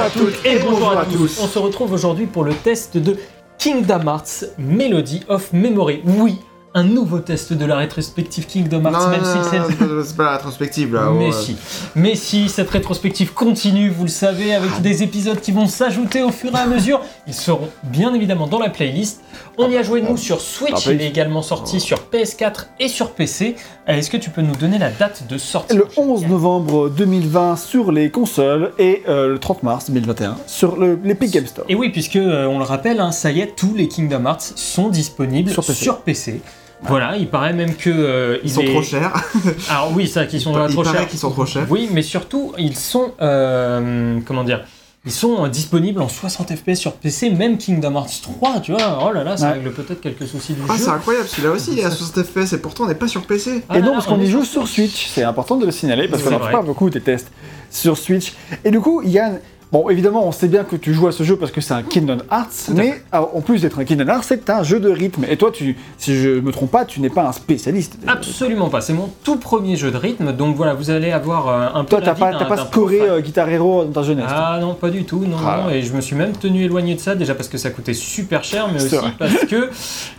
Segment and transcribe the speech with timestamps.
[0.00, 1.38] à toutes et bonjour à tous.
[1.42, 3.18] On se retrouve aujourd'hui pour le test de
[3.58, 6.00] Kingdom Hearts Melody of Memory.
[6.06, 6.38] Oui,
[6.72, 9.58] un nouveau test de la rétrospective Kingdom Hearts, Non, même si non, c'est...
[9.58, 11.10] non, c'est pas- c'est pas la rétrospective là.
[11.12, 11.32] Mais ouais.
[11.32, 11.56] si,
[11.96, 16.30] mais si, cette rétrospective continue, vous le savez, avec des épisodes qui vont s'ajouter au
[16.30, 17.00] fur et à mesure.
[17.26, 19.20] Ils seront bien évidemment dans la playlist.
[19.58, 23.10] On y a joué nous sur Switch, il est également sorti sur PS4 et sur
[23.10, 23.56] PC.
[23.88, 27.56] Euh, Est-ce que tu peux nous donner la date de sortie Le 11 novembre 2020
[27.56, 31.64] sur les consoles et euh, le 30 mars 2021 sur le- l'Epic Game Store.
[31.68, 34.52] Et oui, puisque euh, on le rappelle, hein, ça y est, tous les Kingdom Hearts
[34.54, 36.40] sont disponibles Sur sur PC.
[36.82, 39.12] Voilà, il paraît même que euh, Ils il sont est- trop chers.
[39.70, 41.08] Alors oui, ça, qu'ils sont Il trop paraît chers.
[41.08, 41.66] qu'ils sont trop chers.
[41.70, 44.64] Oui, mais surtout, ils sont euh, comment dire
[45.04, 48.98] Ils sont euh, disponibles en 60 FPS sur PC, même Kingdom Hearts 3, tu vois.
[49.06, 49.52] Oh là là, ça Ouais.
[49.54, 50.84] règle peut-être quelques soucis du Ah, jeu.
[50.84, 53.22] c'est incroyable, celui-là aussi il est à 60 FPS et pourtant on n'est pas sur
[53.26, 53.62] PC.
[53.68, 56.08] Ah et là non, parce qu'on y joue sur Switch, c'est important de le signaler
[56.08, 57.30] parce qu'on fait pas beaucoup des tests
[57.70, 58.32] sur Switch.
[58.64, 59.38] Et du coup, Yann,
[59.72, 61.82] bon, évidemment, on sait bien que tu joues à ce jeu parce que c'est un
[61.82, 65.24] Kingdom Hearts, mais ah, en plus d'être un Kingdom Hearts, c'est un jeu de rythme.
[65.28, 67.98] Et toi, tu, si je me trompe pas, tu n'es pas un spécialiste.
[68.06, 71.68] Absolument pas, c'est mon tout premier jeu de rythme, donc voilà, vous allez avoir euh,
[71.74, 74.26] un peu Toi, la t'as pas, pas scoré euh, Guitar Hero dans ta jeunesse.
[74.26, 74.34] toi?
[74.54, 75.62] Ah non, pas du tout, non, Ah.
[75.64, 77.94] non, et je me suis même tenu éloigné de ça, déjà parce que ça coûtait
[77.94, 79.12] super cher, mais aussi vrai.
[79.18, 79.70] parce que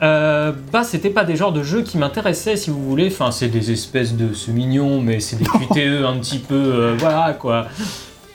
[0.01, 3.07] euh, bah, c'était pas des genres de jeux qui m'intéressaient, si vous voulez.
[3.07, 4.33] Enfin, c'est des espèces de.
[4.33, 6.55] C'est mignon, mais c'est des QTE un petit peu.
[6.55, 7.65] euh, voilà quoi.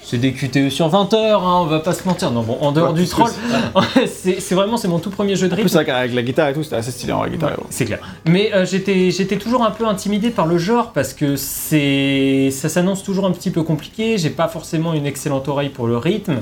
[0.08, 2.30] C'est des QTE sur 20 heures, hein, on va pas se mentir.
[2.30, 3.28] Non, bon, en dehors Ouais, du troll,
[4.06, 5.68] c'est vraiment c'est mon tout premier jeu de En rythme.
[5.68, 7.66] plus, avec, la guitare et tout, c'était assez stylé en la Guitar Hero.
[7.70, 7.98] C'est clair.
[8.24, 13.26] Mais euh, j'étais, toujours un peu intimidé par le genre parce que ça s'annonce toujours
[13.26, 14.16] un petit peu compliqué.
[14.16, 16.36] J'ai pas forcément une excellente oreille pour le rythme.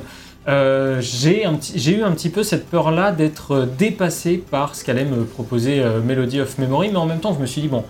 [0.47, 5.81] Euh, j'ai, eu un petit peu cette peur-là d'être dépassé par ce qu'allait me proposer
[5.81, 7.83] euh, Melody of Memory, mais en même temps, je me suis dit bon,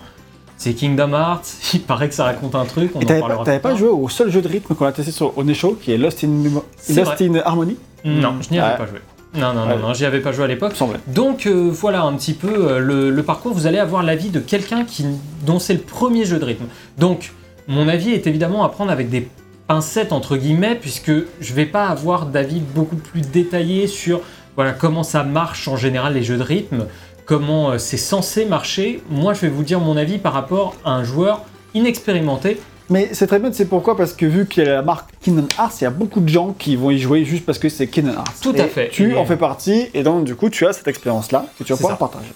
[0.57, 1.45] c'est Kingdom Hearts.
[1.73, 2.91] Il paraît que ça raconte un truc.
[2.95, 4.91] On Et en t'avais parlera pas, t'avais joué au seul jeu de rythme qu'on a
[4.91, 8.59] testé sur Oneshow, qui est Lost in, Memo- C'est Lost in Harmony, Non, je n'y
[8.59, 8.77] avais Ouais.
[8.77, 8.99] pas joué.
[9.35, 9.75] Non, non, Ouais.
[9.75, 10.75] non, non, j'y avais pas joué à l'époque.
[10.75, 10.99] semblait.
[11.07, 13.53] Donc euh, voilà un petit peu euh, le, le parcours.
[13.53, 15.05] Vous allez avoir l'avis de quelqu'un qui,
[15.45, 16.65] dont c'est le premier jeu de rythme.
[16.97, 17.33] Donc
[17.67, 19.27] mon avis est évidemment à prendre avec des
[19.67, 24.21] pincettes entre guillemets, puisque je vais pas avoir d'avis beaucoup plus détaillé sur
[24.55, 26.85] voilà comment ça marche en général les jeux de rythme,
[27.25, 29.01] comment euh, c'est censé marcher.
[29.09, 31.41] Moi je vais vous dire mon avis par rapport à un joueur
[31.73, 32.59] inexpérimenté.
[32.89, 33.97] Mais c'est très bien, c'est pourquoi?
[33.97, 36.29] Parce que vu qu'il y a la marque Kingdom Hearts, il y a beaucoup de
[36.29, 38.35] gens qui vont y jouer juste parce que c'est Kingdom Hearts.
[38.41, 38.89] Tout à Et fait.
[38.89, 41.73] Tu Et- en fais partie, et donc du coup, tu as cette expérience-là que tu
[41.73, 41.97] vas C'est pouvoir ça.
[41.97, 42.31] partager.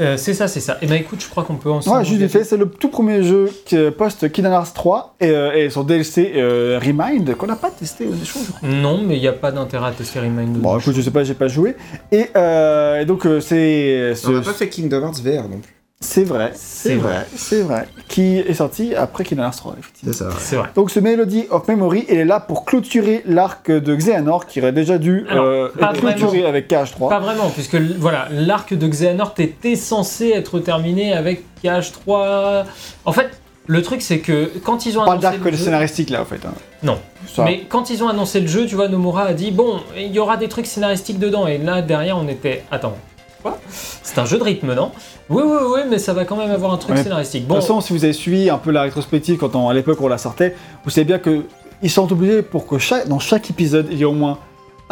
[0.00, 0.78] Euh, c'est ça, c'est ça.
[0.80, 1.98] Et ben écoute, je crois qu'on peut ensemble.
[1.98, 5.28] Ouais, juste vite fait, c'est le tout premier jeu euh, post Kingdom Hearts 3 et,
[5.30, 8.68] euh, et son DLC euh, Remind qu'on n'a pas testé je crois.
[8.68, 10.56] Non, mais il n'y a pas d'intérêt à tester Remind.
[10.58, 11.76] Bon, écoute, je sais pas, j'ai pas joué.
[12.12, 14.14] Et, euh, et donc, euh, c'est.
[14.26, 15.74] On n'a pas fait Kingdom Hearts VR non plus.
[16.02, 17.86] C'est vrai, C'est vrai, c'est vrai.
[18.08, 20.12] Qui est sorti après Kingdom Hearts 3, effectivement.
[20.14, 20.28] C'est ça.
[20.30, 20.34] ouais.
[20.38, 20.68] C'est vrai.
[20.74, 24.72] Donc ce Melody of Memory, il est là pour clôturer l'arc de Xehanort qui aurait
[24.72, 27.10] déjà dû Alors, euh, pas être clôturé avec KH3.
[27.10, 32.64] Pas vraiment, puisque voilà, l'arc de Xehanort était censé être terminé avec KH3.
[33.04, 33.28] En fait,
[33.66, 36.40] le truc c'est que quand ils ont annoncé d'arc le jeu, scénaristique là en fait.
[36.46, 36.54] hein.
[36.82, 36.98] Non.
[37.28, 37.44] Ça.
[37.44, 40.18] mais quand ils ont annoncé le jeu, tu vois, Nomura a dit bon, il y
[40.18, 42.96] aura des trucs scénaristiques dedans, et là derrière on était, attends,
[43.42, 43.58] quoi
[44.02, 44.90] C'est un jeu de rythme, non
[45.28, 47.02] Oui, oui, oui, mais ça va quand même avoir un truc Ouais.
[47.02, 47.44] scénaristique.
[47.44, 49.74] De Bon, toute façon, si vous avez suivi un peu la rétrospective quand on, à
[49.74, 51.42] l'époque on la sortait, vous savez bien que
[51.82, 54.38] ils sont obligés pour que chaque, dans chaque épisode il y ait au moins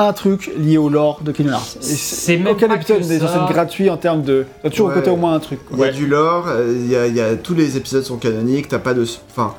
[0.00, 1.76] un truc lié au lore de Kingdom Hearts.
[1.80, 3.42] Et C'est même aucun pas épisode que n'est censé ça.
[3.44, 4.46] être gratuit en termes de.
[4.62, 4.94] T'as toujours Ouais.
[4.94, 5.58] côté au moins un truc.
[5.66, 5.76] quoi.
[5.76, 5.92] Il y a Ouais.
[5.92, 8.78] du lore, euh, il y a, il y a- tous les épisodes sont canoniques, t'as
[8.78, 9.04] pas de.
[9.30, 9.54] Enfin.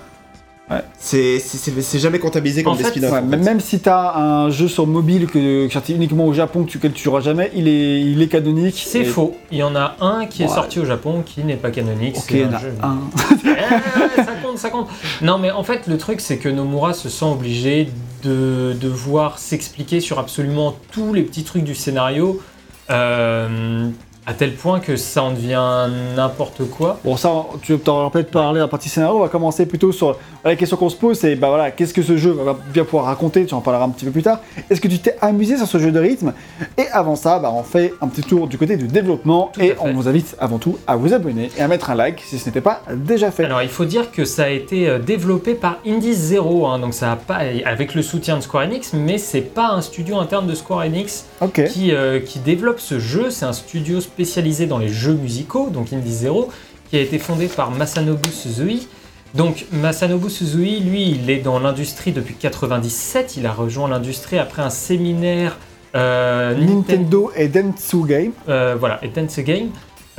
[0.69, 0.84] Ouais.
[1.00, 3.12] C'est jamais comptabilisé comme En des fait, spin-offs.
[3.12, 6.63] Ouais, même si t'as un jeu sur mobile que, qui est sorti uniquement au Japon,
[6.63, 8.84] que tu, que tu joueras jamais, il est, il est canonique.
[8.85, 9.35] c'est Et- faux.
[9.52, 10.53] Il y en a un qui est Ouais.
[10.53, 12.18] sorti au Japon qui n'est pas canonique.
[12.18, 12.97] Ok, c'est il y en un a jeu- un.
[13.46, 14.88] Eh, ça compte, ça compte.
[15.24, 17.90] Non, mais en fait, le truc, c'est que Nomura se sent obligé
[18.24, 22.40] de devoir s'expliquer sur absolument tous les petits trucs du scénario,
[22.89, 23.88] euh,
[24.30, 27.00] à tel point que ça en devient n'importe quoi.
[27.04, 27.31] Bon, ça,
[27.64, 29.18] tu t'en peut-être parler à la partie scénario.
[29.18, 32.04] On va commencer plutôt sur la question qu'on se pose c'est bah voilà, qu'est-ce que
[32.04, 33.48] ce jeu va bien pouvoir raconter?
[33.48, 34.42] Tu en parleras un petit peu plus tard.
[34.70, 36.34] Est-ce que tu t'es amusé sur ce jeu de rythme?
[36.78, 39.76] Et avant ça, bah, on fait un petit tour du côté du développement Tout et
[39.80, 42.46] on vous invite avant tout à vous abonner et à mettre un like si ce
[42.46, 43.46] n'était pas déjà fait.
[43.46, 46.94] Alors, il faut dire que ça a été euh, développé par Indies Zero, hein, donc
[46.94, 50.46] ça a pas, avec le soutien de Square Enix, mais c'est pas un studio interne
[50.46, 51.25] de Square Enix.
[51.72, 53.32] qui, euh, qui développe ce jeu.
[53.32, 56.50] C'est un studio spécialisé dans les jeux musicaux, donc Indie Zero,
[56.89, 58.89] qui a été fondé par Masanobu Suzui.
[59.33, 63.38] Donc Masanobu Suzui, lui, il est dans l'industrie depuis 97.
[63.38, 65.57] Il a rejoint l'industrie après un séminaire
[65.95, 67.31] euh, Nintendo.
[67.33, 68.33] Et Dentsu Game.
[68.50, 69.69] Euh, voilà, et Dance Game.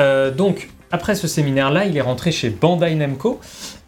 [0.00, 3.38] Euh, donc après ce séminaire-là, il est rentré chez Bandai Namco.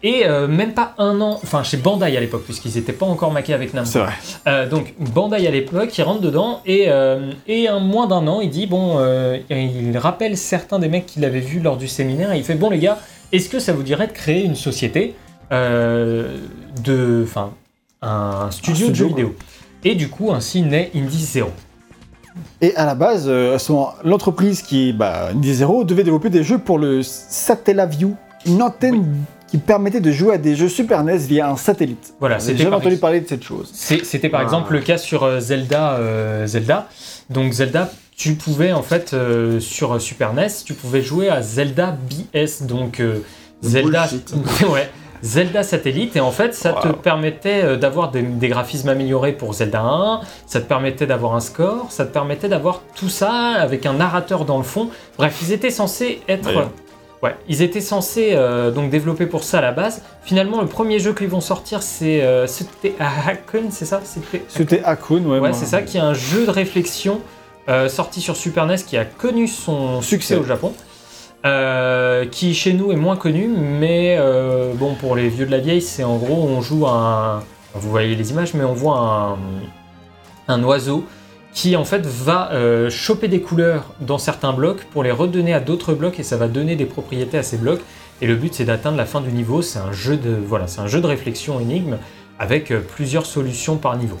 [0.05, 3.31] Et euh, même pas un an, enfin chez Bandai à l'époque, puisqu'ils n'étaient pas encore
[3.31, 3.89] maqués avec Namco.
[3.89, 4.11] C'est vrai.
[4.47, 8.41] Euh, donc Bandai à l'époque, il rentre dedans et, euh, et un moins d'un an,
[8.41, 12.33] il dit bon, euh, il rappelle certains des mecs qu'il avait vus lors du séminaire
[12.33, 12.99] et il fait bon les gars,
[13.31, 15.15] est-ce que ça vous dirait de créer une société
[15.51, 16.37] euh,
[16.83, 17.51] de, enfin,
[18.01, 19.35] un studio, de jeux vidéo
[19.83, 21.49] Et du coup, ainsi naît Indie Zero.
[22.61, 26.29] Et à la base, euh, à ce moment, l'entreprise qui, bah, Indie Zero, devait développer
[26.29, 28.15] des jeux pour le Satellaview,
[28.45, 29.05] une antenne
[29.53, 32.15] qui permettait de jouer à des jeux Super NES via un satellite.
[32.19, 33.69] Voilà, J'ai c'était jamais par entendu ex- parler de cette chose.
[33.71, 34.45] C'est- C'était par Ah.
[34.45, 36.87] exemple le cas sur euh, Zelda, euh, Zelda.
[37.29, 41.95] Donc Zelda, tu pouvais en fait euh, sur Super NES, tu pouvais jouer à Zelda
[42.09, 43.19] BS, donc euh,
[43.61, 44.07] Zelda,
[44.71, 44.89] ouais,
[45.21, 49.81] Zelda satellite, et en fait ça te permettait d'avoir des, des graphismes améliorés pour Zelda
[49.81, 53.93] 1, ça te permettait d'avoir un score, ça te permettait d'avoir tout ça avec un
[53.93, 54.89] narrateur dans le fond.
[55.19, 56.49] Bref, ils étaient censés être.
[57.23, 60.01] Ouais, ils étaient censés euh, donc développer pour ça à la base.
[60.23, 64.01] Finalement, le premier jeu qu'ils vont sortir, c'est euh, c'était Hakun, c'est ça?
[64.49, 65.39] C'était Hakun, ouais.
[65.39, 67.21] Ouais, c'est ça, qui est un jeu de réflexion
[67.69, 70.35] euh, sorti sur Super NES qui a connu son succès Succès.
[70.35, 70.73] au Japon.
[72.29, 74.17] Qui chez nous est moins connu, mais
[74.75, 77.41] bon, pour les vieux de la vieille, c'est en gros, on joue un.
[77.73, 79.37] Vous voyez les images, mais on voit un,
[80.53, 81.05] un oiseau
[81.53, 85.59] qui en fait va euh, choper des couleurs dans certains blocs pour les redonner à
[85.59, 87.81] d'autres blocs et ça va donner des propriétés à ces blocs.
[88.21, 89.61] Et le but c'est d'atteindre la fin du niveau.
[89.61, 91.97] C'est un jeu de voilà, c'est un jeu de réflexion énigme
[92.39, 94.17] avec euh, plusieurs solutions par niveau.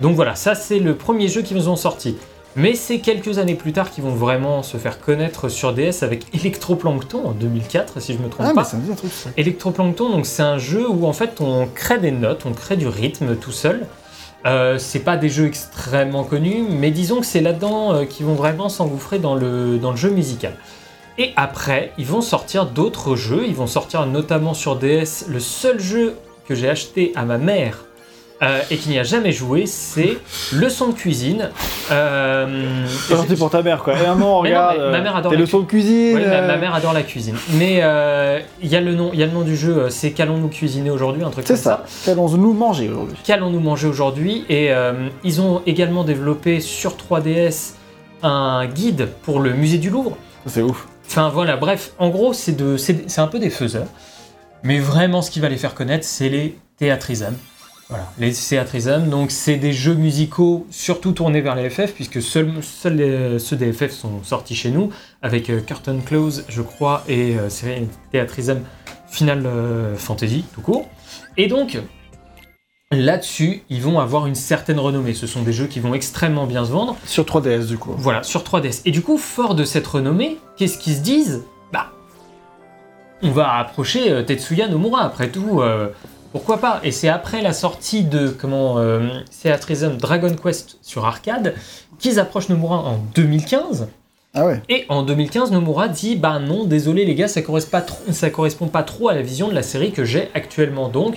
[0.00, 2.16] Donc voilà, ça c'est le premier jeu qu'ils ont sorti.
[2.56, 6.24] Mais c'est quelques années plus tard qu'ils vont vraiment se faire connaître sur DS avec
[6.34, 8.62] Electroplankton en 2004, si je me trompe Ah, pas.
[8.62, 9.30] mais ça me dit un truc, ça.
[9.36, 12.88] Electroplankton, donc c'est un jeu où en fait on crée des notes, on crée du
[12.88, 13.86] rythme tout seul.
[14.46, 18.34] Euh, c'est pas des jeux extrêmement connus, mais disons que c'est là-dedans euh, qu'ils vont
[18.34, 20.54] vraiment s'engouffrer dans le, dans le jeu musical.
[21.18, 23.44] Et après, ils vont sortir d'autres jeux.
[23.46, 25.26] Ils vont sortir notamment sur DS.
[25.28, 26.14] Le seul jeu
[26.46, 27.84] que j'ai acheté à ma mère
[28.42, 30.18] euh, et qui n'y a jamais joué, c'est
[30.52, 31.50] Leçon de cuisine.
[31.90, 33.94] Euh, C'est gentil pour ta mère, quoi.
[33.94, 34.76] Et Mais non, regarde.
[34.78, 36.14] mais ma mère adore Tes la leçons de cuisine.
[36.18, 37.36] ma, euh, ma mère adore la cuisine.
[37.54, 40.12] Mais euh, il y, a le nom- y a le nom du jeu, euh, c'est
[40.12, 41.84] Qu'allons-nous cuisiner aujourd'hui Un truc C'est comme ça.
[41.86, 42.10] ça.
[42.12, 43.16] Qu'allons-nous manger aujourd'hui?
[43.24, 44.44] Qu'allons-nous manger aujourd'hui?
[44.48, 47.74] Et euh, ils ont également développé sur 3DS
[48.22, 50.16] un guide pour le musée du Louvre.
[50.46, 50.86] C'est ouf.
[51.08, 53.86] Enfin voilà, bref, en gros, c'est c'est c'est un peu des faiseurs.
[54.62, 57.34] Mais vraiment, ce qui va les faire connaître, c'est les théâtrismes.
[57.88, 62.52] Voilà, les théâtrismes, donc c'est des jeux musicaux surtout tournés vers les FF, puisque seuls
[62.94, 64.90] les- ceux des FF sont sortis chez nous,
[65.22, 67.48] avec euh, Curtain Close, je crois, et euh,
[68.12, 68.60] Théâtrisme
[69.08, 70.86] Final euh, Fantasy, tout court.
[71.38, 71.78] Et donc,
[72.92, 75.14] là-dessus, ils vont avoir une certaine renommée.
[75.14, 76.94] Ce sont des jeux qui vont extrêmement bien se vendre.
[77.06, 77.94] Sur 3DS, du coup.
[77.96, 78.82] Voilà, sur 3DS.
[78.84, 81.42] Et du coup, fort de cette renommée, qu'est-ce qu'ils se disent?
[81.72, 81.90] Bah,
[83.22, 85.62] on va approcher euh, Tetsuya Nomura, après tout,
[86.32, 89.08] pourquoi pas Et c'est après la sortie de, comment, euh,
[89.42, 91.54] Theatrism Dragon Quest sur arcade,
[91.98, 93.88] qu'ils approchent Nomura en 2015.
[94.34, 94.60] Ah ouais.
[94.68, 98.30] Et en 2015, Nomura dit Bah non, désolé les gars, ça correspond pas trop, ça
[98.30, 100.88] correspond pas trop à la vision de la série que j'ai actuellement.
[100.88, 101.16] Donc,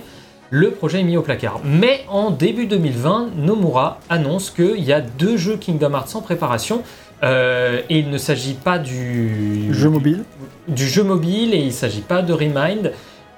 [0.49, 1.59] le projet est mis au placard.
[1.63, 6.83] Mais en début 2020, Nomura annonce qu'il y a deux jeux Kingdom Hearts en préparation.
[7.23, 10.24] euh, et il ne s'agit pas du Jeu mobile.
[10.67, 12.91] du jeu mobile et il ne s'agit pas de Remind.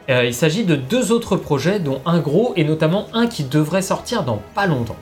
[0.10, 3.82] Euh, il s'agit de deux autres projets, dont un gros et notamment un qui devrait
[3.82, 4.98] sortir dans pas longtemps.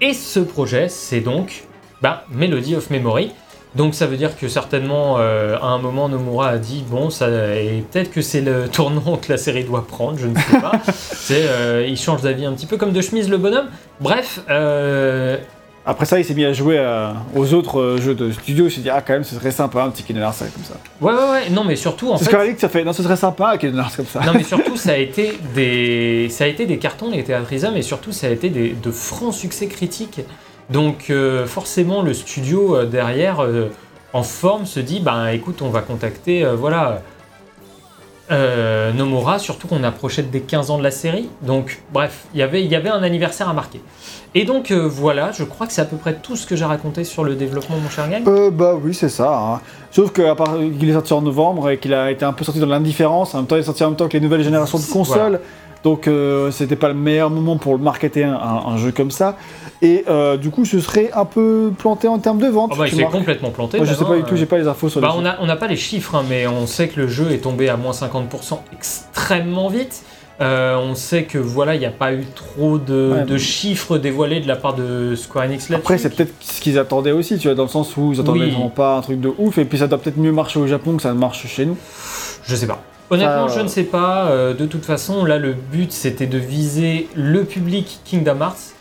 [0.00, 1.64] Et ce projet, c'est donc
[2.00, 3.32] bah, Melody of Memory.
[3.74, 7.28] Donc ça veut dire que certainement, euh, à un moment, Nomura a dit bon, ça,
[7.56, 10.72] et peut-être que c'est le tournant que la série doit prendre, je ne sais pas.
[10.92, 13.68] c'est, euh, il change d'avis un petit peu comme de chemise le bonhomme.
[14.00, 14.40] Bref,
[15.84, 18.66] Après ça, il s'est mis à jouer à- aux autres euh, jeux de studio.
[18.66, 20.74] Il s'est dit, ah, quand même, ce serait sympa un petit Kingdom Hearts comme ça.
[21.00, 22.54] ouais, ouais, ouais, non, mais surtout en C'est ce fait.
[22.54, 22.84] que ça fait.
[22.84, 24.20] Non, ce serait sympa un Kingdom Hearts comme ça.
[24.24, 27.82] Non mais surtout ça a été des ça a été des cartons les théâtrismes et
[27.82, 30.20] surtout ça a été des, de francs succès critiques.
[30.70, 33.68] Donc euh, forcément le studio euh, derrière euh,
[34.12, 37.02] en forme se dit bah écoute on va contacter euh, voilà
[38.30, 41.28] euh, Nomura surtout qu'on approchait des 15 ans de la série.
[41.42, 43.80] Donc bref, il y avait il y avait un anniversaire à marquer.
[44.34, 46.64] Et donc euh, voilà, je crois que c'est à peu près tout ce que j'ai
[46.64, 48.22] raconté sur le développement mon cher Gaël.
[48.26, 49.36] Euh, bah oui, c'est ça.
[49.36, 49.60] hein.
[49.90, 52.58] Sauf qu'à part qu'il est sorti en novembre et qu'il a été un peu sorti
[52.58, 54.78] dans l'indifférence, en même temps, il est sorti en même temps que les nouvelles générations
[54.78, 55.40] de consoles.
[55.84, 59.10] Donc, euh, c'était pas le meilleur moment pour le marketer un, un- un jeu comme
[59.10, 59.36] ça.
[59.82, 62.70] Et euh, du coup, ce serait un peu planté en termes de vente.
[62.72, 63.14] Oh, bah, il tu s'est marques.
[63.14, 63.78] complètement planté.
[63.78, 65.36] Moi, je sais pas du tout, j'ai pas les infos sur Bah, les on n'a
[65.40, 67.76] on n'a pas les chiffres, hein, mais on sait que le jeu est tombé à
[67.76, 70.02] moins 50% extrêmement vite.
[70.42, 73.38] Euh, on sait que voilà, il n'y a pas eu trop de, Ouais, de mais-
[73.38, 75.74] chiffres dévoilés de la part de Square Enix là-dessus.
[75.84, 78.40] Après, c'est peut-être ce qu'ils attendaient aussi, tu vois, dans le sens où ils attendaient
[78.40, 78.50] Oui.
[78.50, 80.96] vraiment pas un truc de ouf, et puis ça doit peut-être mieux marcher au Japon
[80.96, 81.76] que ça marche chez nous.
[82.44, 82.82] Je sais pas.
[83.10, 84.26] Honnêtement, Ça, je ne sais pas.
[84.30, 88.72] Euh, de toute façon, là, le but, c'était de viser le public Kingdom Hearts.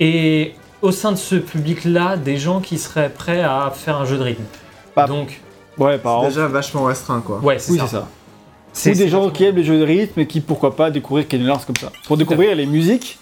[0.00, 4.16] Et au sein de ce public-là, des gens qui seraient prêts à faire un jeu
[4.18, 4.44] de rythme.
[4.94, 5.40] Bah, Donc,
[5.78, 7.38] Ouais, par déjà vachement restreint, quoi.
[7.42, 8.06] ouais, c'est Oui, ça.
[8.72, 11.48] C'est des gens qui aiment les jeux de rythme et qui, pourquoi pas, découvrir Kingdom
[11.48, 11.92] Hearts comme ça.
[12.06, 13.18] Pour découvrir les musiques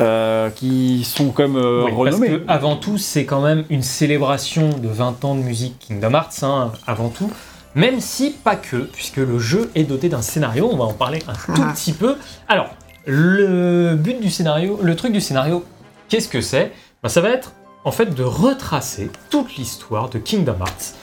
[0.00, 2.28] euh, qui sont comme euh, Oui, parce renommées.
[2.40, 6.42] que avant tout, c'est quand même une célébration de 20 ans de musique Kingdom Hearts,
[6.42, 7.30] hein, avant tout.
[7.74, 11.20] Même si pas que, puisque le jeu est doté d'un scénario, on va en parler
[11.28, 12.16] un tout petit peu.
[12.48, 12.68] Alors,
[13.06, 15.64] le but du scénario, le truc du scénario,
[16.08, 16.72] qu'est-ce que c'est?
[17.02, 17.52] Ben, Ça va être
[17.84, 20.94] en fait de retracer toute l'histoire de Kingdom Hearts.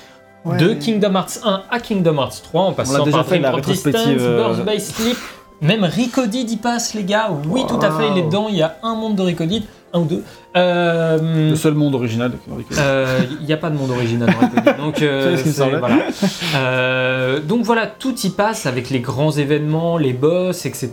[0.44, 0.58] Ouais.
[0.58, 3.96] De Kingdom Hearts 1 à Kingdom Hearts 3, en passant déjà par fait la Distance,
[4.08, 5.18] euh, Birth by Sleep,
[5.62, 7.30] même Ricodid y passe, les gars.
[7.48, 8.48] Oui, tout à fait, il est dedans.
[8.50, 10.24] Il y a un monde de Ricodid, un ou deux.
[10.58, 12.80] Euh, Le seul monde original de Kingdom Hearts.
[12.80, 15.38] euh, Il n'y a pas de monde original dans Ricodid, donc euh,
[15.80, 15.98] voilà.
[16.56, 20.90] Euh, donc voilà, tout y passe avec les grands événements, les boss, etc.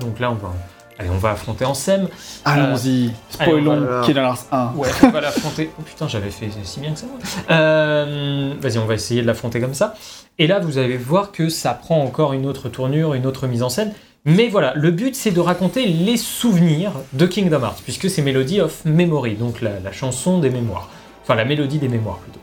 [0.00, 0.52] Donc là, on va,
[0.98, 2.08] allez, on va affronter en SEM.
[2.44, 4.72] Allons-y, allez, spoilons on va- Kingdom Hearts 1.
[4.76, 5.70] Ouais, on va l'affronter.
[5.78, 7.06] Oh putain, j'avais fait si bien que ça.
[7.50, 9.94] Euh, Vas-y, on va essayer de l'affronter comme ça.
[10.38, 13.62] Et là, vous allez voir que ça prend encore une autre tournure, une autre mise
[13.62, 13.92] en scène.
[14.24, 18.60] Mais voilà, le but c'est de raconter les souvenirs de Kingdom Hearts, puisque c'est Melody
[18.60, 20.88] of Memory, donc la, la chanson des mémoires.
[21.22, 22.38] Enfin, la mélodie des mémoires plutôt.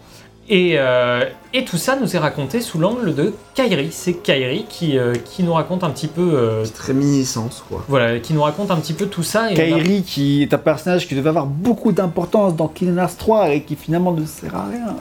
[0.51, 3.89] Et, euh, et tout ça nous est raconté sous l'angle de Kairi.
[3.91, 6.31] C'est Kairi qui, euh, qui nous raconte un petit peu.
[6.33, 7.83] euh, Petite réminiscence, quoi.
[7.87, 9.51] voilà, qui nous raconte un petit peu tout ça.
[9.51, 12.97] Et on a- Kairi, qui est un personnage qui devait avoir beaucoup d'importance dans Kingdom
[12.99, 14.95] Hearts 3 et qui finalement ne sert à rien.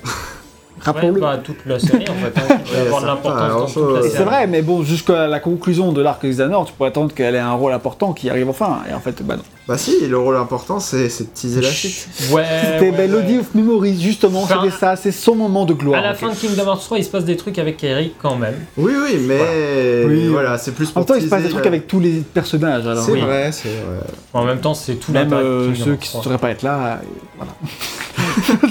[0.80, 1.14] Rappelons-le.
[1.14, 4.10] Ouais, bah, toute la série en fait, hein, Ouais, avoir de l'importance dans série.
[4.14, 7.38] c'est vrai, mais bon, jusqu'à la conclusion de l'arc Xanor, tu pourrais attendre qu'elle ait
[7.40, 8.80] un rôle important qui arrive enfin.
[8.88, 9.42] Et en fait, bah non.
[9.68, 12.08] Bah si, le rôle important, c'est de teaser la suite.
[12.32, 12.42] Ouais.
[12.62, 13.40] C'était ouais, Melody ouais.
[13.40, 15.98] of Memories, justement, Enfin, c'était ça, c'est son moment de gloire.
[16.00, 18.14] À la en fin de Kingdom Hearts 3, il se passe des trucs avec Kairi
[18.20, 18.54] quand même.
[18.78, 20.28] Oui, oui, mais Oui.
[20.28, 22.00] voilà, c'est plus En pour même temps, il se passe des trucs la- avec tous
[22.00, 22.86] les personnages.
[22.86, 23.20] Alors, C'est Oui.
[23.20, 24.00] vrai, c'est vrai.
[24.32, 26.22] En même temps, c'est tout Même euh, ceux qui ne 3.
[26.24, 26.78] sauraient pas être là.
[26.78, 26.96] euh,
[27.36, 27.52] voilà.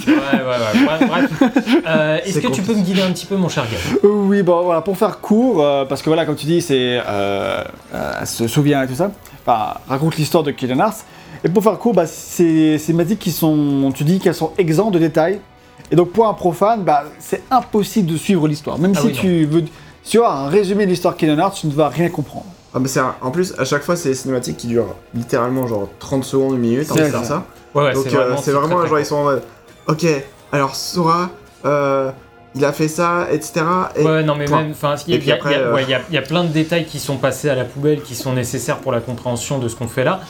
[0.08, 0.86] Ouais, ouais, ouais.
[1.08, 1.32] Bref.
[1.40, 1.64] bref.
[1.88, 3.66] Euh, Est-ce que tu peux me guider un petit peu, mon cher
[4.04, 7.00] Euh, oui, bon, voilà, pour faire court, euh, parce que voilà, comme tu dis, c'est.
[7.08, 7.64] Euh,
[7.94, 9.12] euh, se souvient et tout ça.
[9.48, 11.06] Enfin, raconte l'histoire de Kingdom Hearts.
[11.44, 13.92] Et pour faire court, bah, c'est c'est thématiques qui sont.
[13.96, 15.40] Tu dis qu'elles sont exemptes de détails.
[15.92, 18.78] Et donc, pour un profane, bah, c'est impossible de suivre l'histoire.
[18.78, 19.64] Même Ah si oui, tu veux.
[20.04, 22.46] Si tu as un résumé de l'histoire de Kingdom Hearts, tu ne vas rien comprendre.
[22.74, 25.66] Ah, mais c'est un- en plus, à chaque fois, c'est des cinématiques qui durent littéralement
[25.68, 27.20] genre 30 secondes, une minute, C'est hein, ça.
[27.20, 27.44] c'est ça.
[27.74, 29.44] Ouais, ouais, Donc c'est euh, vraiment, c'est très, vraiment, très genre, ils sont en mode,
[29.88, 30.06] ok,
[30.52, 31.30] alors Sora,
[31.66, 32.12] euh,
[32.56, 33.66] il a fait ça, etc.
[33.96, 34.62] Et Ouais, non, mais point.
[34.64, 37.50] même, enfin, il y, a- euh, ouais, y y plein de détails qui sont passés
[37.50, 40.22] à la poubelle, qui sont nécessaires pour la compréhension de ce qu'on fait là.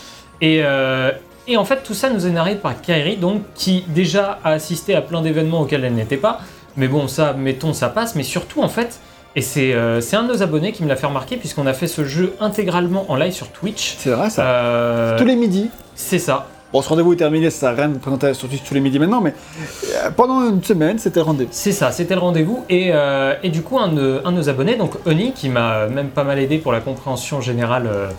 [0.41, 1.11] Et, euh,
[1.47, 4.95] et en fait, tout ça nous est narré par Kairi, donc, qui déjà a assisté
[4.95, 6.39] à plein d'événements auxquels elle n'était pas.
[6.75, 8.15] Mais bon, ça, mettons, ça passe.
[8.15, 8.99] Mais surtout, en fait,
[9.35, 11.73] et c'est euh, c'est un de nos abonnés qui me l'a fait remarquer, puisqu'on a
[11.73, 13.95] fait ce jeu intégralement en live sur Twitch.
[13.99, 14.43] C'est vrai, ça.
[14.45, 15.69] Euh, Tous les midis.
[15.95, 16.47] C'est ça.
[16.73, 19.33] Bon, ce rendez-vous est terminé, ça rien de présenter sur tous les midis maintenant, mais
[19.95, 21.49] euh, pendant une semaine, c'était le rendez-vous.
[21.53, 22.65] C'est ça, c'était le rendez-vous.
[22.67, 26.39] Et, euh, du coup, un de, nos abonnés, donc Oni, qui m'a même pas mal
[26.39, 28.09] aidé pour la compréhension générale euh,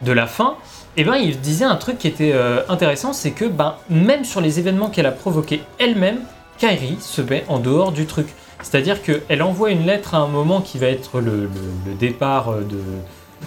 [0.00, 0.54] de la fin,
[0.96, 2.34] et ben, il disait un truc qui était
[2.68, 6.18] intéressant, c'est que ben, même sur les événements qu'elle a provoqués elle-même,
[6.56, 8.26] Kairi se met en dehors du truc.
[8.62, 11.48] C'est-à-dire qu'elle envoie une lettre à un moment qui va être le,
[12.00, 12.80] départ de...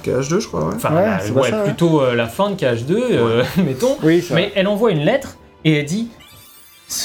[0.03, 0.73] KH2, je crois, ouais.
[0.75, 1.63] Enfin, Ouais, la- ouais, ça, ouais.
[1.65, 3.97] plutôt euh, la fin de KH2, euh, mettons.
[4.03, 4.23] Oui.
[4.33, 6.09] Mais elle envoie une lettre et elle dit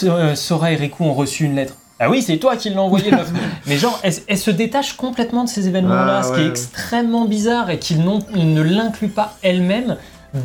[0.04, 1.74] euh, Sora et Riku ont reçu une lettre.
[1.98, 3.10] Ah oui, c'est toi qui l'as envoyé.
[3.66, 6.50] Mais genre, elle, elle se détache complètement de ces événements-là, Ah, ce qui est ouais.
[6.50, 9.96] extrêmement bizarre et qu'ils n'ont- ne l'inclut pas elle-même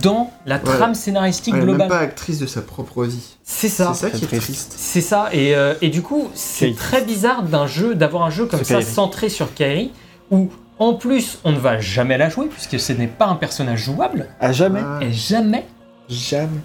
[0.01, 1.89] dans la trame scénaristique Elle est même globale.
[1.89, 3.35] pas actrice de sa propre vie.
[3.43, 3.91] C'est ça.
[3.93, 4.73] C'est ça qui est triste.
[4.77, 8.45] C'est ça, et, euh, et du coup, c'est très bizarre d'un jeu, d'avoir un jeu
[8.45, 8.85] comme ça Kairi.
[8.85, 9.91] centré sur Kairi,
[10.29, 10.49] où
[10.81, 14.27] en plus on ne va jamais la jouer puisque ce n'est pas un personnage jouable,
[14.39, 14.81] À jamais.
[14.83, 15.65] Ah, et jamais.
[16.09, 16.59] jamais.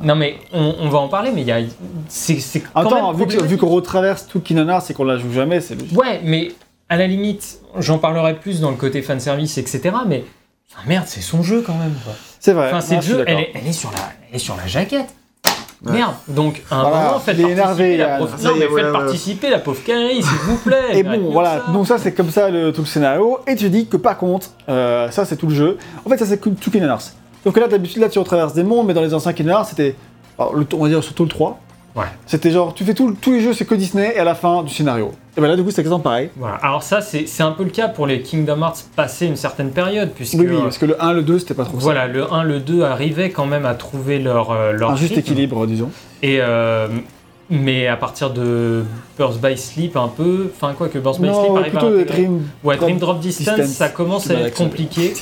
[0.00, 1.60] Non mais on, on va en parler, mais il y a,
[2.08, 3.60] c'est c'est quand même même vu que- vu problématique.
[3.60, 5.96] qu'on retraverse tout Hearts et qu'on la joue jamais, c'est logique.
[5.96, 6.50] Ouais, mais
[6.88, 9.94] à la limite, j'en parlerai plus dans le côté fanservice, etc.
[10.06, 10.24] Mais
[10.72, 11.94] enfin, merde, c'est son jeu quand même.
[12.04, 12.14] Quoi.
[12.40, 12.66] C'est vrai.
[12.68, 13.40] Enfin, c'est le jeu, elle d'accord.
[13.40, 13.98] est, elle est sur la,
[14.30, 15.14] elle est sur la jaquette.
[15.84, 15.92] Ouais.
[15.92, 16.14] Merde.
[16.28, 18.34] Donc à un Voilà, moment, faites il est énervé, participer la pauvre.
[18.38, 20.98] Ça Non, mais voilà, faites participer la pauvre Kairi, s'il vous plaît.
[20.98, 21.72] Et bon, voilà, ça.
[21.72, 24.48] donc ça c'est comme ça le, tout le scénario, et tu dis que par contre,
[24.68, 27.12] euh, ça c'est tout le jeu, en fait ça c'est tout Kingdom Hearts.
[27.44, 29.94] Donc là d'habitude là tu retraverses des mondes, mais dans les anciens Kingdom Hearts c'était,
[30.38, 31.60] on va dire surtout le 3,
[31.94, 32.06] Ouais.
[32.26, 34.62] C'était genre, tu fais tout, tous les jeux, c'est que Disney, et à la fin,
[34.64, 35.12] du scénario.
[35.36, 36.30] Et ben là, du coup, c'est exactement pareil.
[36.36, 36.56] Voilà.
[36.56, 39.70] Alors ça, c'est c'est un peu le cas pour les Kingdom Hearts passé une certaine
[39.70, 41.84] période, puisque Oui, oui, parce que le 1, le 2, c'était pas trop ça.
[41.84, 45.14] voilà, le 1, le 2 arrivaient quand même à trouver leur, euh, leur Un juste
[45.14, 45.20] rythme.
[45.30, 45.90] équilibre, disons.
[46.22, 46.88] Et euh,
[47.50, 48.84] mais à partir de
[49.18, 52.04] Birth by Sleep un peu, enfin quoi que Birth by Sleep Non, arrive plutôt à
[52.04, 52.42] Dream.
[52.64, 53.70] Ouais, Drop Dream Drop Distance, Distance.
[53.76, 55.12] ça commence à être compliqué.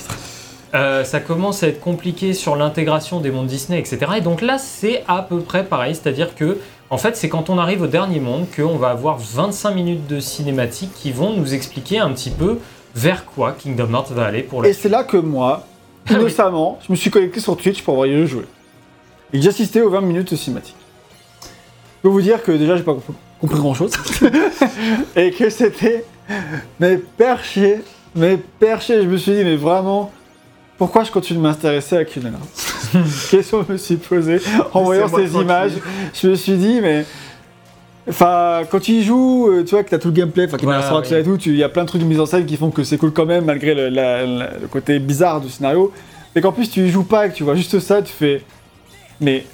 [0.75, 3.99] Euh, ça commence à être compliqué sur l'intégration des mondes Disney, etc.
[4.17, 7.59] Et donc là, c'est à peu près pareil, c'est-à-dire que, en fait, c'est quand on
[7.59, 11.99] arrive au dernier monde qu'on va avoir 25 minutes de cinématique qui vont nous expliquer
[11.99, 12.59] un petit peu
[12.95, 15.67] vers quoi Kingdom Hearts va aller pour la Et c'est là que moi,
[16.09, 16.21] Ah oui.
[16.21, 18.45] innocemment, je me suis connecté sur Twitch pour voir le jouer.
[19.35, 20.77] Et assisté aux 20 minutes de cinématique.
[21.43, 23.93] Je peux vous dire que déjà, j'ai pas comp- compris grand chose.
[25.17, 26.05] et que c'était.
[26.81, 27.83] Mais perché,
[28.15, 29.03] mais perché.
[29.03, 30.11] Je me suis dit, mais vraiment,
[30.85, 34.41] pourquoi je continue de m'intéresser à Kingdom Hearts Question que je me suis posée
[34.75, 35.41] en voyant ces tranquille.
[35.43, 35.73] images.
[36.21, 37.05] Je me suis dit, mais.
[38.09, 40.69] Enfin, quand tu y joues, euh, tu vois que t'as tout le gameplay, enfin, qu'il
[40.69, 41.19] y a Ouais, oui.
[41.19, 42.83] et tout, il y a plein de trucs de mise en scène qui font que
[42.83, 45.93] c'est cool quand même, malgré le, la- la- le côté bizarre du scénario.
[46.35, 48.43] Mais qu'en plus, tu y joues pas et que tu vois juste ça, tu fais.
[49.21, 49.47] Mais.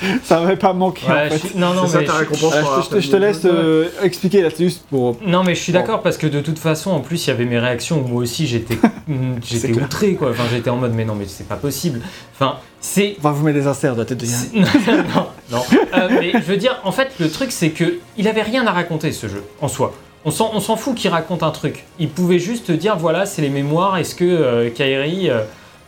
[0.24, 1.48] ça m'avait pas manqué Ouais, en je fait.
[1.48, 3.28] suis- Non, non, C'est ça mais ta je- récompense pour je, te, je te avoir
[3.32, 5.16] laisse euh, expliquer là, c'est juste pour.
[5.26, 5.78] Non mais je suis Bon.
[5.80, 8.22] d'accord parce que de toute façon en plus il y avait mes réactions où moi
[8.22, 8.76] aussi j'étais
[9.08, 12.00] mm, j'étais outré quoi enfin j'étais en mode mais non mais c'est pas possible
[12.34, 14.34] enfin c'est On va vous mettre des inserts de la tête de Yann.
[14.84, 15.62] c'est- non non
[15.96, 18.72] Euh, mais je veux dire en fait le truc c'est que il avait rien à
[18.72, 19.92] raconter ce jeu en soi
[20.24, 23.42] on s'en on s'en fout qu'il raconte un truc il pouvait juste dire voilà c'est
[23.42, 25.42] les mémoires est-ce que euh, Kairi euh,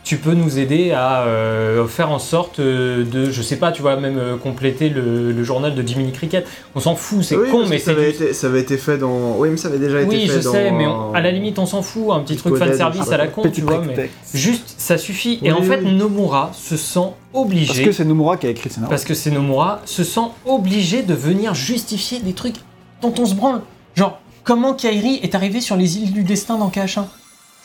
[0.09, 3.83] tu peux nous aider à euh, faire en sorte euh, de, je sais pas, tu
[3.83, 6.47] vois, même euh, compléter le, le journal de Jiminy Cricket.
[6.73, 8.97] On s'en fout, c'est Oui, con, mais c'est avait, du- été, ça avait été fait
[8.97, 9.35] dans.
[9.37, 10.51] Oui, mais ça avait déjà été Oui, fait je dans.
[10.51, 12.05] sais, mais on- à la limite, on s'en fout.
[12.09, 14.97] Un petit truc fan service je sais à la con, tu vois, mais juste, ça
[14.97, 15.37] suffit.
[15.43, 15.91] Et Oui, en fait, oui.
[15.93, 18.89] Nomura se sent obligé, Parce que c'est Nomura qui a écrit le scénario.
[18.89, 22.55] parce que c'est Nomura, se sent obligé de venir justifier des trucs
[23.03, 23.61] dont on se branle.
[23.95, 27.05] Genre, comment Kairi est arrivé sur les îles du destin dans KH1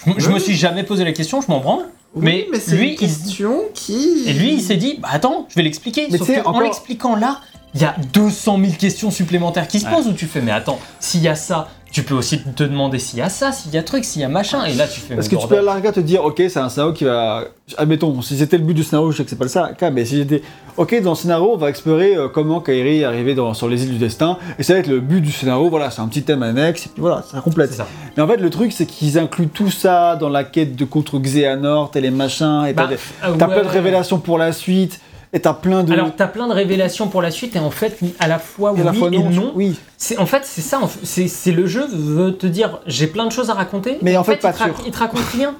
[0.06, 0.40] je, je me Oui.
[0.42, 1.86] suis jamais posé la question, je m'en branle.
[2.14, 4.24] Oui, mais mais c'est lui, une il- question qui.
[4.26, 6.06] Et lui, il s'est dit, bah attends, je vais l'expliquer.
[6.10, 7.40] Mais Sauf que en l'expliquant là,
[7.74, 9.92] il y a 200 000 questions supplémentaires qui se Ouais.
[9.92, 12.98] posent où tu fais, mais attends, s'il y a ça, tu peux aussi te demander
[12.98, 14.64] s'il y a ça, s'il y a truc, s'il y a machin.
[14.64, 15.14] Et là, tu fais.
[15.14, 17.44] Parce que tu peux à la rigueur te dire, ok, c'est un scénario qui va.
[17.78, 20.04] Admettons, si c'était le but du scénario, je sais que c'est pas le cas, mais
[20.04, 20.42] si j'étais.
[20.76, 23.84] Ok, dans le scénario, on va explorer euh, comment Kairi est arrivé dans- sur les
[23.84, 26.24] îles du destin, et ça va être le but du scénario, voilà, c'est un petit
[26.24, 27.72] thème annexe, et puis voilà, ça complète.
[27.72, 27.86] Ça.
[28.16, 31.20] Mais en fait, le truc, c'est qu'ils incluent tout ça dans la quête de contre
[31.20, 33.60] Xehanort et les machins, et t'as Bah, ah, ouais, plein de ouais.
[33.68, 35.00] révélations pour la suite,
[35.34, 35.92] et t'as plein de.
[35.92, 38.74] Alors, t'as plein de révélations pour la suite, et en fait, à la fois et
[38.74, 39.52] oui à la fois et non.
[39.54, 39.78] Oui.
[39.98, 43.26] C'est en fait c'est ça, en fait, c'est le jeu veut te dire j'ai plein
[43.26, 44.74] de choses à raconter, Mais en fait, pas il, te sûr.
[44.86, 45.56] il te raconte rien.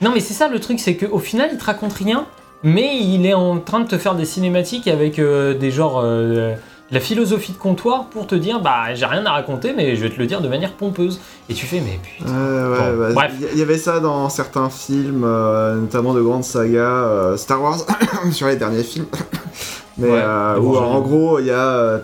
[0.00, 2.26] Non mais c'est ça le truc, c'est qu'au final il te raconte rien,
[2.64, 6.54] mais il est en train de te faire des cinématiques avec euh, des genres euh,
[6.90, 10.10] la philosophie de comptoir pour te dire bah j'ai rien à raconter mais je vais
[10.10, 11.20] te le dire de manière pompeuse.
[11.48, 12.30] Et tu fais mais putain.
[12.30, 13.32] Ouais, ouais, Bon, bah, bref.
[13.52, 17.62] Il y- y avait ça dans certains films, euh, notamment de grandes sagas, euh, Star
[17.62, 17.78] Wars,
[18.32, 19.06] sur les derniers films.
[19.98, 22.00] Mais Ouais, euh, où bon, en gros, il y a.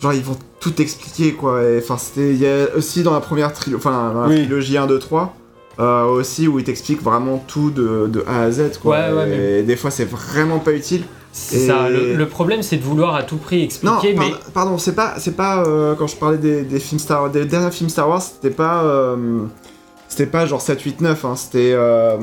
[0.00, 1.62] Genre, ils vont tout expliquer, quoi.
[1.62, 2.30] et, Enfin, c'était.
[2.30, 4.36] Il y a aussi dans la première trilogie, enfin, dans la Oui.
[4.42, 5.34] trilogie 1, 2, 3.
[5.80, 8.98] euh, aussi où ils t'expliquent vraiment tout de, de A à Z quoi.
[9.08, 11.02] Ouais, ouais, et des fois c'est vraiment pas utile.
[11.34, 14.32] C'est Et- ça, le, le problème c'est de vouloir à tout prix Non, expliquer mais
[14.52, 17.70] pardon, c'est pas, c'est pas euh, quand je parlais des, des films Star, des derniers
[17.70, 19.16] films Star Wars, c'était pas, euh,
[20.08, 22.16] c'était pas genre 7, 8, 9, hein, c'était euh,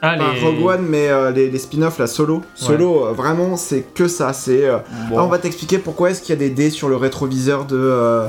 [0.00, 2.42] ah, pas les- Rogue One, mais euh, les, les spin-offs, la Solo.
[2.56, 4.32] Solo, euh, vraiment, c'est que ça.
[4.32, 5.18] C'est, euh, Bon.
[5.18, 7.76] là, on va t'expliquer pourquoi est-ce qu'il y a des dés sur le rétroviseur de,
[7.78, 8.26] euh,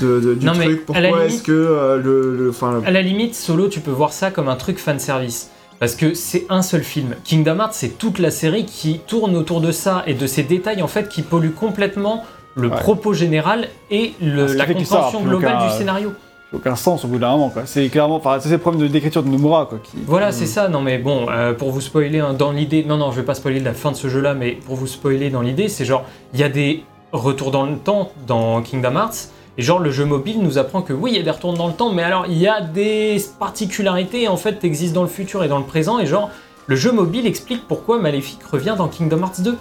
[0.00, 2.90] de, de- du Non, truc, pourquoi limite- est-ce que euh, le, le, enfin, le- À
[2.90, 5.48] la limite, Solo, tu peux voir ça comme un truc fan service.
[5.82, 7.16] Parce que c'est un seul film.
[7.24, 10.80] Kingdom Hearts, c'est toute la série qui tourne autour de ça et de ces détails
[10.80, 12.22] en fait qui polluent complètement
[12.54, 12.76] le Ouais.
[12.76, 16.12] propos général et le- Ah, la ça compréhension globale aucun- du scénario.
[16.52, 17.62] aucun sens au bout d'un moment quoi.
[17.66, 19.80] C'est clairement, enfin c'est le problème de d'écriture de Nomura quoi.
[19.82, 19.96] Qui...
[20.06, 20.68] Voilà, c'est ça.
[20.68, 23.34] Non, mais bon, euh, pour vous spoiler hein, dans l'idée, non, non, je vais pas
[23.34, 26.38] spoiler la fin de ce jeu-là, mais pour vous spoiler dans l'idée, c'est genre, il
[26.38, 30.42] y a des retours dans le temps dans Kingdom Hearts, et genre, le jeu mobile
[30.42, 32.38] nous apprend que oui, il y a des retours dans le temps, mais alors, il
[32.38, 36.06] y a des particularités, en fait, existent dans le futur et dans le présent, et
[36.06, 36.30] genre,
[36.66, 39.58] le jeu mobile explique pourquoi Maléfique revient dans Kingdom Hearts 2.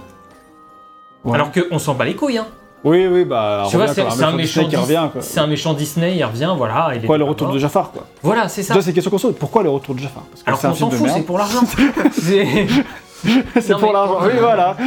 [1.25, 1.36] Ouais.
[1.36, 2.47] Alors qu'on s'en bat les couilles, hein.
[2.84, 5.08] Oui oui bah Tu vois, c'est un Disney méchant qui revient.
[5.19, 6.89] C'est un méchant Disney, il revient, voilà.
[6.91, 8.08] il est Pourquoi le retour de Jafar quoi?
[8.23, 8.82] Voilà, c'est ça.
[8.82, 9.36] C'est question qu'on se pose.
[9.39, 11.62] Pourquoi le retour de Parce que Alors qu'on s'en fout, c'est pour l'argent.
[13.62, 14.20] C'est- pour mais- l'argent.
[14.24, 14.78] Oui voilà.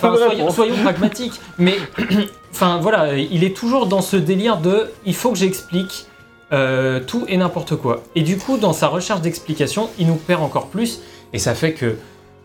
[0.50, 1.40] Soyons, pragmatiques.
[1.58, 1.76] Mais,
[2.52, 6.06] enfin voilà, il est toujours dans ce délire de il faut que j'explique
[6.52, 8.02] euh, tout et n'importe quoi.
[8.14, 11.00] Et du coup, dans sa recherche d'explication, il nous perd encore plus.
[11.32, 11.96] Et ça fait que,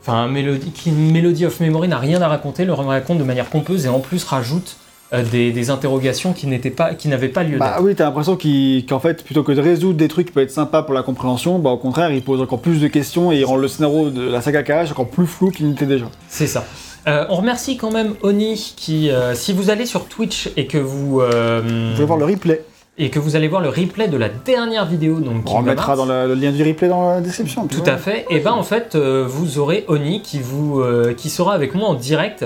[0.02, 3.90] enfin, Melody, Melody of Memory n'a rien à raconter, le raconte de manière pompeuse et
[3.90, 4.78] en plus rajoute
[5.13, 7.84] euh, des, des interrogations qui n'étaient pas, qui n'avaient pas lieu Bah d'être.
[7.84, 10.84] oui, t'as l'impression qu'en fait, plutôt que de résoudre des trucs qui peuvent être sympas
[10.84, 13.58] pour la compréhension, bah au contraire, il pose encore plus de questions et il rend
[13.58, 16.06] le scénario de la saga encore plus flou qu'il n'était déjà.
[16.28, 16.63] C'est ça.
[17.08, 20.78] Euh, on remercie quand même Oni qui, euh, si vous allez sur Twitch et que
[20.78, 22.63] vous, Vous pouvez voir le replay.
[22.97, 26.06] et que vous allez voir le replay de la dernière vidéo, donc On Hearts, dans
[26.06, 27.65] le, le lien du replay dans la description.
[27.67, 28.26] Tout à fait.
[28.30, 31.89] Et ben en fait, euh, vous aurez Oni qui vous, euh, qui sera avec moi
[31.89, 32.45] en direct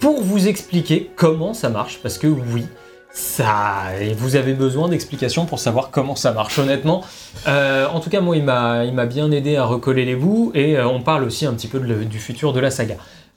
[0.00, 2.66] pour vous expliquer comment ça marche, parce que oui.
[3.18, 3.84] Ça,
[4.18, 7.02] vous avez besoin d'explications pour savoir comment ça marche, honnêtement.
[7.48, 10.86] Euh, en tout cas, moi, il m'a, bien aidé à recoller les bouts et euh,
[10.86, 12.96] on parle aussi un petit peu du futur de la saga.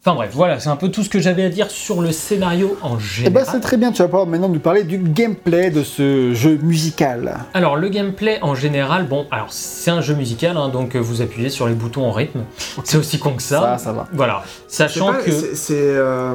[0.10, 2.76] Enfin bref, voilà, c'est un peu tout ce que j'avais à dire sur le scénario
[2.82, 3.32] en général.
[3.46, 6.58] bah c'est très bien, tu vas pouvoir maintenant nous parler du gameplay de ce jeu
[6.64, 7.38] musical.
[7.54, 11.22] Alors le gameplay en général, bon, alors c'est un jeu musical, hein, donc euh, vous
[11.22, 12.40] appuyez sur les boutons en rythme.
[12.86, 13.60] C'est aussi con que ça.
[13.60, 14.08] Ça, ça va.
[14.12, 16.34] Voilà, sachant pas, que c'est- euh,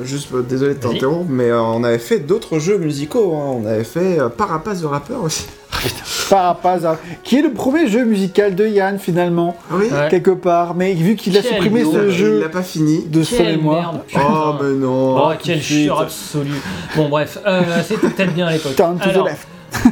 [0.00, 3.34] juste, euh, désolé de t'interrompre, mais euh, on avait fait d'autres jeux musicaux.
[3.36, 3.60] hein.
[3.62, 5.44] On avait fait euh, Parapace de rappeur aussi.
[6.30, 6.96] Par hasard.
[7.24, 10.74] Qui est le premier jeu musical de Yann finalement, Ah oui quelque part.
[10.74, 13.04] Mais vu qu'il a supprimé ce Il jeu l'a pas fini.
[13.06, 13.94] de son mémoire.
[14.16, 15.16] Oh, mais non.
[15.18, 16.50] Oh, quel chieur absolu.
[16.96, 18.76] Bon, bref, euh, c'était peut-être bien à l'époque.
[18.76, 19.46] Turn to the Alors, left.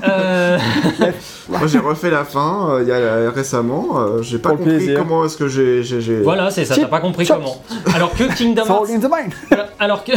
[0.08, 0.58] euh,
[1.48, 3.98] Moi j'ai refait la fin euh, il y a récemment.
[3.98, 4.98] euh, j'ai pas Pour compris plaisir.
[4.98, 5.82] comment est-ce que j'ai.
[6.22, 7.62] voilà, c'est ça, t'as pas compris comment.
[7.94, 8.90] Alors que Kingdom Hearts.
[8.90, 9.32] in the mind.
[9.50, 10.12] alors- Alors que.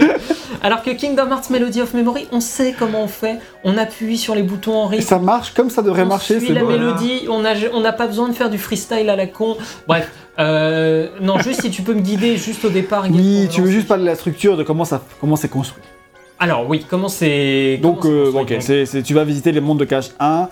[0.62, 3.38] Alors que Kingdom Hearts Melody of Memory, on sait comment on fait.
[3.64, 5.04] On appuie sur les boutons en rythme.
[5.04, 6.38] ça marche comme ça devrait on marcher.
[6.38, 6.70] suit C'est la beau.
[6.70, 9.56] mélodie, on n'a on n'a pas besoin de faire du freestyle à la con.
[9.86, 13.06] Bref, euh, non, juste si tu peux me guider juste au départ.
[13.10, 15.82] Oui, tu veux juste parler de la structure, de comment ça, comment c'est construit.
[16.40, 17.78] Alors oui, comment c'est.
[17.82, 20.48] Donc, euh, ok, donc tu vas visiter les mondes de cache 1.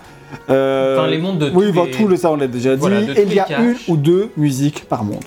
[0.49, 2.81] euh, Enfin, les mondes de Oui, tous les- tout le ça on l'a déjà dit.
[2.81, 5.23] Voilà, et il y a une ou deux musiques par monde.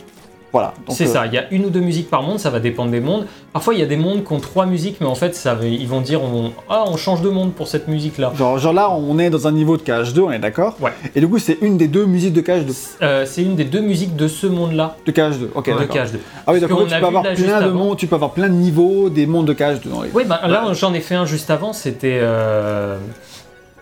[0.53, 0.75] Voilà.
[0.89, 2.91] C'est euh, ça, il y a une ou deux musiques par monde, ça va dépendre
[2.91, 3.27] des mondes.
[3.53, 5.87] Parfois, il y a des mondes qui ont trois musiques, mais en fait, ça, ils
[5.87, 8.33] vont dire on, ah, on change de monde pour cette musique-là.
[8.37, 10.91] Genre, genre là, on est dans un niveau de cache 2, on est d'accord Ouais.
[11.15, 12.73] Et du coup, c'est une des deux musiques de cache 2.
[13.03, 15.95] Euh, c'est une des deux musiques de ce monde-là, De cache 2, ok, de d'accord.
[15.95, 16.21] Cage 2.
[16.47, 19.09] Ah oui, d'accord, tu peux avoir plein de mondes, tu peux avoir plein de niveaux
[19.09, 20.11] des mondes de cache 2 dans les.
[20.13, 22.19] Oui, bah, là, j'en ai fait un juste avant, c'était.
[22.21, 22.99] euh,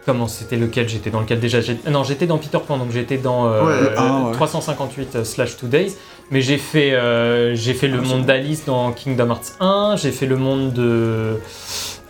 [0.09, 1.59] Comment c'était lequel J'étais dans lequel déjà
[1.91, 4.33] Non, j'étais dans Peter Pan, donc j'étais dans euh, Ouais, le un, ouais.
[4.33, 5.93] 358 slash 2 days.
[6.31, 10.11] Mais j'ai fait, euh, j'ai fait le Ah, monde d'Alice dans Kingdom Hearts 1, j'ai
[10.11, 11.39] fait le monde de,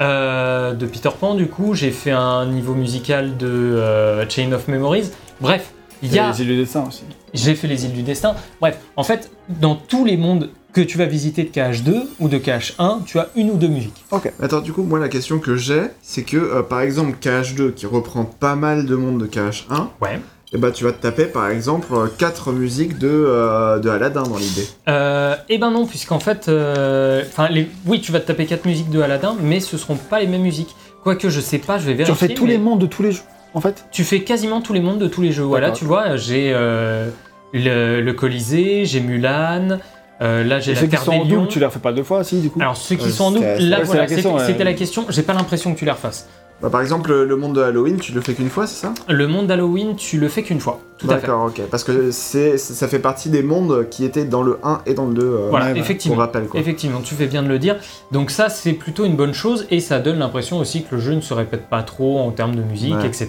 [0.00, 4.68] euh, de Peter Pan, du coup, j'ai fait un niveau musical de euh, Chain of
[4.68, 5.10] Memories.
[5.40, 6.30] Bref, il y a.
[6.30, 7.02] les îles du dessin aussi.
[7.34, 8.36] J'ai fait les îles du destin.
[8.60, 12.38] Bref, en fait, dans tous les mondes que tu vas visiter de KH2 ou de
[12.38, 14.04] KH1, tu as une ou deux musiques.
[14.40, 17.86] Attends, du coup, moi la question que j'ai, c'est que euh, par exemple KH2 qui
[17.86, 20.20] reprend pas mal de monde de KH1, Ouais.
[20.52, 24.36] et bah tu vas te taper par exemple 4 musiques de, euh, de Aladdin dans
[24.36, 24.66] l'idée.
[24.88, 27.68] Euh, eh ben non, puisqu'en fait, euh, enfin, les...
[27.86, 30.42] oui, tu vas te taper quatre musiques de Aladdin, mais ce seront pas les mêmes
[30.42, 30.74] musiques.
[31.02, 32.12] Quoique, je sais pas, je vais Tu vérifier.
[32.26, 33.22] refais tous mais les mondes de tous les jeux,
[33.54, 33.86] en fait?
[33.90, 35.44] Tu fais quasiment tous les mondes de tous les jeux.
[35.44, 37.08] Voilà, tu vois, j'ai euh,
[37.54, 39.78] le, le Colisée, j'ai Mulan,
[40.20, 41.36] euh, là j'ai la ceux qui Terre sont des en Lions.
[41.40, 43.30] double, tu les refais pas deux fois, si, du coup Alors ceux qui sont en
[43.32, 44.46] double, c'était- là voilà, la question, c'était ouais.
[44.52, 45.06] c'était la question.
[45.08, 46.28] J'ai pas l'impression que tu les refasses.
[46.60, 48.92] Bah, par exemple, le, monde de Halloween, tu le fais qu'une fois, c'est ça?
[49.08, 50.80] Le monde d'Halloween, tu le fais qu'une fois.
[50.98, 51.20] Tout à fait.
[51.20, 51.60] D'accord, ok.
[51.70, 55.06] Parce que c'est, ça fait partie des mondes qui étaient dans le 1 et dans
[55.06, 55.22] le 2.
[55.22, 56.16] euh, Voilà, Ouais, effectivement.
[56.16, 56.58] Pour rappel, quoi.
[56.58, 57.76] Effectivement, tu fais bien de le dire.
[58.10, 61.14] Donc ça, c'est plutôt une bonne chose et ça donne l'impression aussi que le jeu
[61.14, 63.06] ne se répète pas trop en termes de musique, Ouais.
[63.06, 63.28] etc.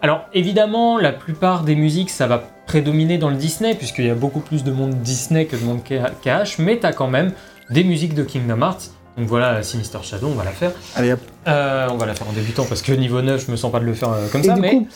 [0.00, 4.14] Alors évidemment, la plupart des musiques, ça va prédominer dans le Disney, puisqu'il y a
[4.14, 7.32] beaucoup plus de monde Disney que de monde KH, mais tu as quand même
[7.68, 8.92] des musiques de Kingdom Hearts.
[9.18, 10.70] Donc voilà, Sinister Shadow, on va la faire.
[10.94, 11.20] Allez, hop.
[11.48, 13.80] Euh, on va la faire en débutant parce que niveau 9, je me sens pas
[13.80, 14.88] de le faire euh, comme Et ça, du mais coup,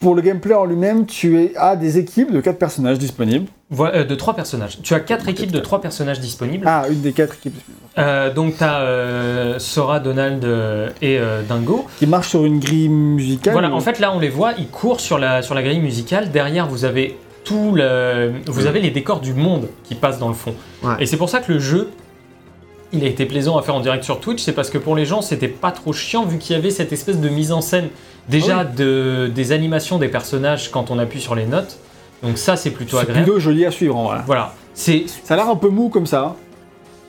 [0.00, 3.44] pour le gameplay en lui-même, tu es- as des équipes de 4 personnages disponibles.
[3.68, 4.78] voilà, euh, de trois personnages.
[4.82, 6.64] Tu as quatre équipes de trois personnages disponibles.
[6.66, 7.54] Ah, une des 4 équipes
[7.98, 11.84] Euh, donc tu as Sora, Donald euh, et euh, Dingo.
[11.98, 13.52] qui marchent sur une grille musicale.
[13.52, 15.80] Voilà, ou- en fait là on les voit, ils courent sur la, sur la grille
[15.80, 16.30] musicale.
[16.30, 20.34] Derrière vous avez tout le, vous avez les décors du monde qui passent dans le
[20.34, 20.54] fond.
[20.82, 20.94] Ouais.
[21.00, 21.90] Et c'est pour ça que le jeu,
[22.92, 24.42] il a été plaisant à faire en direct sur Twitch.
[24.42, 26.92] C'est parce que pour les gens c'était pas trop chiant vu qu'il y avait cette
[26.94, 27.88] espèce de mise en scène
[28.30, 31.78] déjà Ah de, des animations des personnages quand on appuie sur les notes.
[32.22, 33.24] Donc ça c'est plutôt c'est agréable.
[33.24, 34.18] plutôt joli à suivre en vrai.
[34.26, 36.34] Voilà, c'est Ça a l'air un peu mou comme ça.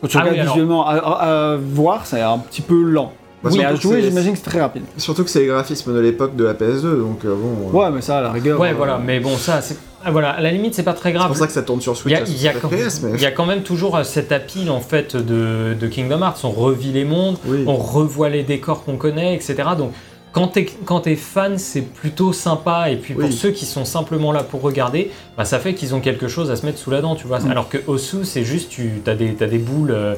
[0.01, 2.81] Quand tu Ah regardes oui, alors- visuellement, à, à- à voir, c'est un petit peu
[2.81, 3.13] lent.
[3.43, 4.83] Bah, mais à jouer, c'est- j'imagine que c'est très rapide.
[4.97, 7.69] Surtout que c'est les graphismes de l'époque de la PS2, donc euh, bon.
[7.69, 8.59] euh, Ouais, mais ça, à la rigueur.
[8.59, 11.09] ouais euh, voilà, mais bon ça c'est ah, voilà à la limite c'est pas très
[11.09, 11.27] C'est grave.
[11.27, 13.11] pour ça que ça tourne sur Switch a, il y a 60 quand, FPS, mais.
[13.15, 16.39] il y a quand même toujours cette appile en fait de, de Kingdom Hearts.
[16.43, 17.63] On revit les mondes, Oui.
[17.67, 19.55] on revoit les décors qu'on connaît, etc.
[19.77, 19.91] Donc
[20.31, 22.89] quand t'es quand fan, c'est plutôt sympa.
[22.89, 23.33] Et puis pour Oui.
[23.33, 26.55] ceux qui sont simplement là pour regarder, bah, ça fait qu'ils ont quelque chose à
[26.55, 27.39] se mettre sous la dent, tu vois.
[27.39, 27.51] Mm.
[27.51, 30.15] Alors que Osu, c'est juste, tu as des, t'as des boules euh,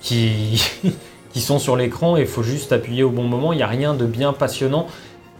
[0.00, 0.62] qui,
[1.32, 3.52] qui sont sur l'écran et il faut juste appuyer au bon moment.
[3.52, 4.86] Il n'y a rien de bien passionnant.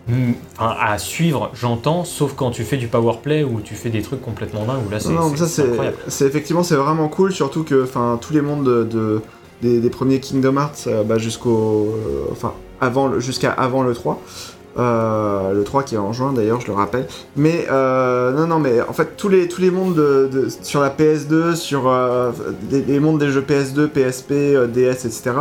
[0.08, 4.22] Mm, à suivre, j'entends, sauf quand tu fais du powerplay ou tu fais des trucs
[4.22, 8.18] complètement dingues, où là c'est Non, ça c'est effectivement c'est vraiment cool, surtout que enfin
[8.20, 9.20] tous les mondes de, de-
[9.62, 13.94] des, des premiers Kingdom Hearts euh, bah, jusqu'au euh, enfin avant le- jusqu'à avant le
[13.94, 14.20] 3.
[14.78, 17.06] Euh, le 3 qui est en juin d'ailleurs, je le rappelle.
[17.36, 20.80] Mais euh, non, non, mais en fait, tous les, tous les mondes de, de- sur
[20.80, 22.30] la PS2, sur euh,
[22.70, 24.32] les, les mondes des jeux PS2, PSP,
[24.72, 25.32] DS, etc.,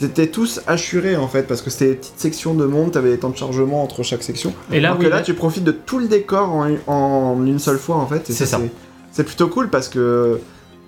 [0.00, 3.10] ils étaient tous assurés en fait, parce que c'était des petites sections de monde, t'avais
[3.12, 4.52] des temps de chargement entre chaque section.
[4.72, 7.58] Et là, oui, que là, là- tu profites de tout le décor en, en une
[7.60, 8.22] seule fois en fait.
[8.26, 8.60] C'est ça.
[9.12, 10.40] C'est plutôt cool parce que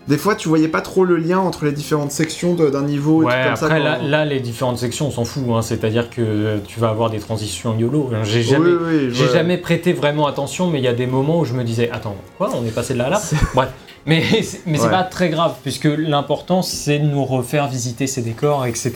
[0.08, 3.26] des fois, tu voyais pas trop le lien entre les différentes sections d'un niveau et
[3.26, 3.66] Ouais, tout comme ça.
[3.66, 5.42] après quand- là, là, les différentes sections, on s'en fout.
[5.52, 5.62] hein.
[5.62, 8.10] C'est-à-dire que tu vas avoir des transitions YOLO.
[8.22, 11.54] J'ai jamais, Oui, jamais prêté vraiment attention, mais il y a des moments où je
[11.54, 13.22] me disais, attends, quoi, on est passé de là à là?
[13.54, 13.68] Bref.
[14.06, 14.90] Mais, c'est- mais c'est Ouais.
[14.90, 18.92] pas très grave, puisque l'important, c'est de nous refaire visiter ces décors, etc.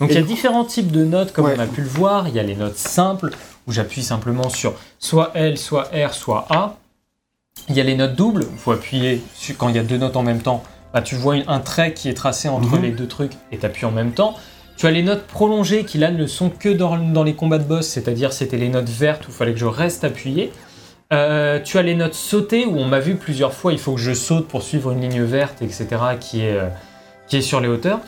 [0.00, 1.54] Donc Et il y a différents types de notes, comme Ouais.
[1.56, 2.28] on a pu le voir.
[2.28, 3.30] Il y a les notes simples,
[3.66, 6.76] où j'appuie simplement sur soit L, soit R, soit A.
[7.70, 9.96] Il y a les notes doubles, il faut appuyer sur- quand il y a deux
[9.96, 10.62] notes en même temps.
[10.92, 12.82] Bah, tu vois un trait qui est tracé entre Mhm.
[12.82, 14.34] les deux trucs et tu appuies en même temps.
[14.76, 17.64] Tu as les notes prolongées qui là ne sont que dans, dans les combats de
[17.64, 20.52] boss, c'est-à-dire c'était les notes vertes où il fallait que je reste appuyé.
[21.12, 24.00] Euh, tu as les notes sautées où on m'a vu plusieurs fois, il faut que
[24.00, 25.86] je saute pour suivre une ligne verte, etc.,
[26.18, 26.68] qui est, euh,
[27.28, 28.00] qui est sur les hauteurs.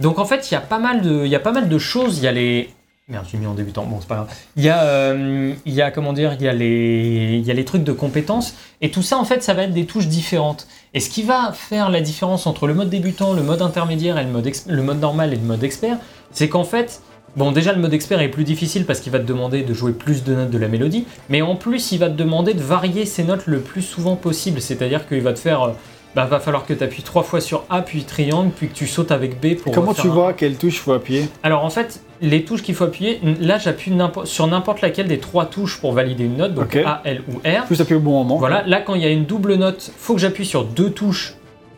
[0.00, 1.78] Donc en fait, il y, a pas mal de- il y a pas mal de
[1.78, 2.18] choses.
[2.18, 2.70] Il y a les.
[3.06, 4.34] Merde, j'ai mis en débutant, bon, c'est pas grave.
[4.56, 8.54] Il y a, euh, il comment dire, il y a, les, trucs de compétences.
[8.80, 10.66] Et tout ça, en fait, ça va être des touches différentes.
[10.94, 14.30] Et ce qui va faire la différence entre le mode débutant, le mode intermédiaire le
[14.30, 15.98] mode, le mode normal et le mode expert,
[16.30, 17.02] c'est qu'en fait,
[17.36, 19.92] bon, déjà le mode expert est plus difficile parce qu'il va te demander de jouer
[19.92, 23.04] plus de notes de la mélodie, mais en plus, il va te demander de varier
[23.04, 24.62] ces notes le plus souvent possible.
[24.62, 25.74] C'est-à-dire qu'il va te faire.
[26.14, 28.86] Bah, va falloir que tu appuies trois fois sur A, puis triangle, puis que tu
[28.86, 29.72] sautes avec B pour.
[29.72, 32.62] Comment euh, faire tu un- vois quelle touche faut appuyer alors en fait, les touches
[32.62, 33.92] qu'il faut appuyer, là j'appuie
[34.24, 36.76] sur n'importe laquelle des trois touches pour valider une note, donc.
[36.76, 37.64] A, L ou R.
[37.66, 38.36] Plus appuyer au bon moment.
[38.36, 41.34] Voilà, là quand il y a une double note, faut que j'appuie sur deux touches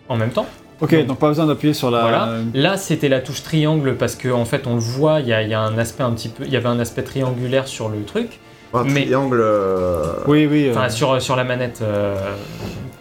[0.09, 0.47] en même temps.
[0.83, 2.03] Ok, donc pas besoin d'appuyer sur la.
[2.03, 2.29] Voilà.
[2.53, 5.41] Là c'était la touche triangle parce qu'en en fait on le voit, il y, a,
[5.43, 7.89] il y a un aspect un petit peu, il y avait un aspect triangulaire sur
[7.89, 8.39] le truc,
[8.75, 9.41] Un mais- triangle.
[9.43, 10.67] euh, Oui, oui.
[10.69, 11.81] euh, enfin sur, sur la manette.
[11.83, 12.15] euh,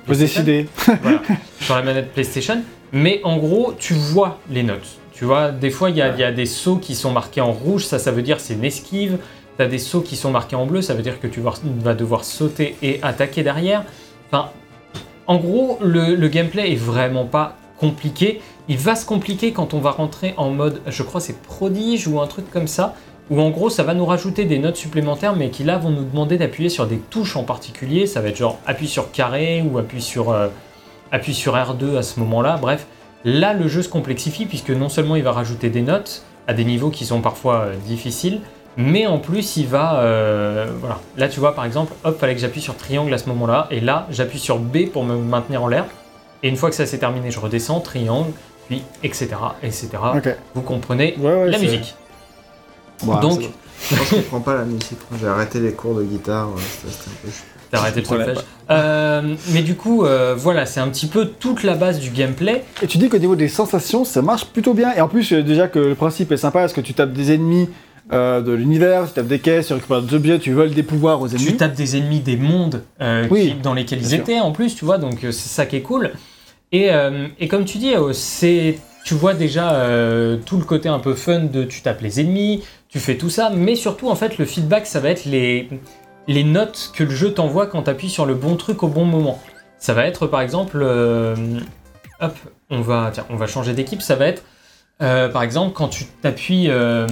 [0.08, 0.44] vous PlayStation.
[0.44, 0.70] décidez.
[1.02, 1.22] voilà,
[1.60, 2.62] sur la manette PlayStation.
[2.94, 4.88] Mais en gros, tu vois les notes.
[5.12, 7.42] Tu vois, des fois, il y, a- il y a des sauts qui sont marqués
[7.42, 9.18] en rouge, ça, ça veut dire c'est une esquive.
[9.58, 11.54] Tu as des sauts qui sont marqués en bleu, ça veut dire que tu vas,
[11.82, 13.84] vas devoir sauter et attaquer derrière.
[14.28, 14.50] Enfin,
[15.28, 18.42] en gros, le, le gameplay est vraiment pas compliqué.
[18.68, 22.20] Il va se compliquer quand on va rentrer en mode, je crois c'est prodige ou
[22.20, 22.94] un truc comme ça,
[23.30, 26.04] où en gros ça va nous rajouter des notes supplémentaires, mais qui là vont nous
[26.04, 28.06] demander d'appuyer sur des touches en particulier.
[28.06, 30.48] Ça va être genre appuie sur carré ou appuie sur, euh,
[31.12, 32.58] appuie sur R2 à ce moment-là.
[32.62, 32.86] Bref,
[33.24, 36.64] là le jeu se complexifie puisque non seulement il va rajouter des notes à des
[36.64, 38.42] niveaux qui sont parfois euh, difficiles,
[38.78, 41.00] mais en plus il va, euh, voilà.
[41.18, 43.80] Là tu vois par exemple, hop, fallait que j'appuie sur triangle à ce moment-là, et
[43.80, 45.86] là j'appuie sur B pour me maintenir en l'air.
[46.44, 48.30] Et une fois que ça s'est terminé, je redescends, triangle,
[48.68, 49.30] puis etc.
[49.64, 49.90] etc.
[50.54, 51.96] Vous comprenez Ouais, ouais, la musique.
[53.04, 53.50] Donc- bon.
[53.92, 54.98] Moi, je comprends pas la musique.
[55.20, 56.48] J'ai arrêté les cours de guitare.
[56.50, 57.46] ouais, c'était- c'était un peu chiant.
[57.72, 58.38] T'as arrêté le solfège.
[58.72, 62.64] Euh, mais du coup, euh, voilà, c'est un petit peu toute la base du gameplay.
[62.82, 64.94] Et tu dis qu'au niveau des sensations, ça marche plutôt bien.
[64.96, 67.34] Et en plus, euh, déjà que le principe est sympa, parce que tu tapes des
[67.34, 67.70] ennemis
[68.14, 71.20] euh, de l'univers, tu tapes des caisses, tu récupères des objets, tu voles des pouvoirs
[71.22, 71.46] aux ennemis.
[71.46, 74.20] Tu tapes des ennemis des mondes euh, Oui, qui- dans lesquels ils sûr.
[74.20, 76.12] étaient en plus, tu vois, donc c'est ça qui est cool.
[76.72, 81.00] Et, euh, et comme tu dis, c'est, tu vois déjà euh, tout le côté un
[81.00, 82.64] peu fun de tu tapes les ennemis,
[82.96, 85.68] tu fais tout ça, mais surtout en fait le feedback ça va être les,
[86.30, 89.04] les notes que le jeu t'envoie quand tu appuies sur le bon truc au bon
[89.04, 89.38] moment.
[89.80, 91.36] Ça va être par exemple, euh,
[92.22, 92.38] hop,
[92.70, 94.44] on va, tiens, on va changer d'équipe, ça va être
[95.02, 97.06] euh, par exemple, quand tu t'appuies, euh,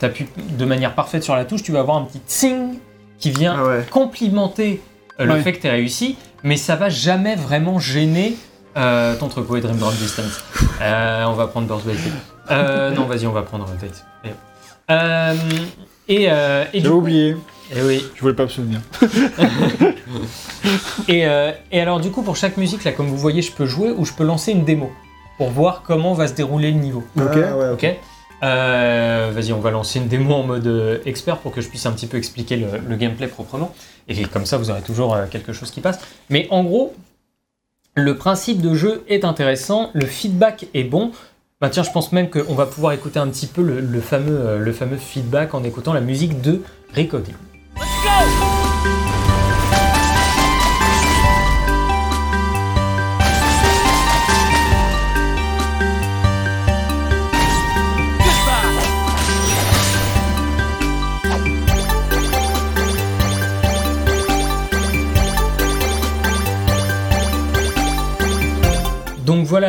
[0.00, 0.26] t'appuies
[0.58, 2.78] de manière parfaite sur la touche, tu vas avoir un petit ting
[3.16, 3.86] qui vient Ah ouais.
[3.88, 4.82] complimenter
[5.20, 5.40] le Ouais.
[5.40, 8.34] fait que tu réussi, mais ça va jamais vraiment gêner
[8.76, 9.48] euh, ton truc.
[9.48, 10.42] Ouais, Dream Drop Distance.
[10.82, 11.96] Euh, on va prendre Sleep.
[12.50, 14.04] Euh, non, vas-y, on va prendre Date.
[14.90, 15.34] Euh,
[16.08, 17.36] et, euh, et coup- oublié,
[17.74, 18.04] eh oui.
[18.14, 18.80] je voulais pas me souvenir.
[21.08, 23.66] Et, euh, et alors, du coup, pour chaque musique, là, comme vous voyez, je peux
[23.66, 24.90] jouer ou je peux lancer une démo
[25.38, 27.02] pour voir comment va se dérouler le niveau.
[27.16, 27.36] Ok.
[27.36, 27.96] Ah ouais, ok.
[28.44, 31.92] Euh, Vas-y, on va lancer une démo en mode expert pour que je puisse un
[31.92, 33.74] petit peu expliquer le, le gameplay proprement.
[34.08, 35.98] Et comme ça, vous aurez toujours quelque chose qui passe.
[36.30, 36.94] Mais en gros,
[37.94, 41.12] le principe de jeu est intéressant, le feedback est bon.
[41.62, 44.96] Bah tiens, je pense même qu'on va pouvoir écouter un petit peu le, euh, fameux
[44.96, 46.60] feedback en écoutant la musique de
[46.92, 47.36] Recoding.
[47.76, 48.61] Donc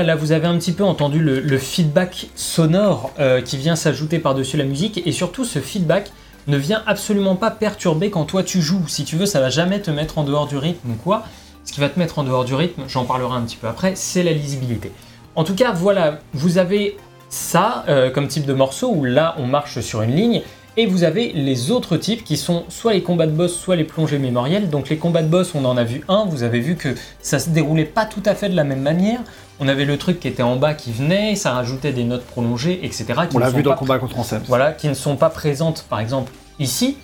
[0.01, 4.17] là vous avez un petit peu entendu le, le feedback sonore euh, qui vient s'ajouter
[4.17, 6.11] par-dessus la musique et surtout ce feedback
[6.47, 8.87] ne vient absolument pas perturber quand toi tu joues.
[8.87, 11.23] Si tu veux, ça va jamais te mettre en dehors du rythme ou quoi.
[11.65, 13.93] Ce qui va te mettre en dehors du rythme, j'en parlerai un petit peu après,
[13.95, 14.91] c'est la lisibilité.
[15.35, 16.97] En tout cas, voilà, vous avez
[17.29, 20.41] ça euh, comme type de morceau où là on marche sur une ligne
[20.75, 23.83] et vous avez les autres types qui sont soit les combats de boss, soit les
[23.83, 24.69] plongées mémorielles.
[24.69, 27.37] Donc les combats de boss, on en a vu un, vous avez vu que ça
[27.39, 29.19] se déroulait pas tout à fait de la même manière.
[29.59, 32.79] On avait le truc qui était en bas qui venait, ça rajoutait des notes prolongées,
[32.83, 33.05] etc.
[33.29, 34.41] qui On l'a vu dans le combat contre Ansem.
[34.47, 36.97] voilà, qui ne sont pas présentes par exemple ici.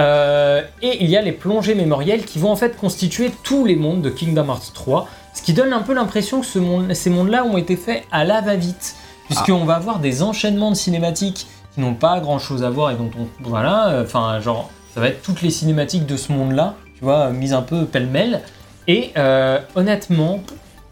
[0.00, 3.76] Euh, et il y a les plongées mémorielles qui vont en fait constituer tous les
[3.76, 7.10] mondes de Kingdom Hearts 3, ce qui donne un peu l'impression que ce monde- ces
[7.10, 11.80] mondes-là ont été faits à la va-vite, puisqu'on va avoir des enchaînements de cinématiques qui
[11.80, 13.26] n'ont pas grand-chose à voir et dont on...
[13.48, 17.30] Voilà, euh, enfin genre, ça va être toutes les cinématiques de ce monde-là, tu vois,
[17.30, 18.40] mises un peu pêle-mêle.
[18.88, 20.40] Et euh, honnêtement,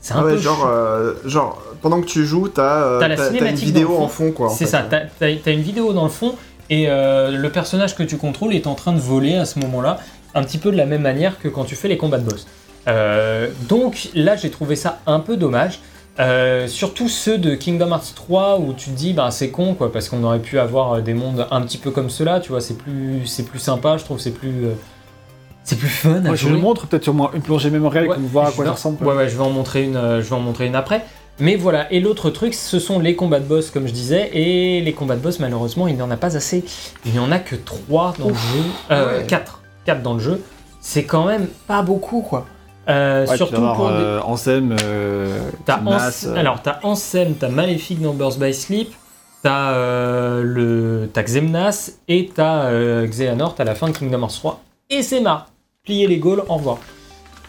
[0.01, 3.23] c'est un ouais, peu genre, euh, genre, pendant que tu joues, t'as T'as la t'as-
[3.25, 4.49] t'as une cinématique vidéo en fond, quoi.
[4.51, 6.35] C'est ça, t'as as, une vidéo dans le fond
[6.71, 9.99] et euh, le personnage que tu contrôles est en train de voler à ce moment-là,
[10.35, 12.47] un petit peu de la même manière que quand tu fais les combats de boss.
[12.89, 15.81] Euh, donc là, j'ai trouvé ça un peu dommage.
[16.19, 19.91] Euh, surtout ceux de Kingdom Hearts 3 où tu te dis bah c'est con quoi
[19.93, 22.61] parce qu'on aurait pu avoir euh, des mondes un petit peu comme cela tu vois
[22.61, 24.73] c'est plus c'est plus sympa je trouve c'est plus euh,
[25.63, 28.17] c'est plus fun à Ouais, je le montre peut-être sur moi une plongée mémorielle Ouais,
[28.17, 29.07] qu'on voit à quoi ça ressemble.
[29.07, 31.05] Ouais, ouais, je vais en montrer une, euh, je vais en montrer une après.
[31.39, 34.81] Mais voilà, et l'autre truc, ce sont les combats de boss, comme je disais, et
[34.83, 36.65] les combats de boss, malheureusement, il n'y en a pas assez.
[37.07, 38.41] Il n'y en a que 3 dans le jeu,
[38.91, 39.27] euh, Ouais.
[39.27, 40.43] 4, 4 dans le jeu.
[40.81, 42.47] C'est quand même pas beaucoup, quoi.
[42.91, 45.81] Euh, Ouais, surtout pour des- euh, Ansem, euh, Ans-
[46.27, 48.93] euh, Alors, t'as Ansem, t'as Maléfique dans Burst by Sleep,
[49.43, 51.09] t'as euh, le...
[51.13, 54.61] t'as Xemnas et t'as euh, Xehanort à la fin de Kingdom Hearts 3.
[54.91, 55.47] Et c'est marre.
[55.85, 56.79] Plier les Gaules, au revoir.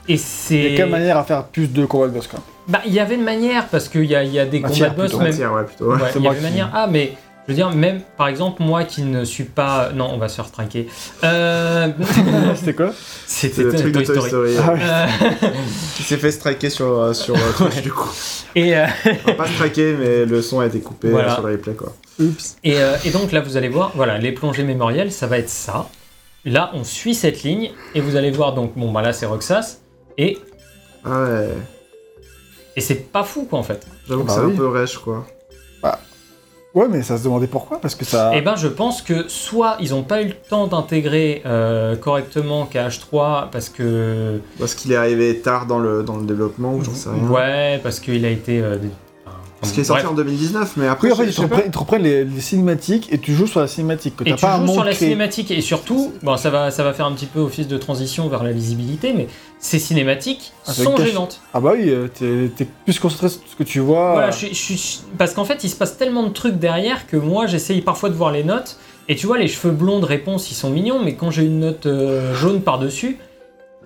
[0.08, 0.74] Et Il y c'est.
[0.74, 2.40] a quelle manière à faire plus de combats de boss quoi?
[2.68, 4.90] Bah, il y avait une manière, parce qu'il y a, il y a des Matière,
[4.96, 5.24] combats de boss, plutôt.
[5.24, 5.32] même.
[5.32, 5.92] Matière, ouais, plutôt.
[5.92, 5.98] ouais.
[6.14, 6.70] C'est il y avait une manière.
[6.74, 7.14] Ah, mais
[7.48, 9.92] je veux dire, même par exemple, moi qui ne suis pas.
[9.94, 10.88] Non, on va se faire traquer.
[11.24, 11.90] Euh...
[12.56, 12.92] C'était quoi
[13.26, 14.56] C'était le truc de Toy Story.
[14.64, 14.80] Ah ouais.
[14.82, 15.08] Euh,
[15.96, 18.10] qui s'est fait striker sur, euh, sur euh, Twitch, du coup.
[18.56, 21.34] et, euh, Enfin, pas striker, mais le son a été coupé Voilà.
[21.36, 21.94] sur le replay, quoi.
[22.20, 22.58] Oups.
[22.64, 25.50] Et, euh, et donc là, vous allez voir, voilà, les plongées mémorielles, ça va être
[25.50, 25.88] ça.
[26.46, 29.78] Là, on suit cette ligne et vous allez voir donc, bon, bah là, c'est Roxas
[30.18, 30.38] et,
[31.06, 31.50] Ah ouais,
[32.76, 33.86] et c'est pas fou quoi en fait.
[34.08, 34.54] j'avoue que Bah c'est oui.
[34.54, 35.26] un peu rêche, quoi.
[36.74, 38.34] Ouais, mais ça se demandait pourquoi Parce que ça.
[38.36, 42.68] Et ben, je pense que soit ils ont pas eu le temps d'intégrer euh, correctement
[42.72, 46.94] KH3 parce que Parce qu'il est arrivé tard dans le, dans le développement, ou j'en
[46.94, 47.28] sais rien.
[47.30, 48.78] ouais, parce qu'il a été euh,
[49.62, 50.12] Parce qu'il est sorti bref.
[50.13, 52.26] en 2019, mais après, Oui, en fait, je- ils te reprennent, ils te reprennent les,
[52.26, 54.15] les cinématiques et tu joues sur la cinématique.
[54.17, 56.93] Que Et tu pas joues sur la cinématique et surtout, bon, ça va, ça va
[56.93, 59.28] faire un petit peu office de transition vers la lisibilité, mais
[59.60, 61.41] ces cinématiques Ah, ça sont gênantes.
[61.54, 62.08] Ah bah oui, euh,
[62.50, 64.13] t'es plus concentré sur ce que tu vois.
[64.13, 67.06] Voilà, je suis- je suis- parce qu'en fait, il se passe tellement de trucs derrière
[67.08, 68.78] que moi, j'essaye parfois de voir les notes.
[69.10, 71.60] Et tu vois, les cheveux blonds de réponse, ils sont mignons, mais quand j'ai une
[71.60, 73.17] note euh, jaune par-dessus,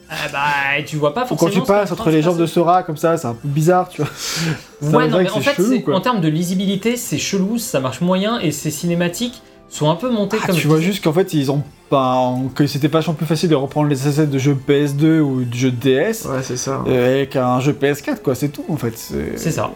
[0.10, 1.52] ah bah, tu vois pas Ou forcément.
[1.52, 2.46] quand tu passes entre les jambes de.
[2.46, 4.12] Sora comme ça, c'est un peu bizarre, tu vois.
[4.82, 7.80] Ouais, on non, mais en c'est fait, chelou, en termes de lisibilité, c'est chelou, ça
[7.80, 10.56] marche moyen, et ces cinématiques sont un peu montées Ah, comme.
[10.56, 12.34] tu je vois juste qu'en fait, ils ont pas.
[12.54, 15.72] que c'était vachement plus facile de reprendre les assets de jeux PS2 ou de jeux
[15.72, 16.84] DS Ouais, c'est ça.
[16.88, 18.94] euh, avec un jeu PS4, quoi, c'est tout en fait.
[18.98, 19.72] C'est ça.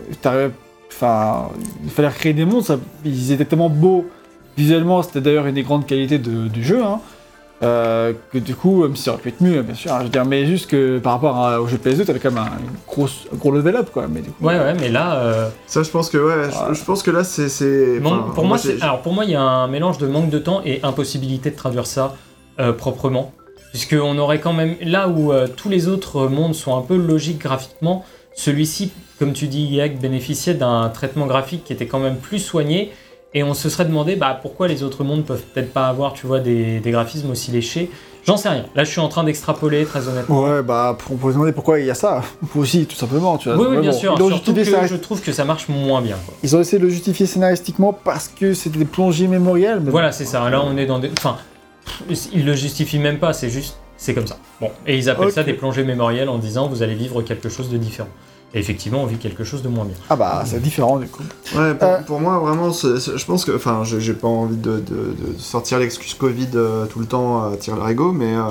[0.92, 1.50] Enfin,
[1.84, 2.78] il fallait recréer des mondes, ça...
[3.06, 4.06] ils étaient tellement beaux
[4.58, 7.00] visuellement, c'était d'ailleurs une des grandes qualités de- du jeu, hein,
[7.62, 10.04] euh, que du coup, même si ça aurait pu être mieux, bien sûr, hein, je
[10.06, 12.46] veux dire, mais juste que par rapport à- au jeu PS2, t'avais quand même un,
[12.60, 14.46] une grosse, un gros level up, quoi, mais du coup.
[14.46, 15.16] Ouais, ouais, mais là.
[15.18, 16.74] euh, Ça, je pense que, ouais, je- Ouais.
[16.76, 18.00] je, pense que là, c'est.
[18.04, 20.62] enfin, pour moi, alors pour moi, il y a un mélange de manque de temps
[20.66, 22.16] et impossibilité de traduire ça
[22.60, 23.34] euh, proprement,
[23.72, 27.40] puisqu'on aurait quand même là où euh, tous les autres mondes sont un peu logiques
[27.40, 32.40] graphiquement, celui-ci, comme tu dis, Yag, bénéficiait d'un traitement graphique qui était quand même plus
[32.40, 32.92] soigné,
[33.34, 36.26] et on se serait demandé bah, pourquoi les autres mondes peuvent peut-être pas avoir, tu
[36.28, 37.90] vois, des, des graphismes aussi léchés.
[38.26, 38.66] J'en sais rien.
[38.76, 40.44] Là, je suis en train d'extrapoler très honnêtement.
[40.44, 42.22] Ouais, bah, on peut se demander pourquoi il y a ça.
[42.56, 43.58] Aussi, tout simplement, tu vois.
[43.58, 44.18] Oui, oui, bien bon, sûr.
[44.18, 46.18] Surtout que ça- je trouve que ça marche moins bien.
[46.26, 46.36] quoi.
[46.44, 49.80] ils ont essayé de le justifier scénaristiquement parce que c'était des plongées mémorielles.
[49.84, 50.50] Mais Voilà, c'est ça.
[50.50, 51.10] Là, on est dans des.
[51.18, 51.38] Enfin,
[52.34, 53.78] ils le justifient même pas, c'est juste.
[53.98, 54.38] C'est comme ça.
[54.62, 57.70] Bon, et ils appellent ça des plongées mémorielles en disant vous allez vivre quelque chose
[57.70, 58.08] de différent.
[58.54, 59.96] Et effectivement, on vit quelque chose de moins bien.
[60.10, 61.22] Ah bah, c'est différent du coup.
[61.56, 62.00] Ouais, pour, Euh.
[62.06, 63.56] pour moi, vraiment, je pense que.
[63.56, 67.44] Enfin, je- j'ai pas envie de, de- de sortir l'excuse Covid euh, tout le temps
[67.52, 68.46] à tirer l'arigot, mais euh,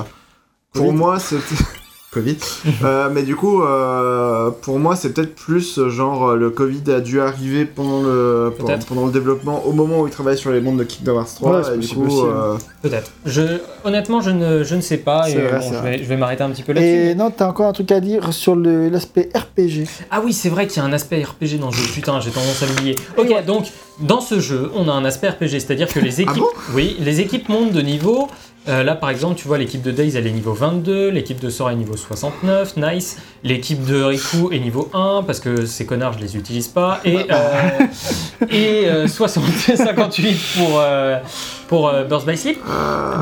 [0.72, 1.42] pour moi, c'était.
[2.10, 2.36] Covid.
[2.84, 7.00] Euh, mais du coup, euh, pour moi, c'est peut-être plus euh, genre le Covid a
[7.00, 8.52] dû arriver pendant le,
[8.88, 11.56] pendant, le développement, au moment où il travaille sur les mondes de Kingdom Hearts 3.
[11.56, 12.34] Ouais, c'est et du possible coup, aussi, hein.
[12.34, 13.10] euh, Peut-être.
[13.26, 13.42] Je,
[13.84, 15.28] honnêtement, je ne, je ne sais pas.
[15.28, 17.10] Et C'est vrai, bon, je, vais, je vais m'arrêter un petit peu là-dessus.
[17.10, 19.86] Et non, t'as encore un truc à dire sur le- l'aspect RPG.
[20.10, 21.92] Ah oui, c'est vrai qu'il y a un aspect RPG dans ce jeu.
[21.92, 22.96] Putain, j'ai tendance à l'oublier.
[23.16, 23.66] Ok, donc
[24.00, 26.46] dans ce jeu, on a un aspect RPG, c'est-à-dire que les équipes, bon?
[26.74, 28.28] oui, les équipes montent de niveau.
[28.68, 31.48] Euh, là, par exemple, tu vois, l'équipe de Days, elle est niveau 22, l'équipe de
[31.48, 33.16] Sora est niveau 69, nice.
[33.42, 37.00] L'équipe de Riku est niveau 1, parce que ces connards, je les utilise pas.
[37.04, 37.86] Et, euh,
[38.50, 41.18] et euh, 60 58 pour, euh,
[41.68, 42.58] pour euh, Burst by Sleep.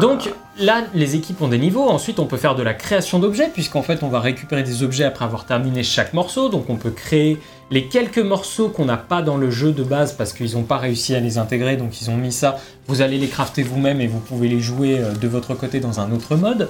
[0.00, 1.88] Donc là, les équipes ont des niveaux.
[1.88, 5.04] Ensuite, on peut faire de la création d'objets, puisqu'en fait, on va récupérer des objets
[5.04, 6.48] après avoir terminé chaque morceau.
[6.48, 7.38] Donc, on peut créer
[7.70, 10.78] les quelques morceaux qu'on n'a pas dans le jeu de base parce qu'ils n'ont pas
[10.78, 11.76] réussi à les intégrer.
[11.76, 12.58] Donc, ils ont mis ça.
[12.86, 15.98] Vous allez les crafter vous-même et vous pouvez les jouer euh, de votre côté dans
[16.00, 16.68] un autre mode.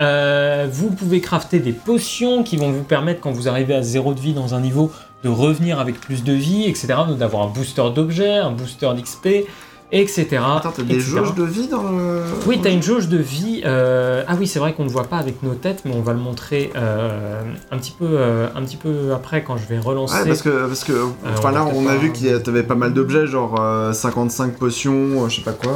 [0.00, 4.14] Euh, vous pouvez crafter des potions qui vont vous permettre, quand vous arrivez à zéro
[4.14, 4.92] de vie dans un niveau,
[5.24, 6.94] de revenir avec plus de vie, etc.
[7.18, 9.48] D'avoir un booster d'objets, un booster d'XP,
[9.92, 10.26] etc.
[10.56, 12.22] Attends, t'as des jauges de vie dans le.
[12.46, 13.62] Oui, t'as une jauge de vie.
[13.64, 16.12] euh, Ah oui, c'est vrai qu'on ne voit pas avec nos têtes, mais on va
[16.12, 20.14] le montrer euh, un, petit peu, euh, un petit peu après quand je vais relancer.
[20.22, 20.92] Ouais, parce que, parce que
[21.26, 23.92] enfin on là, on a vu qu'il y a- t'avais pas mal d'objets, genre euh,
[23.92, 25.74] 55 potions, euh, je sais pas quoi.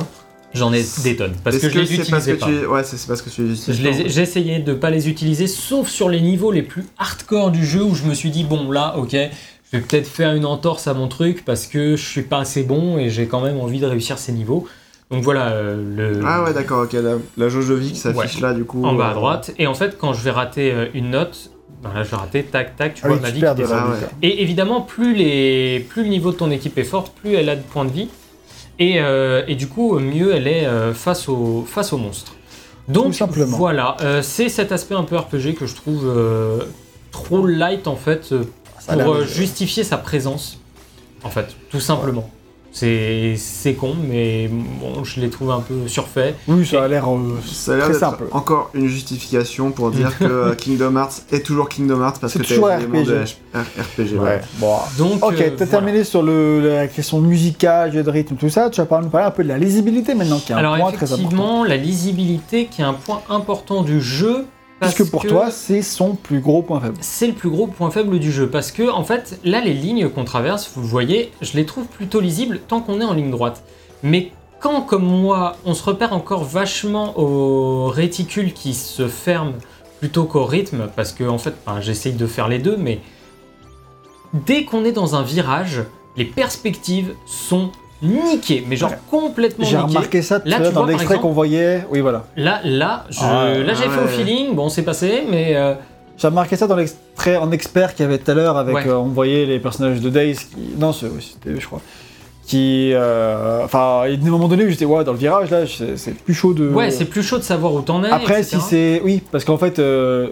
[0.54, 2.46] J'en ai des tonnes parce que je les c'est parce utilisais que pas.
[2.46, 2.66] tu...
[2.66, 3.90] Ouais, c'est c'est parce que tu les pas.
[4.06, 7.82] J'ai essayé de pas les utiliser, sauf sur les niveaux les plus hardcore du jeu
[7.82, 9.16] où je me suis dit bon là, ok,
[9.72, 12.62] je vais peut-être faire une entorse à mon truc parce que je suis pas assez
[12.62, 14.66] bon et j'ai quand même envie de réussir ces niveaux.
[15.10, 16.20] Donc voilà euh, le.
[16.26, 18.84] Ah ouais, d'accord, ok, la, la jauge de vie qui s'affiche là, du coup.
[18.84, 19.52] en bas à euh, droite.
[19.58, 21.50] Et en fait, quand je vais rater euh, une note,
[21.82, 23.54] ben là je vais rater, tac tac, tu Ah vois oui, ma tu vie perds
[23.56, 24.08] qui de vie, ouais.
[24.22, 27.56] Et évidemment, plus, les, plus le niveau de ton équipe est forte, plus elle a
[27.56, 28.08] de points de vie.
[28.78, 32.32] Et, euh, et du coup, mieux elle est face, au, face au monstre.
[32.88, 33.56] Donc Tout simplement.
[33.56, 36.58] voilà, euh, c'est cet aspect un peu RPG que je trouve euh,
[37.12, 38.42] trop light en fait euh,
[38.86, 40.58] Ça pour euh, justifier sa présence.
[41.24, 42.28] En fait, tout simplement.
[42.74, 46.34] C'est c'est con, mais bon, je l'ai trouvé un peu surfait.
[46.48, 48.24] Oui, ça a l'air euh, Ça a l'air très d'être simple.
[48.30, 52.38] encore une justification pour dire que euh, Kingdom Hearts est toujours Kingdom Hearts parce C'est
[52.38, 53.36] que les éléments de RPG.
[53.54, 54.12] RPG.
[54.14, 54.18] Ouais.
[54.20, 54.40] ouais.
[54.56, 54.76] Bon.
[54.96, 55.66] Donc, Ok, euh, t'as voilà.
[55.66, 58.70] terminé sur le, la question musicale, jeu de rythme, tout ça.
[58.70, 60.78] Tu vas pas nous parler un peu de la lisibilité maintenant, qui est un Alors
[60.78, 61.16] point très important.
[61.18, 64.46] effectivement, la lisibilité qui est un point important du jeu.
[64.82, 66.96] Parce Puisque pour que toi, c'est son plus gros point faible.
[67.00, 68.48] c'est le plus gros point faible du jeu.
[68.48, 71.86] Parce que en fait, là, les lignes qu'on traverse, vous le voyez, je les trouve
[71.86, 73.62] plutôt lisibles tant qu'on est en ligne droite.
[74.02, 79.54] Mais quand, comme moi, on se repère encore vachement au réticule qui se ferme
[80.00, 83.00] plutôt qu'au rythme, parce que en fait, ben, j'essaye de faire les deux, mais
[84.46, 85.84] dès qu'on est dans un virage,
[86.16, 87.70] les perspectives sont
[88.02, 88.98] niquées, mais genre Ouais.
[89.10, 89.88] complètement J'ai niquées.
[89.88, 91.86] remarqué ça tout Là, à l'heure tu dans vois, par l'extrait qu'on voyait.
[91.90, 92.24] Oui, voilà.
[92.36, 94.54] Là, là, je, Ah là j'ai ah fait au feeling.
[94.54, 95.74] Bon, c'est passé, mais euh,
[96.18, 98.74] J'ai remarqué ça dans l'extrait en expert qu'il y avait tout à l'heure avec.
[98.74, 98.86] Ouais.
[98.88, 100.34] euh, on voyait les personnages de Days.
[100.36, 100.74] Qui...
[100.78, 101.80] Non, c'est- oui, c'était eux, je crois.
[102.46, 102.90] Qui.
[102.92, 105.60] euh, Enfin, il y a des moments donnés où j'étais, ouais, dans le virage, là,
[105.68, 106.68] c'est plus chaud de.
[106.68, 108.10] ouais, c'est plus chaud de savoir où t'en es.
[108.10, 108.56] Après, etc.
[108.58, 109.02] si c'est.
[109.04, 110.28] Oui, parce qu'en fait, euh,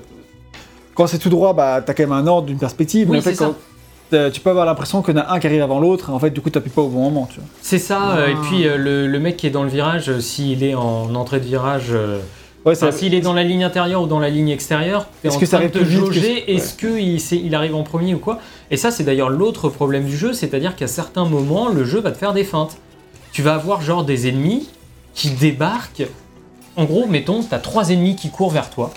[0.95, 3.09] quand c'est tout droit, bah, t'as quand même un ordre d'une perspective.
[3.09, 3.45] Oui, mais en fait, c'est ça.
[3.47, 3.55] quand.
[4.11, 6.19] Tu peux avoir l'impression qu'il y en a un qui arrive avant l'autre, et en
[6.19, 7.49] fait, du coup, t'appuies pas au bon moment, tu vois.
[7.63, 8.17] C'est ça.
[8.17, 8.31] euh, Ah.
[8.31, 11.15] Et puis euh, le, le mec qui est dans le virage, euh, s'il est en
[11.15, 12.19] entrée de virage, euh,
[12.67, 15.29] Ouais, enfin, ça- s'il est dans la ligne intérieure ou dans la ligne extérieure, t'es
[15.29, 16.21] Est-ce en que ça de arrive que- jauger.
[16.47, 16.55] ouais.
[16.55, 18.39] Est-ce qu'il il arrive en premier ou quoi?
[18.71, 22.11] Et ça, c'est d'ailleurs l'autre problème du jeu, c'est-à-dire qu'à certains moments, le jeu va
[22.11, 22.77] te faire des feintes.
[23.33, 24.69] Tu vas avoir genre des ennemis
[25.15, 26.07] qui débarquent.
[26.77, 28.91] En gros, mettons, t'as trois ennemis qui courent vers toi.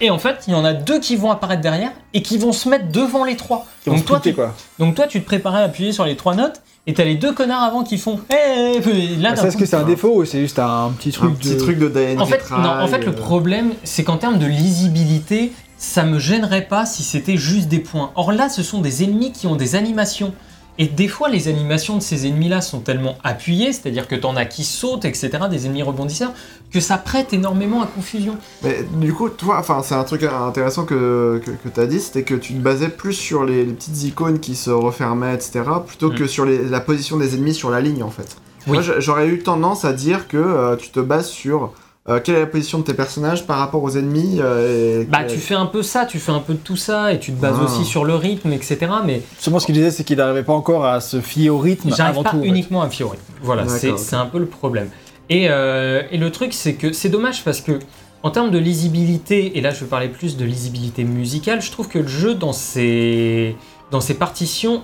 [0.00, 2.52] Et en fait, il y en a deux qui vont apparaître derrière et qui vont
[2.52, 3.66] se mettre devant les trois.
[3.86, 4.54] Vont Donc toi, splitter, tu, quoi.
[4.78, 7.32] donc toi, tu te préparais à appuyer sur les trois notes et t'as les deux
[7.32, 8.20] connards avant qui font.
[8.30, 11.12] Eh, eh, là, Ah, ça, Est-ce que c'est un défaut ou c'est juste un petit
[11.12, 11.58] truc Un petit de...
[11.58, 14.46] truc de Diane en fait, non, en fait, le euh, problème, c'est qu'en termes de
[14.46, 18.10] lisibilité, ça me gênerait pas si c'était juste des points.
[18.14, 20.32] Or là, ce sont des ennemis qui ont des animations.
[20.78, 24.44] Et des fois, les animations de ces ennemis-là sont tellement appuyées, c'est-à-dire que t'en as
[24.44, 26.32] qui sautent, etc., des ennemis rebondisseurs,
[26.70, 28.36] que ça prête énormément à confusion.
[28.62, 32.00] Mais du coup, toi, enfin, c'est un truc intéressant que, que, que tu as dit,
[32.00, 35.62] c'était que tu te basais plus sur les, les petites icônes qui se refermaient, etc.,
[35.86, 36.14] plutôt Mm.
[36.16, 38.36] que sur les- la position des ennemis sur la ligne, en fait.
[38.66, 38.74] Oui.
[38.78, 41.72] Moi, j'aurais eu tendance à dire que euh, tu te bases sur
[42.08, 44.38] euh, quelle est la position de tes personnages par rapport aux ennemis.
[44.40, 47.12] euh, et Bah, tu fais un peu ça, tu fais un peu de tout ça,
[47.12, 47.64] et tu te bases Ah.
[47.64, 50.84] aussi sur le rythme, etc., mais Justement, ce qu'il disait, c'est qu'il n'arrivait pas encore
[50.86, 52.36] à se fier au rythme J'arrive avant pas tout.
[52.38, 52.46] en fait.
[52.48, 53.24] uniquement à me fier au rythme.
[53.42, 53.98] Voilà, c'est ok.
[53.98, 54.88] c'est un peu le problème.
[55.28, 57.78] Et, euh, et le truc, c'est que c'est dommage parce que,
[58.22, 61.86] En termes de lisibilité, et là je vais parler plus de lisibilité musicale, je trouve
[61.86, 63.54] que le jeu dans ses,
[63.92, 64.82] dans ses partitions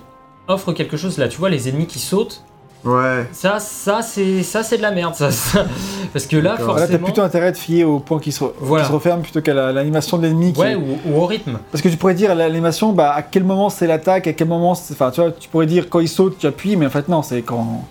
[0.48, 1.26] offre quelque chose là.
[1.28, 2.44] Tu vois, les ennemis qui sautent,
[2.84, 3.26] Ouais.
[3.32, 5.14] ça, ça c'est ça c'est de la merde.
[5.14, 5.64] Ça, ça.
[6.12, 6.74] Parce que là, D'accord.
[6.74, 7.04] Là, t'as forcément.
[7.04, 8.82] plutôt intérêt à te fier au point qui se, Voilà.
[8.84, 10.52] qui se referme plutôt qu'à la- l'animation de l'ennemi.
[10.52, 11.58] qui- Ouais, ou, ou au rythme.
[11.70, 14.74] Parce que tu pourrais dire l'animation, bah, à quel moment c'est l'attaque, à quel moment
[14.74, 14.94] c'est.
[14.94, 17.22] Enfin, tu vois, tu pourrais dire quand il saute, tu appuies, mais en fait, non,
[17.22, 17.84] c'est quand.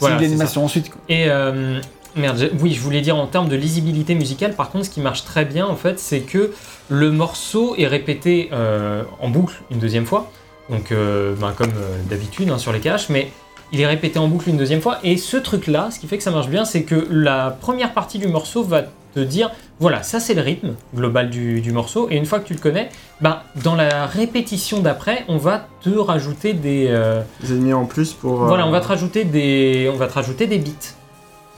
[0.00, 0.90] Voilà, c'est l'animation ensuite.
[0.90, 1.00] quoi.
[1.10, 1.78] Et euh,
[2.16, 5.00] merde, j'ai- oui, je voulais dire en termes de lisibilité musicale, par contre, ce qui
[5.00, 6.52] marche très bien en fait, c'est que
[6.88, 10.30] le morceau est répété euh, en boucle une deuxième fois,
[10.70, 13.30] donc euh, ben, comme euh, d'habitude hein, sur les caches, mais
[13.72, 14.98] il est répété en boucle une deuxième fois.
[15.04, 18.18] Et ce truc-là, ce qui fait que ça marche bien, c'est que la première partie
[18.18, 18.82] du morceau va
[19.14, 19.50] te dire,
[19.80, 22.60] voilà, ça c'est le rythme global du, du morceau, et une fois que tu le
[22.60, 22.90] connais,
[23.22, 28.12] ben, dans la répétition d'après, on va te rajouter des, euh, Des ennemis en plus
[28.12, 28.42] pour.
[28.42, 30.94] euh, voilà, on va te rajouter des, on va te rajouter des beats.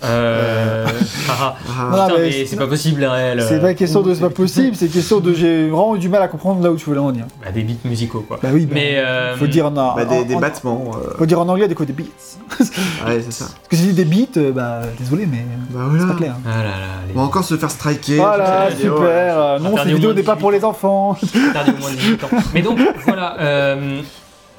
[0.03, 0.87] Euh,
[1.29, 3.45] ah, ah, Ah, putain, mais mais c'est- c'est pas possible, réel.
[3.47, 6.23] C'est pas question de c'est pas possible, c'est question de j'ai vraiment eu du mal
[6.23, 7.27] à comprendre là où tu voulais en dire.
[7.45, 8.39] Bah, des beats musicaux, quoi.
[8.43, 10.91] Bah oui, bah, Mais euh, faut dire en, bah, des, en- des en- battements.
[10.95, 12.05] euh, faut dire en anglais des côtés beats.
[13.07, 13.45] Ouais, c'est ça.
[13.47, 16.13] Parce que si je dis des beats, euh, bah désolé, mais Bah c'est voilà.
[16.13, 16.35] pas clair.
[16.47, 16.71] Ah là là,
[17.09, 18.17] les On va encore se faire striker.
[18.17, 19.01] Voilà, vidéo, super.
[19.09, 19.09] ouais.
[19.13, 21.17] euh, non, cette vidéo n'est pas 18 pour les enfants.
[21.23, 22.29] interdit au moins de 18 ans.
[22.55, 23.37] Mais donc, voilà.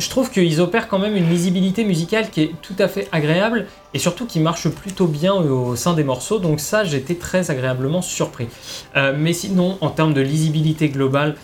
[0.02, 3.08] Euh, je trouve qu'ils opèrent quand même une lisibilité musicale qui est tout à fait
[3.12, 6.40] agréable et surtout qui marche plutôt bien au sein des morceaux.
[6.40, 8.48] Donc ça, j'étais très agréablement surpris.
[8.96, 11.36] Euh, mais sinon, en termes de lisibilité globale,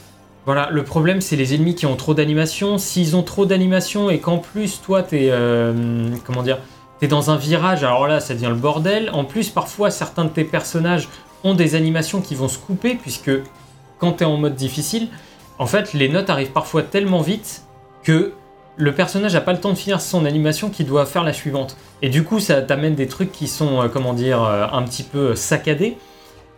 [0.45, 2.77] voilà, le problème c'est les ennemis qui ont trop d'animation.
[2.77, 6.59] S'ils ont trop d'animation et qu'en plus toi t'es euh, comment dire,
[6.99, 9.09] t'es dans un virage, alors là ça devient le bordel.
[9.11, 11.09] En plus, parfois certains de tes personnages
[11.43, 13.31] ont des animations qui vont se couper puisque
[13.99, 15.09] quand t'es en mode difficile,
[15.59, 17.63] en fait les notes arrivent parfois tellement vite
[18.03, 18.31] que
[18.77, 21.75] le personnage n'a pas le temps de finir son animation qu'il doit faire la suivante.
[22.01, 25.03] Et du coup, ça t'amène des trucs qui sont, euh, comment dire, euh, un petit
[25.03, 25.97] peu saccadés.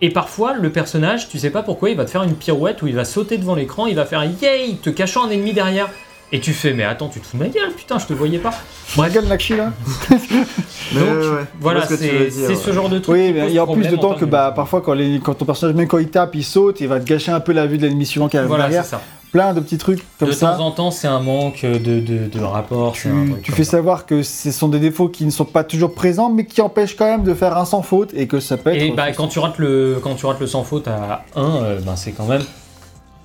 [0.01, 2.87] Et parfois, le personnage, tu sais pas pourquoi, il va te faire une pirouette où
[2.87, 5.89] il va sauter devant l'écran, il va faire yay, te cachant un ennemi derrière.
[6.31, 8.37] Et tu fais, mais attends, tu te fous de ma gueule, putain, je te voyais
[8.37, 8.51] pas.
[8.95, 9.71] Dragon Lakshi là
[10.11, 10.17] Mais
[10.99, 12.55] Donc, ouais, ouais, je Voilà, ce c'est ouais.
[12.55, 13.15] ce genre de truc.
[13.15, 15.19] Oui, qui mais il y a en plus de temps que bah, parfois quand, les,
[15.19, 17.51] quand ton personnage, même quand il tape, il saute, il va te gâcher un peu
[17.51, 18.83] la vue de l'ennemi suivant qui arrive Voilà, derrière.
[18.83, 19.01] c'est ça.
[19.31, 20.53] Plein de petits trucs comme de ça.
[20.55, 22.95] temps en temps, c'est un manque de, de, de rapport.
[22.95, 23.71] c'est un Tu, fais ça.
[23.77, 26.95] savoir que ce sont des défauts qui ne sont pas toujours présents, mais qui empêchent
[26.95, 28.81] quand même de faire un sans faute et que ça peut être.
[28.81, 31.95] Et bah, quand tu rates le quand tu rates le sans faute à 1, ben,
[31.95, 32.41] c'est quand même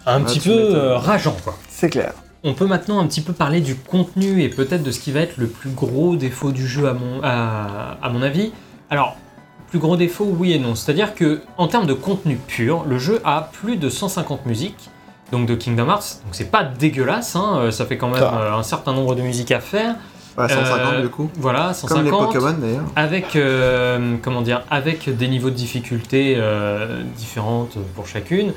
[0.06, 1.54] un Ah, petit peu euh, rageant quoi.
[1.70, 2.12] C'est clair.
[2.46, 5.20] On peut maintenant un petit peu parler du contenu et peut-être de ce qui va
[5.20, 8.52] être le plus gros défaut du jeu à mon, à, à mon avis.
[8.90, 9.16] Alors,
[9.70, 10.74] plus gros défaut, oui et non.
[10.74, 14.90] C'est-à-dire que en termes de contenu pur, le jeu a plus de 150 musiques,
[15.34, 16.20] donc de Kingdom Hearts.
[16.24, 18.32] Donc c'est pas dégueulasse, hein, euh, ça fait quand même Ça.
[18.40, 19.96] euh, un certain nombre de musiques à faire.
[20.38, 21.30] Ouais, 150 Euh, du coup.
[21.36, 22.26] Voilà, Comme les 150.
[22.32, 22.82] Pokémon d'ailleurs.
[22.96, 28.52] Avec, euh, comment dire, avec des niveaux de difficulté euh, différentes pour chacune,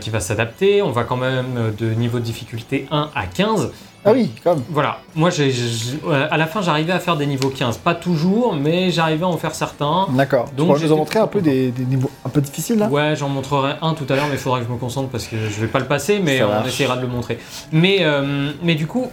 [0.00, 0.80] qui va s'adapter.
[0.80, 3.72] On va quand même de niveau de difficulté 1 à 15.
[4.04, 4.62] Ah oui, comme.
[4.68, 7.78] Voilà, moi euh, à la fin j'arrivais à faire des niveaux 15.
[7.78, 10.06] Pas toujours, mais j'arrivais à en faire certains.
[10.10, 10.46] D'accord.
[10.56, 12.88] Donc, j'étais nous as montré un peu des, des niveaux un peu difficiles là?
[12.88, 15.26] Ouais, j'en montrerai un tout à l'heure, mais il faudra que je me concentre parce
[15.28, 16.68] que je vais pas le passer, mais Ça on marche.
[16.68, 17.38] essaiera de le montrer.
[17.70, 19.06] Mais, euh, mais du coup,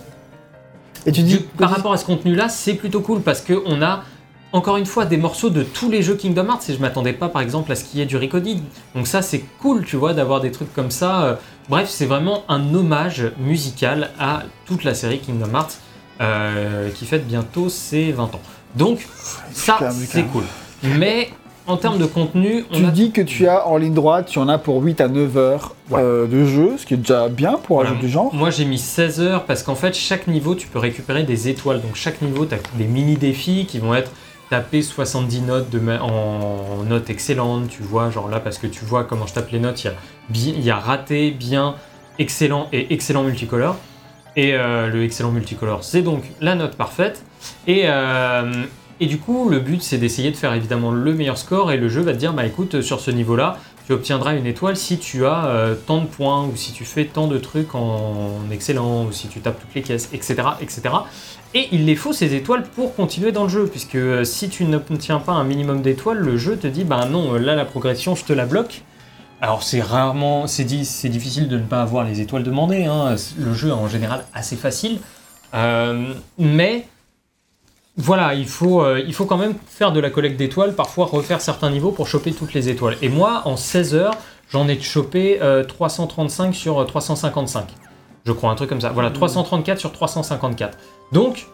[1.06, 1.46] Et tu du- dis.
[1.58, 4.02] par rapport à ce contenu-là, c'est plutôt cool parce que on a
[4.52, 7.30] encore une fois des morceaux de tous les jeux Kingdom Hearts et je m'attendais pas
[7.30, 8.60] par exemple à ce qu'il y ait du Recoded.
[8.96, 11.24] Donc ça c'est cool, tu vois, d'avoir des trucs comme ça.
[11.24, 11.36] Euh,
[11.70, 15.78] Bref, c'est vraiment un hommage musical à toute la série Kingdom Hearts
[16.20, 18.42] euh, qui fête bientôt ses 20 ans.
[18.76, 19.06] Donc
[19.52, 20.44] ça c'est cool.
[20.84, 21.30] Mais
[21.68, 24.40] en termes de contenu, on Tu a dis que tu as en ligne droite, tu
[24.40, 26.00] en as pour 8 à 9 heures Ouais.
[26.02, 27.92] euh, de jeu, ce qui est déjà bien pour Voilà.
[27.92, 28.34] un jeu du genre.
[28.34, 31.82] Moi j'ai mis 16 heures parce qu'en fait chaque niveau tu peux récupérer des étoiles.
[31.82, 34.12] Donc chaque niveau tu as des mini défis qui vont être
[34.50, 39.04] taper 70 notes de en notes excellentes, tu vois, genre là parce que tu vois
[39.04, 39.94] comment je tape les notes, il y a,
[40.34, 41.76] il y raté, bien,
[42.18, 43.78] excellent et excellent multicolore.
[44.36, 47.24] Et euh, le excellent multicolore c'est donc la note parfaite.
[47.68, 48.64] Et, euh,
[49.00, 51.90] et du coup le but c'est d'essayer de faire évidemment le meilleur score et le
[51.90, 53.58] jeu va te dire bah écoute sur ce niveau là
[53.90, 57.06] tu obtiendras une étoile si tu as euh, tant de points ou si tu fais
[57.06, 60.44] tant de trucs en excellent ou si tu tapes toutes les caisses, etc.
[60.62, 60.82] etc.
[61.56, 64.66] Et il les faut ces étoiles pour continuer dans le jeu, puisque euh, si tu
[64.66, 68.14] n'obtiens pas un minimum d'étoiles, le jeu te dit bah non, euh, là la progression
[68.16, 68.84] je te la bloque.
[69.42, 73.16] Alors c'est rarement, c'est di- c'est difficile de ne pas avoir les étoiles demandées, hein.
[73.40, 75.00] le jeu est en général assez facile,
[75.56, 76.86] Euh, mais
[77.98, 81.72] voilà, il faut, il faut quand même faire de la collecte d'étoiles, parfois refaire certains
[81.72, 82.98] niveaux pour choper toutes les étoiles.
[83.02, 84.14] Et moi, en 16 heures,
[84.52, 87.66] j'en ai chopé euh, 335 sur euh, 355.
[88.26, 88.90] Je crois, un truc comme ça.
[88.90, 90.78] Voilà, 334 sur 354.
[91.12, 91.48] Donc,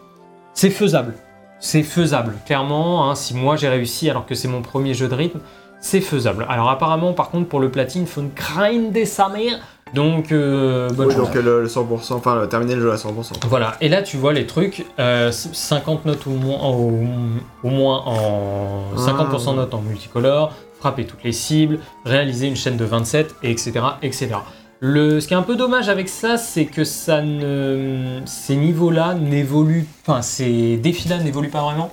[0.54, 1.14] c'est faisable.
[1.58, 3.10] C'est faisable, clairement.
[3.10, 3.14] hein.
[3.14, 5.40] si moi j'ai réussi alors que c'est mon premier jeu de rythme,
[5.80, 6.44] c'est faisable.
[6.50, 9.58] Alors apparemment, par contre, pour le platine, il faut une grinder sa mère.
[9.94, 11.26] Donc, euh, bonne Oui, chance.
[11.28, 13.34] donc euh, le, le 100%, enfin le- terminer le jeu à 100%.
[13.48, 17.00] Voilà, et là tu vois les trucs, euh, 50 notes au moins, au,
[17.62, 19.52] au moins en 50% Ah.
[19.54, 23.72] notes en multicolore, frapper toutes les cibles, réaliser une chaîne de 27, et etc.
[24.02, 24.30] etc.
[24.80, 29.14] Le, ce qui est un peu dommage avec ça, c'est que ça ne, ces niveaux-là
[29.14, 31.90] n'évoluent, enfin ces défis-là n'évoluent pas vraiment.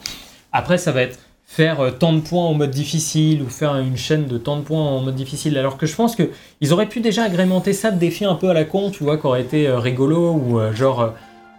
[0.52, 3.96] Après, ça va être faire euh, tant de points en mode difficile ou faire une
[3.96, 5.58] chaîne de tant de points en mode difficile.
[5.58, 6.30] Alors que je pense que
[6.60, 9.18] ils auraient pu déjà agrémenter ça de défis un peu à la con, tu vois,
[9.18, 11.14] qui aurait été euh, rigolo ou euh, genre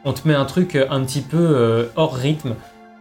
[0.04, 2.56] on te met un truc un petit peu hors rythme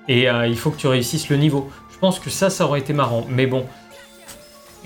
[0.08, 1.70] et il faut que tu réussisses le niveau.
[1.92, 3.26] Je pense que ça, ça aurait été marrant.
[3.28, 3.66] Mais bon,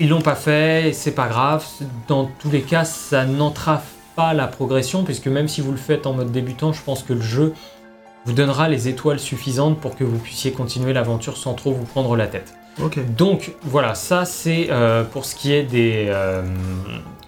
[0.00, 1.64] ils l'ont pas fait, c'est pas grave.
[2.06, 3.82] Dans tous les cas, ça n'entrave
[4.16, 7.12] pas la progression puisque même si vous le faites en mode débutant, je pense que
[7.12, 7.54] le jeu
[8.24, 12.16] vous donnera les étoiles suffisantes pour que vous puissiez continuer l'aventure sans trop vous prendre
[12.16, 12.54] la tête.
[13.16, 16.42] Donc voilà, ça c'est euh, pour ce qui est des euh,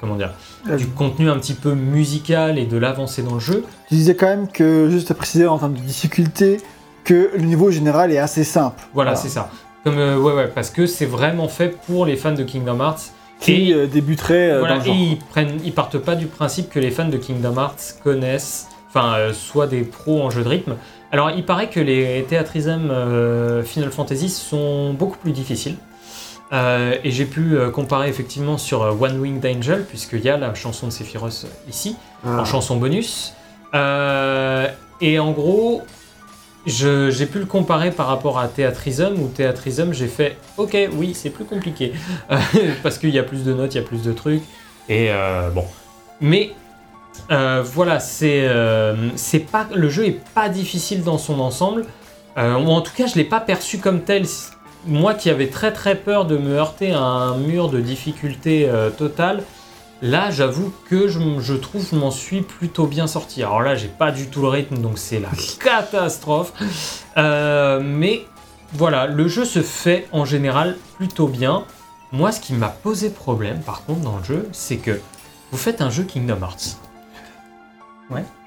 [0.01, 0.33] comment dire
[0.77, 3.65] du contenu un petit peu musical et de l'avancée dans le jeu.
[3.89, 6.59] Tu disais quand même que, juste à préciser en termes de difficulté,
[7.05, 8.83] que le niveau général est assez simple.
[8.95, 9.51] Voilà, c'est ça.
[9.85, 13.13] Comme euh, ouais ouais parce que c'est vraiment fait pour les fans de Kingdom Hearts.
[13.41, 14.97] Qui Et, euh, débuterait euh, voilà, dans le et genre.
[15.13, 19.15] ils prennent, ils partent pas du principe que les fans de Kingdom Hearts connaissent, enfin
[19.15, 20.77] euh, soit des pros en jeu de rythme.
[21.11, 25.77] Alors il paraît que les euh, Final Fantasy sont beaucoup plus difficiles.
[26.53, 30.93] Et j'ai pu comparer effectivement sur One Winged Angel, puisqu'il y a la chanson de
[30.93, 31.95] Sephiroth ici,
[32.27, 32.41] Ah.
[32.41, 33.35] en chanson bonus.
[33.73, 35.83] Et en gros,
[36.71, 41.31] j'ai pu le comparer par rapport à Theatrhythm, où Theatrhythm, j'ai fait Ok, oui, c'est
[41.31, 41.93] plus compliqué.
[42.83, 44.43] Parce qu'il y a plus de notes, il y a plus de trucs.
[44.89, 45.65] Et euh, bon.
[46.21, 46.53] Mais
[47.31, 51.87] euh, voilà, euh, c'est pas le jeu est pas difficile dans son ensemble.
[52.39, 54.27] Euh, ou en tout cas, je l'ai pas perçu comme tel.
[54.87, 58.67] Moi qui avais très très peur de me heurter à un mur de difficulté
[58.97, 59.43] totale,
[60.03, 63.43] là j'avoue que je, trouve que je m'en suis plutôt bien sorti.
[63.43, 65.31] Alors là, j'ai pas du tout le rythme, donc c'est la
[65.61, 66.53] catastrophe.
[67.17, 68.27] Euh, mais
[68.73, 71.65] voilà, le jeu se fait en général plutôt bien.
[72.13, 75.01] Moi, ce qui m'a posé problème, par contre, dans le jeu, c'est que
[75.53, 76.77] vous faites un jeu Kingdom Hearts.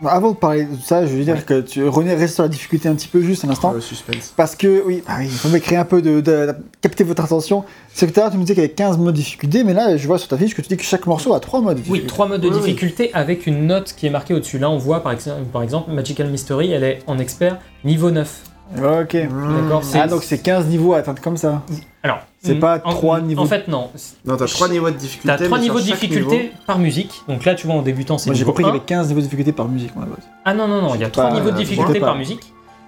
[0.06, 1.42] Avant de parler de ça, je veux dire Ouais.
[1.46, 3.72] que tu René reste sur la difficulté un petit peu juste un instant.
[3.72, 4.34] Le suspense.
[4.36, 7.24] Parce que, oui, bah oui, il faut m'écrire un peu de, de- de- capter votre
[7.24, 7.64] attention.
[7.94, 9.64] C'est que tout à l'heure, tu me disais qu'il y avait 15 modes de difficulté,
[9.64, 11.62] mais là, je vois sur ta fiche que tu dis que chaque morceau a 3
[11.62, 12.08] modes de Oui, difficulté.
[12.08, 12.62] trois modes de Oui, oui.
[12.62, 14.60] difficulté avec une note qui est marquée au-dessus.
[14.60, 18.42] Là, on voit par exemple, par exemple Magical Mystery, elle est en expert niveau 9.
[18.78, 19.16] Ok.
[19.16, 21.62] D'accord c'est- Ah, donc c'est 15 niveaux à atteindre comme ça.
[22.02, 23.42] Alors, c'est pas en- trois niveaux.
[23.44, 23.90] En fait, non.
[24.26, 25.28] Non, t'as trois niveaux de difficulté.
[25.38, 27.22] T'as trois mais sur niveaux de difficulté niveau- par musique.
[27.28, 28.76] Donc là, tu vois, en débutant, c'est Moi, j'ai compris qu'il y 1.
[28.76, 30.06] avait 15 niveaux de difficulté par musique, moi.
[30.46, 32.42] Ah non, non, non, il y a J'étais trois pas- niveaux de difficulté par musique.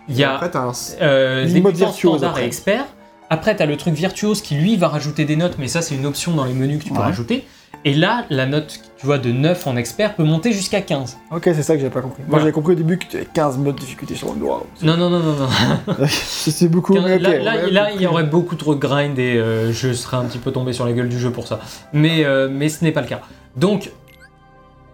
[0.08, 0.72] Il y a Après, t'as un.
[1.02, 2.86] euh, débutant, standard et expert.
[3.30, 5.96] Après, tu as le truc virtuose qui, lui, va rajouter des notes, mais ça, c'est
[5.96, 7.06] une option dans les menus que tu peux Ouais.
[7.06, 7.48] rajouter.
[7.88, 11.18] Et là, la note, tu vois, de 9 en expert peut monter jusqu'à 15.
[11.32, 12.22] Ok, c'est ça que j'avais pas compris.
[12.24, 12.44] Moi, Voilà.
[12.46, 14.66] j'avais compris au début que tu avais 15 modes de difficulté sur le doigt.
[14.82, 15.96] Non, non, non, non, non.
[16.10, 17.22] C'est beaucoup, mais ok.
[17.22, 20.18] là, là, ouais, là, il y aurait beaucoup trop de grind et euh, je serais
[20.18, 21.60] un petit peu tombé sur la gueule du jeu pour ça.
[21.94, 23.22] Mais, euh, mais ce n'est pas le cas.
[23.56, 23.92] Donc,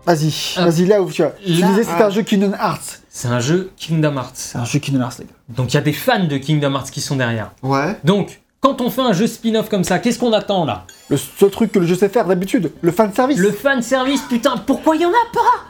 [0.05, 0.65] Vas-y, Ah.
[0.65, 1.31] vas-y, là où tu vois.
[1.45, 2.07] Tu Là- disais que c'était ah.
[2.07, 3.01] un jeu Kingdom Hearts.
[3.07, 4.31] c'est un jeu Kingdom Hearts.
[4.33, 5.31] C'est un jeu Kingdom Hearts, les gars.
[5.49, 7.51] Donc, il y a des fans de Kingdom Hearts qui sont derrière.
[7.61, 7.95] Ouais.
[8.03, 10.85] Donc, quand on fait un jeu spin-off comme ça, qu'est-ce qu'on attend là?
[11.11, 13.37] Le seul truc que le jeu sait faire d'habitude, le fan service.
[13.37, 15.65] Le fan service, putain, pourquoi il y en a pas?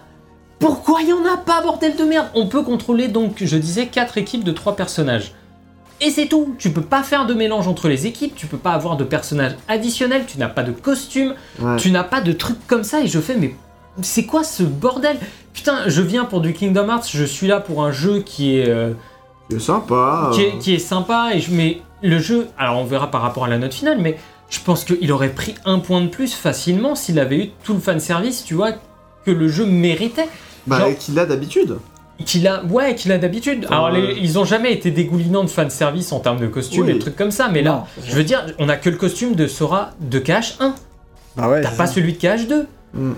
[0.60, 2.28] Pourquoi il y en a pas, bordel de merde?
[2.36, 5.34] On peut contrôler donc, je disais, 4 équipes de 3 personnages.
[6.00, 8.72] Et c'est tout Tu peux pas faire de mélange entre les équipes, tu peux pas
[8.74, 11.76] avoir de personnages additionnels, tu n'as pas de costume, Ouais.
[11.78, 13.56] tu n'as pas de trucs comme ça, et je fais, mais
[14.04, 15.18] c'est quoi ce bordel?
[15.54, 18.70] Putain, je viens pour du Kingdom Hearts, je suis là pour un jeu qui est...
[18.70, 18.94] euh,
[19.50, 20.30] C'est sympa.
[20.34, 21.32] qui, euh, est, qui est sympa.
[21.34, 24.18] Et je, mais le jeu, alors on verra par rapport à la note finale, mais
[24.52, 27.80] je pense qu'il aurait pris un point de plus facilement s'il avait eu tout le
[27.80, 28.74] fanservice, tu vois,
[29.26, 30.28] que le jeu méritait.
[30.68, 31.78] Bah, genre- qu'il a d'habitude.
[32.26, 33.66] Qu'il a, ouais, qu'il a d'habitude.
[33.72, 34.16] Alors, les- ouais.
[34.22, 36.92] ils ont jamais été dégoulinants de fanservice en termes de costumes Oui.
[36.92, 39.34] et de trucs comme ça, mais là, je veux dire, on a que le costume
[39.34, 40.76] de Sora de KH1.
[41.36, 41.62] Bah ouais.
[41.62, 41.94] T'as pas ça.
[41.94, 42.68] celui de KH2.
[42.94, 43.14] Mm.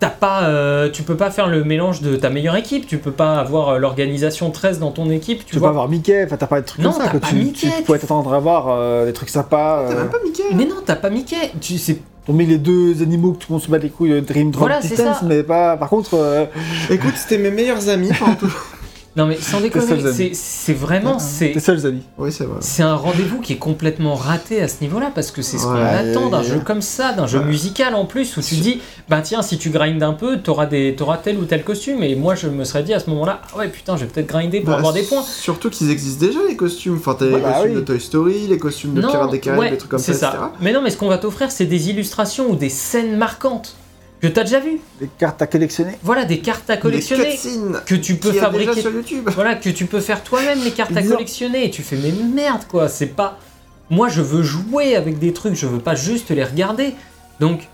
[0.00, 3.10] T'as pas, euh, tu peux pas faire le mélange de ta meilleure équipe, tu peux
[3.10, 5.68] pas avoir euh, l'organisation 13 dans ton équipe, tu, Tu peux vois.
[5.68, 7.34] pas avoir Mickey, enfin t'as pas de trucs Non, comme ça t'as que pas tu,
[7.34, 9.86] Mickey, tu tu- pourrais t'attendre à voir euh, des trucs sympas.
[9.88, 10.44] T'as Euh, même pas Mickey.
[10.54, 11.50] Mais non, t'as pas Mickey.
[11.60, 14.50] Tu sais, T'as mis les deux animaux que monde se bat les couilles, euh, Dream
[14.50, 15.20] Drop Voilà, c'est Titans, ça.
[15.26, 15.76] mais pas.
[15.78, 16.44] Par contre, euh,
[16.90, 18.52] Écoute, c'était mes meilleurs amis pendant tout.
[19.18, 22.02] Non mais sans déconner, c'est- vraiment c'est Tes seuls amis.
[22.16, 22.58] Oui, c'est vrai.
[22.60, 25.74] c'est un rendez-vous qui est complètement raté à ce niveau-là parce que c'est ce qu'on
[25.74, 27.44] attend d'un jeu comme ça, d'un jeu Ouais.
[27.44, 30.94] musical en plus où tu dis bah tiens si tu grindes un peu t'auras des
[30.96, 33.58] t'auras tel ou tel costume et moi je me serais dit à ce moment-là ah
[33.58, 35.22] ouais putain je vais peut-être grinder pour Bah, avoir des points.
[35.22, 36.96] Surtout qu'ils existent déjà les costumes.
[36.96, 37.74] Enfin, t'as les bah costumes oui.
[37.76, 40.20] de Toy Story, les costumes de Pirates des Caraïbes, ouais, des trucs comme c'est ça,
[40.20, 40.28] ça.
[40.28, 40.42] etc.
[40.60, 43.74] Mais non mais ce qu'on va t'offrir c'est des illustrations ou des scènes marquantes
[44.20, 44.80] que t'as déjà vu.
[45.00, 45.92] Des cartes à collectionner.
[46.02, 49.28] Voilà des cartes à Des collectionner cutscenes que tu peux fabriquer sur YouTube.
[49.34, 52.62] Voilà, que tu peux faire toi-même les cartes à collectionner et tu fais mais merde
[52.68, 53.38] quoi, c'est pas.
[53.90, 56.94] Moi je veux jouer avec des trucs, je veux pas juste les regarder.
[57.40, 57.68] Donc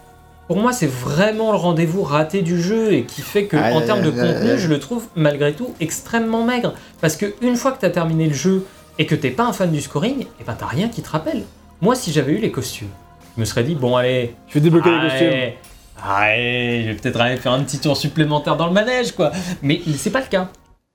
[0.46, 3.80] pour moi c'est vraiment le rendez-vous raté du jeu et qui fait que Aïe, en
[3.80, 6.74] termes de contenu je le trouve malgré tout extrêmement maigre.
[7.00, 8.66] Parce que une fois que t'as terminé le jeu
[8.98, 11.42] et que t'es pas un fan du scoring, et ben t'as rien qui te rappelle.
[11.80, 12.90] Moi si j'avais eu les costumes,
[13.34, 15.73] je me serais dit bon allez, Je vais débloquer les costumes.
[16.06, 19.32] Allez, je vais peut-être aller faire un petit tour supplémentaire dans le manège, quoi.
[19.62, 20.48] Mais c'est pas le cas.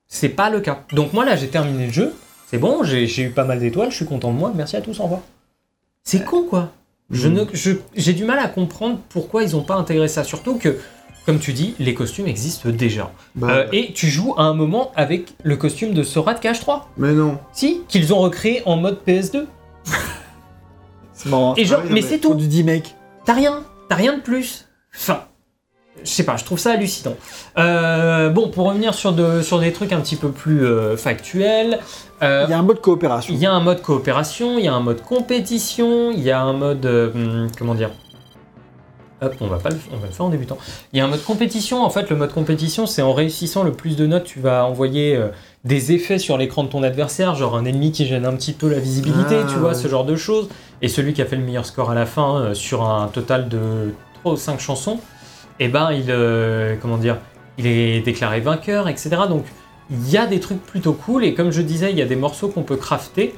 [0.08, 0.84] C'est pas le cas.
[0.94, 2.14] Donc moi là, j'ai terminé le jeu.
[2.48, 4.52] C'est bon, j'ai eu pas mal d'étoiles, je suis content de moi.
[4.56, 5.22] Merci à tous, au revoir.
[6.04, 6.72] C'est con, quoi.
[7.12, 7.48] Je Mm.
[7.54, 10.24] je- j'ai du mal à comprendre pourquoi ils ont pas intégré ça.
[10.24, 10.78] Surtout que,
[11.26, 13.12] comme tu dis, les costumes existent déjà.
[13.36, 16.88] Bah, Euh, et tu joues à un moment avec le costume de Sora de KH3.
[16.98, 17.38] Mais non.
[17.52, 19.48] Si, qu'ils ont recréé en mode PS2.
[21.14, 21.54] C'est marrant.
[21.56, 22.34] Et genre, Ah oui, mais mais c'est tout.
[22.34, 22.96] du 10 mec.
[23.26, 24.66] T'as rien, t'as rien de plus.
[24.96, 25.24] Enfin,
[26.04, 27.16] je sais pas, je trouve ça hallucinant.
[27.58, 31.80] Euh, bon, pour revenir sur, de, sur des trucs un petit peu plus euh, factuels,
[32.22, 33.34] euh, Il y a un mode coopération.
[33.34, 36.42] il y a un mode coopération, il y a un mode compétition, il y a
[36.42, 36.88] un mode.
[37.58, 37.92] comment dire?
[39.22, 40.58] Hop, on va, pas le, on va le faire en débutant.
[40.94, 41.84] Il y a un mode compétition.
[41.84, 45.22] En fait, le mode compétition, c'est en réussissant le plus de notes, tu vas envoyer
[45.66, 48.70] des effets sur l'écran de ton adversaire, genre un ennemi qui gêne un petit peu
[48.70, 49.76] la visibilité, Ah, tu vois, ouais.
[49.76, 50.48] ce genre de choses.
[50.82, 53.94] Et celui qui a fait le meilleur score à la fin sur un total de
[54.22, 55.00] 3 ou 5 chansons,
[55.60, 57.18] eh ben, il, euh, comment dire,
[57.58, 59.10] il est déclaré vainqueur, etc.
[59.30, 59.46] Donc,
[59.92, 61.24] il y a des trucs plutôt cool.
[61.26, 63.36] Et comme je disais, il y a des morceaux qu'on peut crafter.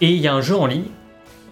[0.00, 0.84] Et il y a un jeu en ligne.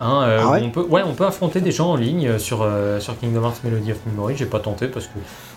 [0.00, 2.38] hein, euh, Ah ouais on, peut, ouais, on peut affronter des gens en ligne euh,
[2.38, 4.36] sur, euh, sur Kingdom Hearts Melody of Memory.
[4.36, 5.12] J'ai pas tenté parce que,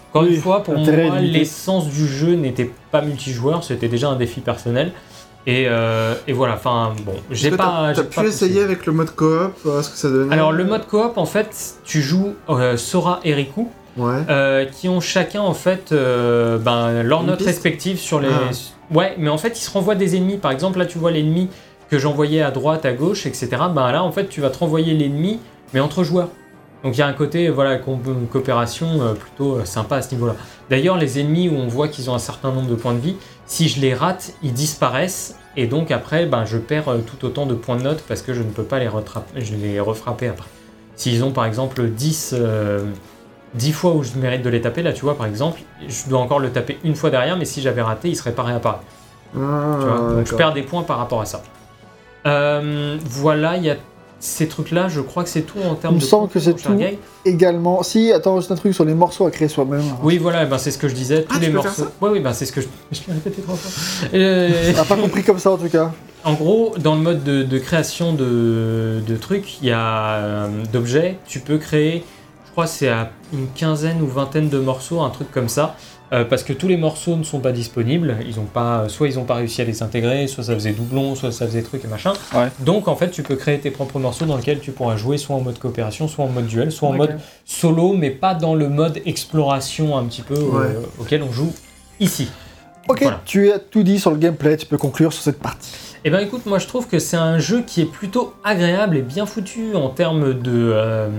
[0.10, 4.16] encore Oui, une fois, pour moi, l'essence du jeu n'était pas multijoueur, c'était déjà un
[4.16, 4.94] défi personnel.
[5.48, 7.94] Et, euh, et voilà, enfin, bon, j'ai pas.
[7.96, 10.86] T'as pu essayer avec le mode coop euh, ce que ça donnait Alors, le mode
[10.88, 13.70] coop, en fait, tu joues euh, Sora et Riku.
[13.96, 14.22] Ouais.
[14.30, 18.28] Euh, qui ont chacun en fait ben, leur Une note piste respective sur les.
[18.28, 18.94] Ah.
[18.94, 20.38] Ouais, mais en fait ils se renvoient des ennemis.
[20.38, 21.50] Par exemple, là tu vois l'ennemi
[21.90, 23.50] que j'envoyais à droite, à gauche, etc.
[23.74, 25.40] Ben là en fait tu vas te renvoyer l'ennemi,
[25.74, 26.30] mais entre joueurs.
[26.84, 30.36] Donc il y a un côté voilà coopération plutôt sympa à ce niveau-là.
[30.70, 33.16] D'ailleurs les ennemis où on voit qu'ils ont un certain nombre de points de vie,
[33.48, 37.46] si je les rate, ils disparaissent et donc après ben, je perds euh, tout autant
[37.46, 40.28] de points de note parce que je ne peux pas les, retrapper, je les refrapper
[40.28, 40.48] après.
[40.96, 42.84] S'ils ont par exemple 10, euh,
[43.56, 46.20] 10 fois où je mérite de les taper, là tu vois par exemple, je dois
[46.20, 48.78] encore le taper une fois derrière, mais si j'avais raté, il serait pas réapparu.
[49.36, 51.42] Ah, Tu vois, donc je perds des points par rapport à ça.
[52.26, 53.78] Euh, voilà, il y a
[54.20, 56.06] ces trucs-là, je crois que c'est tout en termes Il me de.
[56.06, 56.74] semble que c'est tout.
[56.76, 56.98] Gay.
[57.26, 59.84] Également, si, attends, juste un truc sur les morceaux à créer soi-même.
[60.02, 61.84] Oui, voilà, ben, c'est ce que je disais, tous Ah, les tu peux faire morceaux.
[61.84, 62.68] ça Oui, oui, ben, c'est ce que je.
[62.92, 64.10] Je l'ai répété trois fois.
[64.14, 65.92] Euh, On n'a pas compris comme ça en tout cas.
[66.24, 70.48] En gros, dans le mode de, de création de, de trucs, il y a euh,
[70.74, 71.20] d'objets.
[71.28, 72.04] Tu peux créer,
[72.48, 75.76] je crois, c'est à une quinzaine ou vingtaine de morceaux, un truc comme ça.
[76.14, 78.18] Euh, parce que tous les morceaux ne sont pas disponibles.
[78.28, 81.16] Ils ont pas, soit ils n'ont pas réussi à les intégrer, soit ça faisait doublon,
[81.16, 82.14] soit ça faisait truc et machin.
[82.34, 82.48] Ouais.
[82.60, 85.36] Donc en fait, tu peux créer tes propres morceaux dans lesquels tu pourras jouer soit
[85.36, 88.70] en mode coopération, soit en mode duel, soit en mode solo, mais pas dans le
[88.70, 91.54] mode exploration un petit peu euh, auquel on joue
[92.00, 92.30] ici.
[92.88, 93.22] Ok, Voilà.
[93.26, 95.72] tu as tout dit sur le gameplay, tu peux conclure sur cette partie.
[96.06, 99.02] Eh ben écoute, moi je trouve que c'est un jeu qui est plutôt agréable et
[99.02, 101.10] bien foutu en termes de euh,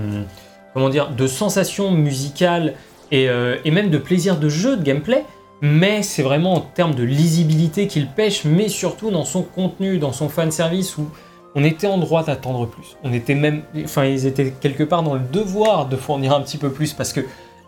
[0.72, 2.72] comment dire de sensations musicales
[3.10, 5.24] et, euh, et même de plaisir de jeu, de gameplay.
[5.60, 10.12] Mais c'est vraiment en termes de lisibilité qu'il pêche, mais surtout dans son contenu, dans
[10.12, 11.08] son fan service où
[11.54, 12.96] on était en droit d'attendre plus.
[13.02, 16.58] On était même, enfin ils étaient quelque part dans le devoir de fournir un petit
[16.58, 17.20] peu plus parce que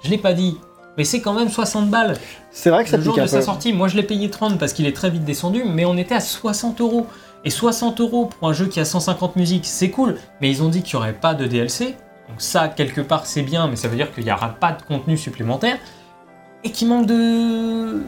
[0.05, 0.57] je l'ai pas dit,
[0.97, 2.16] mais c'est quand même 60 balles
[2.53, 4.72] C'est vrai que ça le jour de sa sortie, moi je l'ai payé 30 parce
[4.72, 7.07] qu'il est très vite descendu, mais on était à 60 euros.
[7.43, 10.68] Et 60 euros pour un jeu qui a 150 musiques, c'est cool, mais ils ont
[10.68, 11.95] dit qu'il n'y aurait pas de DLC.
[12.31, 14.83] Donc ça, quelque part, c'est bien, mais ça veut dire qu'il n'y aura pas de
[14.83, 15.76] contenu supplémentaire.
[16.64, 18.03] Et qu'il manque de...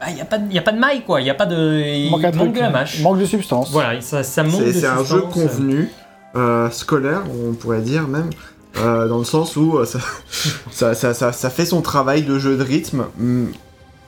[0.00, 1.20] Ah, Il n'y a, pas de- y a pas de maille, quoi.
[1.20, 1.80] Il n'y a pas de...
[1.96, 2.52] Il manque un manque truc.
[2.56, 3.00] de la mâche.
[3.00, 3.70] Manque de substance.
[3.70, 5.88] Voilà, ça, ça manque de C'est c'est un jeu convenu,
[6.36, 8.30] euh, scolaire, on pourrait dire même,
[8.78, 10.00] euh, dans le sens où euh, ça,
[10.72, 13.04] ça, ça, ça- ça fait son travail de jeu de rythme.
[13.18, 13.46] hmm,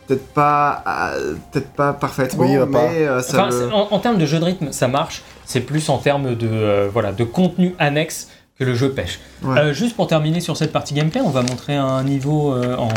[0.09, 0.84] Peut-être pas,
[1.16, 2.66] euh, peut-être pas parfaitement, Oui, pas.
[2.66, 5.22] mais euh, ça Enfin, le- c'est- en, en termes de jeu de rythme, ça marche.
[5.44, 8.28] C'est plus en termes de, euh, voilà, de contenu annexe
[8.59, 9.20] que le jeu pêche.
[9.42, 9.59] Ouais.
[9.59, 12.88] Euh, juste pour terminer sur cette partie gameplay, on va montrer un niveau euh, en,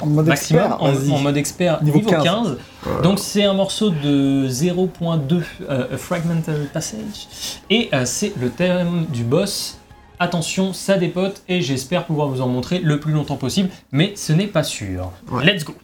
[0.00, 2.24] En mode maximum, expert, en, mode expert, Niveau niveau, 15.
[2.24, 2.56] 15.
[2.82, 3.00] Voilà.
[3.02, 7.28] Donc c'est un morceau de 0.2 euh, Fragmentary Passage.
[7.68, 9.78] Et euh, c'est le thème du boss.
[10.20, 14.32] Attention, ça dépote et j'espère pouvoir vous en montrer le plus longtemps possible, mais ce
[14.32, 15.12] n'est pas sûr.
[15.30, 15.44] Ouais.
[15.44, 15.74] Let's go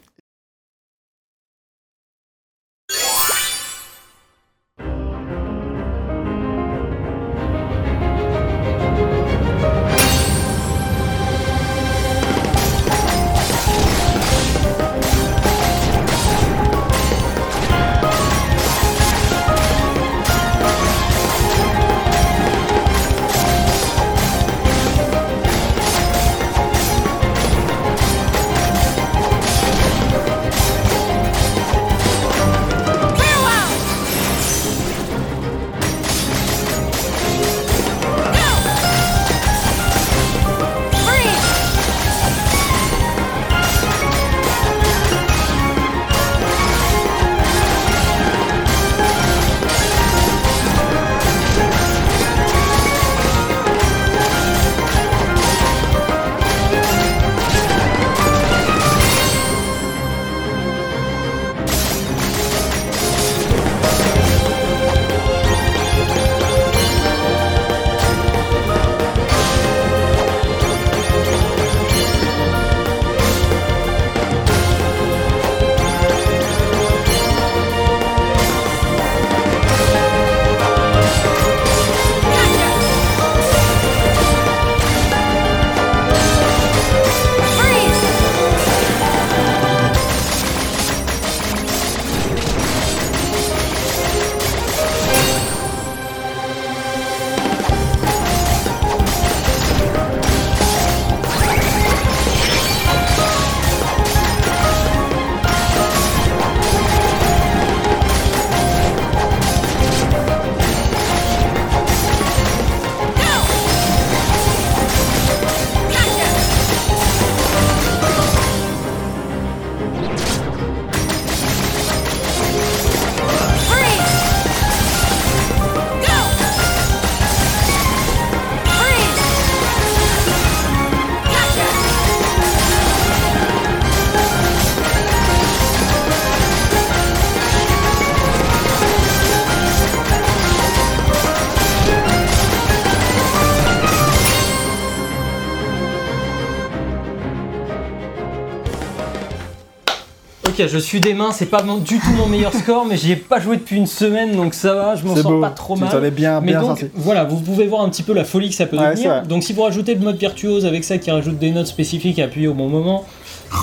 [150.57, 153.11] Ok, je suis des mains, c'est pas mon- du tout mon meilleur score, mais j'y
[153.13, 155.41] ai pas joué depuis une semaine, donc ça va, je m'en sors beau.
[155.41, 155.91] pas trop Tu mal.
[155.91, 158.51] t'en es bien, Mais bien donc, voilà, vous pouvez voir un petit peu la folie
[158.51, 159.23] que ça peut Ouais, devenir.
[159.25, 162.49] Donc, si vous rajoutez le mode virtuose avec ça qui rajoute des notes spécifiques appuyées
[162.49, 163.05] au bon moment,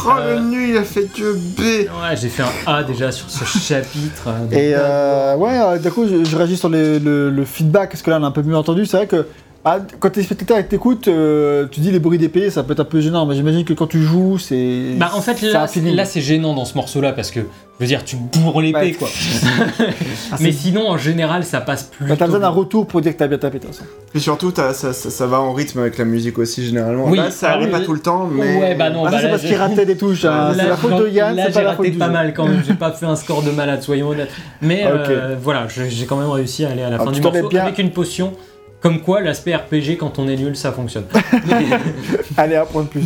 [0.05, 1.59] Oh, Euh, le nu, il a fait que B.
[1.89, 4.27] ouais, j'ai fait un A déjà sur ce chapitre.
[4.27, 7.89] euh, Et euh, ouais, euh, du coup, je, je réagis sur les- le, le feedback,
[7.91, 8.85] parce que là, on a un peu mieux entendu.
[8.85, 9.27] C'est vrai que
[9.63, 12.73] bah, quand t'es spectateur et que t'écoutes, euh, tu dis les bruits d'épée, ça peut
[12.73, 14.95] être un peu gênant, mais j'imagine que quand tu joues, c'est.
[14.97, 17.45] Bah, en fait, là, là c'est gênant dans ce morceau-là parce que, je
[17.79, 18.91] veux dire, tu bourres l'épée, Ouais.
[18.93, 19.07] quoi.
[20.33, 22.07] Ah, Mais sinon, en général, ça passe plus.
[22.07, 23.85] bah, t'as besoin d'un retour pour dire que t'as bien tapé, de toute façon.
[24.15, 27.05] Et surtout, ça, ça, ça va en rythme avec la musique aussi, généralement.
[27.07, 28.57] Oui, Là, ça ah allait oui, pas tout le temps, mais.
[28.59, 30.23] Ouais, bah non, Ah, bah c'est parce qu'il ratait des touches.
[30.25, 30.53] hein.
[30.57, 32.47] C'est la faute de Yann, là, c'est pas j'ai la faute raté pas mal quand
[32.47, 32.63] même.
[32.65, 34.31] J'ai pas fait un score de malade, soyons honnêtes.
[34.61, 37.21] Mais euh, voilà, j'ai quand même réussi à aller à la Ah, fin tu du
[37.21, 38.33] morceau bien- avec une potion.
[38.81, 41.05] Comme quoi, l'aspect RPG, quand on est nul, ça fonctionne.
[42.37, 43.03] Allez, un point de plus.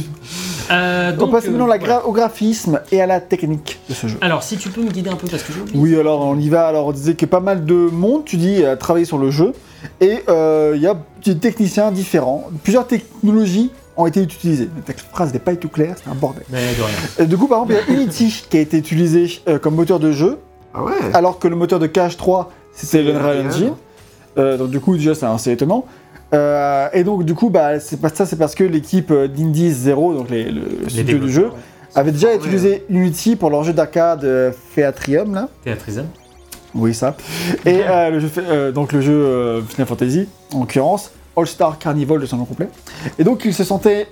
[0.72, 4.08] Euh, On donc, passe euh, maintenant gra- au graphisme et à la technique de ce
[4.08, 4.18] jeu.
[4.22, 5.78] Alors, si tu peux me guider un peu parce que j'ai oublié.
[5.78, 6.66] Oui, alors on y va.
[6.68, 9.54] Alors on disait que pas mal de monde, tu dis, a travaillé sur le jeu.
[10.02, 12.46] Et euh, il y a des techniciens différents.
[12.64, 14.70] Plusieurs technologies ont été utilisées.
[14.88, 16.44] La phrase n'est pas tout claire, c'est un bordel.
[16.50, 16.96] Mais de rien.
[17.20, 19.76] Et du coup, par exemple, il y a Unity qui a été utilisé euh, comme
[19.76, 20.40] moteur de jeu,
[20.74, 23.48] Ah ouais alors que le moteur de Cache 3, c'était le Unreal Unreal.
[23.54, 23.74] Engine.
[24.38, 25.86] Euh, donc du coup, déjà, c'est assez étonnant.
[26.34, 29.72] Euh, et donc, du coup, bah, c'est pas ça, c'est parce que l'équipe euh, d'Indies
[29.72, 31.50] Zero, donc les- le studio du jeu,
[31.94, 34.28] avait déjà utilisé Unity pour leur jeu d'arcade
[34.76, 35.48] Theatrium, là.
[35.64, 36.06] Théâtrisme.
[36.74, 37.16] Oui, ça.
[37.66, 42.20] Et euh, le jeu, fait- donc le jeu Final Fantasy, en l'occurrence, All Star Carnival
[42.20, 42.68] de son nom complet.
[43.20, 44.08] Et donc ils se sentaient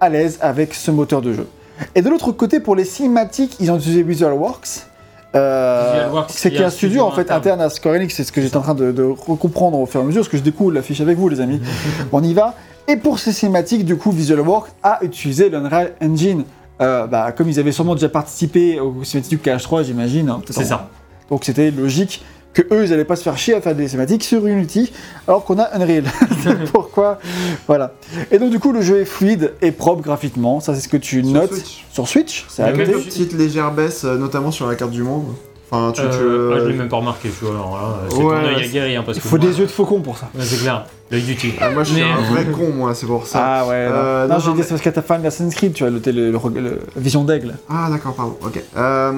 [0.00, 1.46] à l'aise avec ce moteur de jeu.
[1.94, 4.86] Et de l'autre côté, pour les cinématiques, ils ont utilisé VisualWorks.
[5.34, 7.38] Euh, c'est qui qui est est un un studio en fait interne.
[7.38, 10.00] interne à Square Enix, c'est ce que j'étais en train de, de recomprendre au fur
[10.00, 11.60] et à mesure, parce que je découvre la fiche avec vous les amis.
[12.12, 12.54] On y va.
[12.86, 16.44] Et pour ces cinématiques, du coup, VisualWorks a utilisé l'Unreal Engine.
[16.80, 20.28] Euh, bah, comme ils avaient sûrement déjà participé aux cinématiques du KH3, j'imagine.
[20.28, 20.88] hein, C'est ça.
[21.30, 22.22] donc c'était logique
[22.54, 24.92] que eux, ils allaient pas se faire chier à faire des cinématiques sur Unity,
[25.28, 26.04] alors qu'on a Unreal.
[26.72, 27.18] Pourquoi
[27.66, 27.92] Voilà.
[28.30, 30.60] Et donc, du coup, le jeu est fluide et propre graphiquement.
[30.60, 31.84] Ça, c'est ce que tu Sur notes Switch.
[31.92, 32.46] sur Switch.
[32.48, 32.84] C'est côté.
[32.84, 35.24] Quelques petites légères baisses, euh, notamment sur la carte du monde.
[35.70, 37.54] Enfin, tu, tu- Euh, ah, je l'ai même pas remarqué, tu vois.
[37.54, 39.58] Alors là, c'est Ouais, ton œil c'est- aguerri, hein, parce Il que faut moi, des
[39.58, 40.28] yeux de faucon pour ça.
[40.34, 41.54] ouais, c'est clair, l'œil du tigre.
[41.60, 43.40] Ah, moi, je suis Mais- un vrai con, moi, c'est pour ça.
[43.42, 45.22] Ah ouais, non, Euh, non, non, j'ai non, dit mais- c'est parce que t'as fan
[45.22, 47.54] d'Assassin's Creed, tu as le, le, le- le- Vision d'aigle.
[47.68, 48.36] Ah, d'accord, pardon.
[48.44, 48.62] Ok.
[48.76, 49.12] Euh,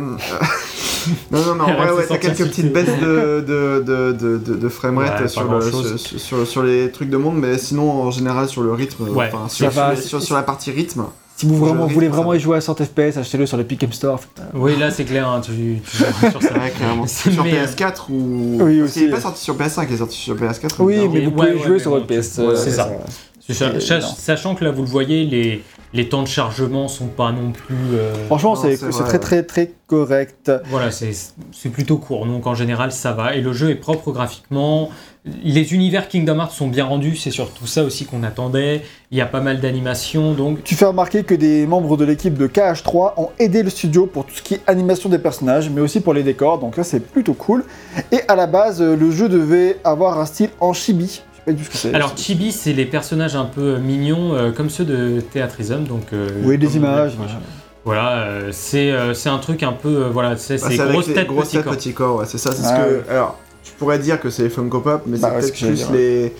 [1.31, 4.13] non, non, mais en Elle vrai, s'est ouais, t'as quelques petites baisses de, de, de,
[4.13, 5.61] de, de, de framerate Ouais, sur, le-
[5.99, 9.31] sur, sur, sur les trucs de monde, mais sinon, en général, sur le rythme, Ouais,
[9.33, 9.95] enfin, sur, va,
[10.31, 11.05] la partie rythme.
[11.39, 13.87] Si vous vraiment, rythme, voulez vraiment y jouer à 100 FPS, achetez-le sur le Pick
[13.93, 14.19] Store.
[14.55, 15.53] Oui, là, c'est clair, hein, tu,
[15.85, 16.55] tu joues sur ça.
[16.55, 17.07] Ouais, clairement.
[17.07, 18.59] Sur mais- PS4 ou.
[18.63, 19.09] Oui, Parce qu'il est aussi.
[19.09, 20.71] pas sorti sur PS5, il est sorti sur PS4.
[20.79, 22.39] Oui, mais vous pouvez ouais, jouer sur votre PS.
[22.39, 22.91] euh, c'est ça.
[23.53, 27.75] Sachant que là, vous le voyez, les, les temps de chargement sont pas non plus.
[27.95, 29.19] euh, Franchement, c'est très ouais.
[29.19, 30.51] très très correct.
[30.67, 31.13] Voilà, c'est
[31.53, 32.27] c'est plutôt court.
[32.27, 33.35] Donc en général, ça va.
[33.37, 34.91] Et le jeu est propre graphiquement.
[35.43, 37.17] Les univers Kingdom Hearts sont bien rendus.
[37.17, 38.83] C'est surtout ça aussi qu'on attendait.
[39.11, 40.35] Il y a pas mal d'animations.
[40.35, 44.07] Donc Tu fais remarquer que des membres de l'équipe de KH3 ont aidé le studio
[44.07, 46.85] pour tout ce qui est animation des personnages, mais aussi pour les décors, donc là
[46.85, 47.65] c'est plutôt cool.
[48.13, 51.23] Et à la base, le jeu devait avoir un style en chibi.
[51.47, 51.95] Je sais pas du tout ce que c'est.
[51.95, 55.85] Alors Chibi, c'est les personnages un peu mignons euh, comme ceux de Theatrism.
[55.85, 57.13] Donc euh, oui, des comme- images.
[57.17, 57.33] voilà.
[57.85, 61.29] Voilà, euh, c'est euh, c'est un truc un peu euh, voilà, c'est Bah, grosse tête
[61.29, 62.51] grosses petit petit corps, ouais, c'est ça.
[62.51, 63.03] C'est Ah, ce ouais.
[63.07, 63.11] que.
[63.13, 65.75] Alors, je pourrais dire que c'est les Funko Pop, mais Bah, c'est ce peut-être plus
[65.77, 66.35] dire, les.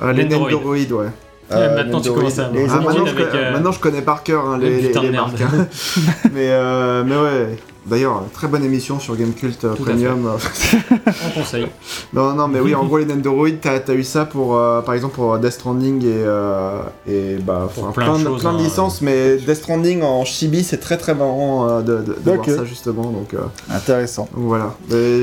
[0.00, 0.50] euh, les Nendoroid.
[0.52, 1.08] Nendoroid, ouais.
[1.50, 4.22] Maintenant, tu commences à Les Ah, maintenant, avec, je, connais- euh, maintenant, je connais par
[4.22, 5.40] cœur hein, les, le les, marques.
[5.42, 5.66] hein.
[6.32, 7.56] mais, euh, mais ouais.
[7.88, 10.30] D'ailleurs, très bonne émission sur Gamecult euh, Premium.
[11.26, 11.66] On conseille.
[12.12, 14.94] non, non, mais oui, en gros, les Nendoroid, t'as as eu ça pour, euh, par
[14.94, 18.58] exemple, pour Death Stranding et, euh, et bah, Pour plein de de, choses, plein de
[18.58, 18.62] hein.
[18.62, 22.64] licences, mais Death Stranding en chibi, c'est très très marrant euh, de, de, voir ça
[22.64, 23.04] justement.
[23.10, 23.38] Donc, euh,
[23.70, 24.28] Intéressant.
[24.32, 24.74] voilà.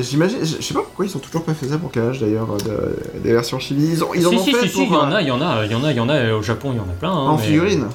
[0.01, 2.95] J'imagine, je sais pas pourquoi ils ont toujours pas fait ça pour KH d'ailleurs, euh,
[3.15, 3.85] de- des versions chibi.
[3.91, 5.15] Ils, ont, ils en si, ont si, fait si, si, il y pour, en euh,
[5.15, 6.13] a, il y en a, il y en a, il y en a.
[6.13, 7.11] euh, Au Japon, il y en a plein.
[7.11, 7.85] hein, en mais- figurine.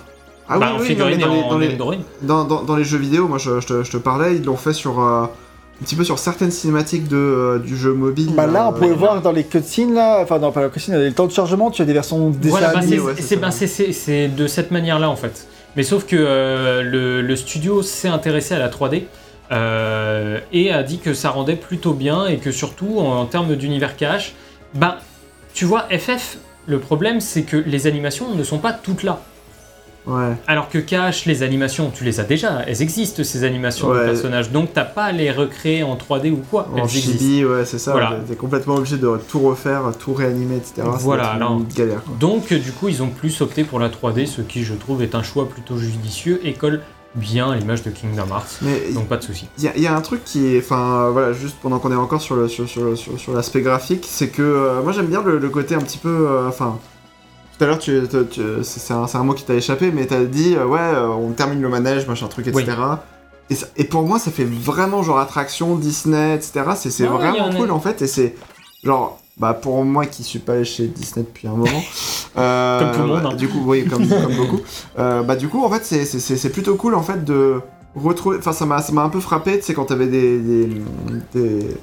[0.50, 1.98] Ah bah, en oui, non, dans, les, dans, les, Nendoroid.
[2.22, 4.56] dans, dans- dans les jeux vidéo, moi je, je te, je te parlais, ils l'ont
[4.56, 8.32] fait sur euh, un petit peu sur certaines cinématiques de, euh, du jeu mobile.
[8.34, 11.00] Bah là, on euh, pouvait voir dans les cutscenes, là, enfin, non, pas la cutscene,
[11.00, 14.46] le temps de chargement, tu as des versions dessin Voilà, bah, c'est ouais, bah, de
[14.46, 15.46] cette manière-là en fait.
[15.76, 19.04] Mais sauf que euh, le, le studio s'est intéressé à la 3D
[19.52, 23.54] euh, et a dit que ça rendait plutôt bien et que surtout en, en termes
[23.56, 24.34] d'univers cache,
[24.74, 24.98] bah
[25.54, 29.20] tu vois FF, le problème c'est que les animations ne sont pas toutes là.
[30.06, 30.32] Ouais.
[30.46, 34.50] Alors que Cache, les animations, tu les as déjà, elles existent ces animations de personnages,
[34.50, 37.12] donc t'as pas à les recréer en 3D ou quoi, elles En existent.
[37.18, 37.92] chibi, ouais, c'est ça.
[37.92, 38.18] Voilà.
[38.26, 40.82] T'es complètement obligé de tout refaire, tout réanimer, etc.
[41.00, 42.02] Voilà, alors- une galère.
[42.02, 42.14] quoi.
[42.18, 45.02] Donc, euh, du coup, ils ont plus opté pour la 3D, ce qui, je trouve,
[45.02, 46.80] est un choix plutôt judicieux et colle
[47.16, 48.60] bien à l'image de Kingdom Hearts.
[48.62, 49.48] Mais Donc, pas de souci.
[49.58, 51.90] Il y, a- il y a un truc qui est, enfin voilà, juste pendant qu'on
[51.92, 55.06] est encore sur le sur, sur, sur, sur l'aspect graphique, c'est que euh, moi j'aime
[55.06, 56.78] bien le, le côté un petit peu, euh, enfin
[57.60, 60.24] tout à l'heure tu, tu- tu- c'est un, un mot qui t'a échappé, mais t'as
[60.24, 62.64] dit euh, ouais euh, on termine le manège machin truc etc.
[63.50, 66.62] Et, ça- et pour moi ça fait vraiment genre attraction Disney etc.
[66.76, 68.34] C'est Ouais, vraiment en cool en fait et c'est
[68.82, 71.82] genre bah pour moi qui suis pas allé chez Disney depuis un moment,
[72.38, 73.36] euh, Comme tout le monde, bah, hein.
[73.36, 74.60] du coup oui comme, comme beaucoup,
[74.98, 77.60] euh, bah du coup en fait c'est- plutôt cool en fait de
[77.94, 78.38] retrouver.
[78.38, 80.68] Enfin, ça m'a ça m'a un peu frappé, tu sais, quand t'avais des, des,
[81.34, 81.76] des,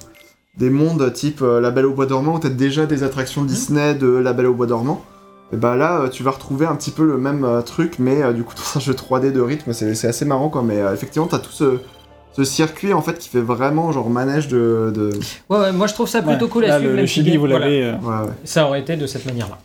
[0.57, 3.47] des mondes type euh, La Belle au Bois dormant, où t'as déjà des attractions Mmh.
[3.47, 5.03] Disney de La Belle au Bois dormant.
[5.53, 8.21] Et bah là, euh, tu vas retrouver un petit peu le même euh, truc, mais
[8.21, 10.61] euh, du coup, dans un jeu 3D de rythme, c'est assez marrant quoi.
[10.63, 11.79] Mais effectivement, t'as tout ce,
[12.33, 14.91] ce circuit en fait qui fait vraiment genre manège de.
[14.93, 15.09] de...
[15.49, 16.51] Ouais, ouais, moi, je trouve ça plutôt Ouais.
[16.51, 16.93] cool à Là, suivre.
[16.93, 17.83] le, le chibi, vous voilà, l'avez.
[17.83, 17.93] euh.
[18.03, 18.33] Ouais, ouais.
[18.43, 19.57] Ça aurait été de cette manière-là.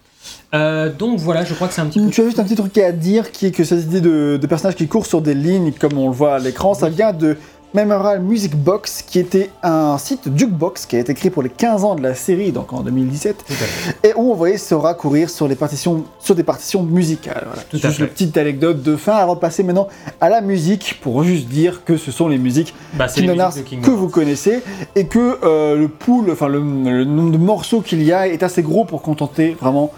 [0.54, 2.10] Euh, donc, voilà, je crois que c'est un petit peu.
[2.10, 4.46] Tu as juste un petit truc à dire qui est que cette idée de, de
[4.46, 7.36] personnages qui courent sur des lignes, comme on le voit à l'écran, ça vient de
[7.74, 11.84] Memorial Music Box, qui était un site jukebox qui a été créé pour les 15
[11.84, 14.08] ans de la série, donc en 2017, Tout à fait.
[14.10, 17.44] et où on voyait Sora courir sur, les partitions, sur des partitions musicales.
[17.46, 17.62] Voilà.
[17.70, 19.88] Tout juste une petite anecdote de fin à repasser maintenant
[20.20, 23.76] à la musique pour juste dire que ce sont les musiques Bah, Kingdom Hearts de
[23.86, 24.62] que vous connaissez
[24.94, 28.42] et que euh, le pool, enfin le, le nombre de morceaux qu'il y a est
[28.42, 29.90] assez gros pour contenter vraiment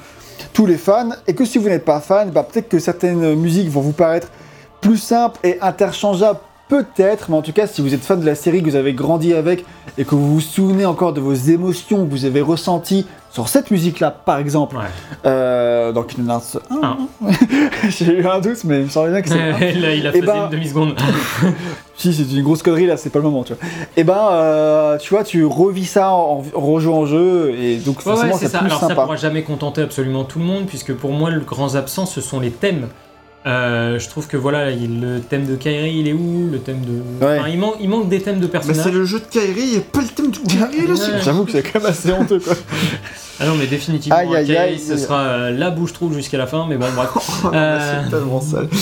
[0.52, 3.68] tous les fans et que si vous n'êtes pas fan, bah, peut-être que certaines musiques
[3.68, 4.28] vont vous paraître
[4.80, 6.38] plus simples et interchangeables
[6.68, 8.92] peut-être, mais en tout cas si vous êtes fan de la série, que vous avez
[8.94, 9.64] grandi avec
[9.98, 13.70] et que vous vous souvenez encore de vos émotions que vous avez ressenties sur cette
[13.70, 14.82] musique-là par exemple, Ouais.
[15.26, 16.96] euh, dans Kingdom Hearts 1, Un.
[17.90, 19.72] j'ai eu un doute mais il me semblait bien que c'est.
[19.80, 20.94] Là, il a Eh fait ben- une demi-seconde.
[21.96, 23.62] Si, c'est une grosse connerie là, c'est pas le moment, tu vois.
[23.96, 27.98] Et ben, euh, tu vois, tu revis ça en, en rejouant au jeu, et donc
[27.98, 28.58] Ouais, ouais, forcément c'est c'est ça.
[28.58, 29.02] plus Alors, ça sympa.
[29.02, 32.40] pourra jamais contenter absolument tout le monde, puisque pour moi, le grand absent, ce sont
[32.40, 32.88] les thèmes
[33.46, 36.80] Euh, je trouve que voilà, il- le thème de Kairi, il est où Le thème
[36.80, 37.24] de.
[37.24, 37.38] Ouais.
[37.40, 38.92] Enfin, il, manque, il manque des thèmes de Mais c'est personnages.
[38.94, 40.90] le jeu de Kairi, il n'y a pas le thème de Kairi.
[40.90, 41.20] Ouais.
[41.22, 42.54] J'avoue que c'est quand même assez honteux quoi.
[43.40, 44.78] Ah non, mais définitivement, Aïe, aïe, Kairi, aïe.
[44.78, 47.08] ce sera euh, la bouche trou jusqu'à la fin, mais bon, bref.
[47.44, 48.02] Oh, Euh.
[48.04, 48.68] C'est tellement sale.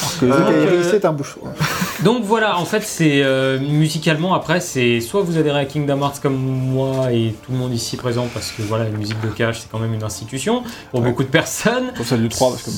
[0.00, 1.38] Parce que Euh, Kairi, euh, c'est un bouchon.
[2.02, 6.18] Donc voilà, en fait, c'est euh, musicalement après, c'est soit vous adhérez à Kingdom Hearts
[6.20, 9.60] comme moi et tout le monde ici présent, parce que voilà, la musique de Cash,
[9.60, 11.06] c'est quand même une institution pour Ouais.
[11.08, 11.92] beaucoup de personnes.
[11.94, 12.70] Pour celle du 3 parce que.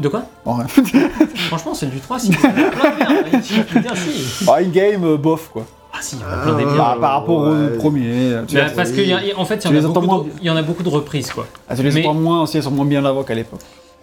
[0.00, 0.64] De quoi ouais.
[1.48, 2.30] Franchement, celle du 3, si.
[2.30, 4.44] Plein de bien, bien, si.
[4.48, 5.64] Ah, in-game, euh, bof quoi.
[5.92, 6.76] Ah si, il y en a plein des Ah, biens.
[6.76, 8.32] Bah, par rapport au premier.
[8.48, 10.46] Tu, parce qu'en fait, il Tu y, en les a entends beaucoup moins de, il
[10.46, 11.46] y en a beaucoup de reprises, quoi.
[11.68, 13.60] ah, tu les mais- entends moins aussi, elles sont moins bien là qu'à l'époque.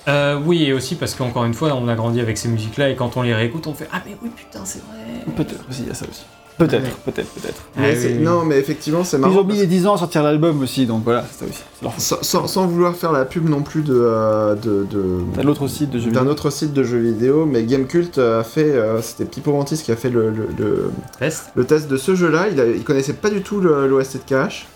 [0.08, 2.96] Euh, oui, et aussi parce qu'encore une fois, on a grandi avec ces musiques-là, et
[2.96, 5.34] quand on les réécoute, on fait Ah, mais oui, putain, c'est vrai.
[5.36, 6.24] Peut-être aussi, il y a ça aussi.
[6.58, 6.90] Peut-être, Ouais.
[7.06, 7.62] peut-être, peut-être.
[7.78, 8.24] Mais Ah, c'est- oui, oui.
[8.24, 9.38] Non, mais effectivement, c'est Ils marrant.
[9.42, 12.00] ont mis les 10 ans à sortir l'album aussi, donc voilà, c'est ça aussi.
[12.02, 15.68] Sans, sans- sans vouloir faire la pub non plus de, euh, de, de- T'as l'autre
[15.68, 16.32] site de jeux d'un vidéo.
[16.32, 19.96] autre site de jeux vidéo, mais Gamecult a fait, euh, c'était Pipo Mantis qui a
[19.96, 21.52] fait le, le, le- Test.
[21.56, 22.48] le test de ce jeu-là.
[22.52, 24.68] Il, a- il connaissait pas du tout le- l'OST de Cash.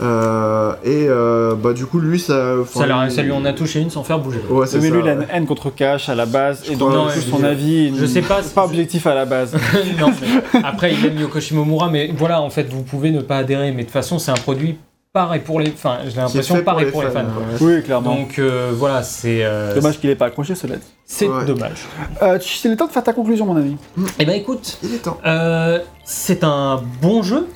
[0.00, 3.80] Euh, et euh, bah du coup lui ça, Ça, lui- ça lui en a touché
[3.80, 4.40] une sans faire bouger.
[4.48, 6.76] Ouais, c'est Mais ça, lui, il a une haine contre Cash à la base, et
[6.76, 9.54] donc aussi, son avis, Je sais pas c'est pas objectif à la base.
[10.00, 10.10] non,
[10.52, 13.72] mais après, il aime Yoko Shimomura, mais voilà, en fait, vous pouvez ne pas adhérer,
[13.72, 14.78] mais de toute façon, c'est un produit
[15.12, 15.70] par et pour les.
[15.70, 17.24] Enfin, j'ai l'impression par et pour les fans.
[17.24, 17.56] ouais.
[17.60, 18.14] oui, clairement.
[18.14, 19.40] Donc euh, voilà, c'est.
[19.42, 20.86] euh, Dommage qu'il ait pas accroché, cela dit.
[21.06, 21.44] C'est Ouais.
[21.44, 21.86] dommage.
[22.22, 23.76] Euh, c'est le temps de faire ta conclusion, mon ami.
[24.20, 25.18] Eh ben écoute, Il est temps.
[25.26, 27.48] euh, c'est un bon jeu,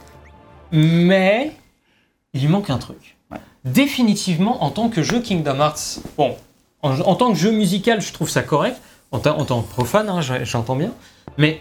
[0.73, 1.53] mais
[2.35, 3.17] il lui manque un truc.
[3.31, 3.39] Ouais.
[3.65, 6.37] Définitivement, en tant que jeu Kingdom Hearts, bon,
[6.83, 8.81] en, en tant que jeu musical, je trouve ça correct.
[9.11, 10.91] En, ta- en tant que profane, hein, j'entends bien.
[11.37, 11.61] Mais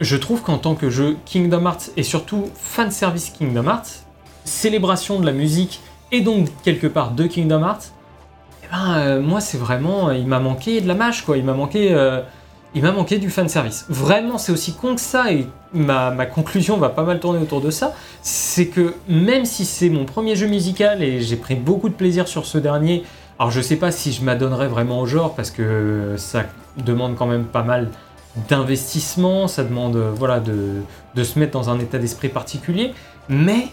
[0.00, 4.04] je trouve qu'en tant que jeu Kingdom Hearts et surtout fanservice Kingdom Hearts,
[4.44, 5.80] célébration de la musique
[6.10, 7.92] et donc quelque part de Kingdom Hearts,
[8.64, 11.52] eh ben, euh, moi c'est vraiment, il m'a manqué de la mâche quoi, il m'a
[11.54, 12.22] manqué, euh,
[12.74, 13.86] il m'a manqué du fanservice.
[13.88, 17.70] Vraiment c'est aussi con que ça et ma, conclusion va pas mal tourner autour de
[17.70, 21.94] ça, c'est que même si c'est mon premier jeu musical et j'ai pris beaucoup de
[21.94, 23.04] plaisir sur ce dernier,
[23.38, 26.44] alors je sais pas si je m'adonnerais vraiment au genre parce que ça
[26.76, 27.90] demande quand même pas mal
[28.48, 30.82] d'investissement, ça demande euh, voilà de,
[31.14, 32.94] de se mettre dans un état d'esprit particulier,
[33.28, 33.68] mais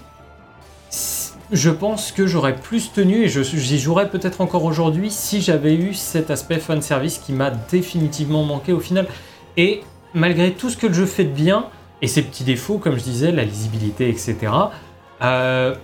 [1.52, 5.94] je pense que j'aurais plus tenu et j'y jouerais peut-être encore aujourd'hui si j'avais eu
[5.94, 9.08] cet aspect fan service qui m'a définitivement manqué au final.
[9.58, 9.82] Et
[10.14, 11.66] malgré tout ce que le jeu fait de bien
[12.02, 14.36] et ses petits défauts, comme je disais, la lisibilité, etc.
[15.24, 15.76] euh,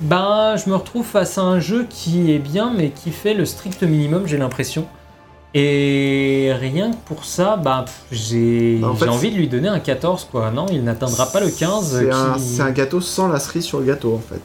[0.00, 3.46] ben, je me retrouve face à un jeu qui est bien, mais qui fait le
[3.46, 4.86] strict minimum, j'ai l'impression.
[5.54, 9.68] Et rien que pour ça, bah, pff, j'ai en fait, j'ai envie de lui donner
[9.68, 10.50] un 14, quoi.
[10.50, 11.98] Non, il n'atteindra pas le 15.
[11.98, 14.42] C'est qui- un, un gâteau sans la cerise sur le gâteau en fait.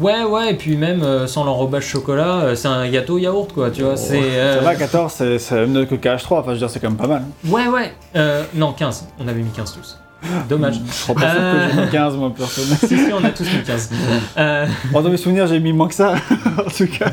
[0.00, 3.70] Ouais, ouais, et puis même euh, sans l'enrobage chocolat, euh, c'est un gâteau yaourt, quoi,
[3.70, 3.92] tu vois.
[3.92, 4.20] Oh, c'est.
[4.20, 6.98] Ça euh, va, 14, c'est même que KH3, enfin je veux dire, c'est quand même
[6.98, 7.22] pas mal.
[7.46, 7.92] Ouais, ouais.
[8.16, 9.06] Euh, non, 15.
[9.20, 9.98] On avait mis 15 tous.
[10.48, 10.80] Dommage.
[10.86, 11.68] Je crois pas Euh.
[11.68, 12.76] que j'ai mis 15, moi, personnellement.
[12.80, 13.90] si, si, on a tous mis 15.
[14.38, 16.14] Euh, dans mes souvenirs, j'ai mis moins que ça,
[16.58, 17.06] en tout cas.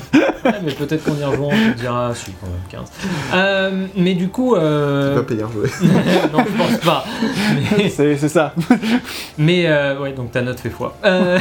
[0.46, 2.92] ouais, mais peut-être qu'en y rejoint, on te dira, ah, si, quand même 15.
[3.34, 4.56] Euh, mais du coup.
[4.56, 5.12] Euh...
[5.12, 5.70] Tu vas payer un jouet.
[6.34, 7.06] non, je pense pas.
[7.78, 8.54] Mais, C'est c'est ça.
[9.38, 10.96] mais euh, ouais, donc ta note fait foi.
[11.06, 11.40] Euh,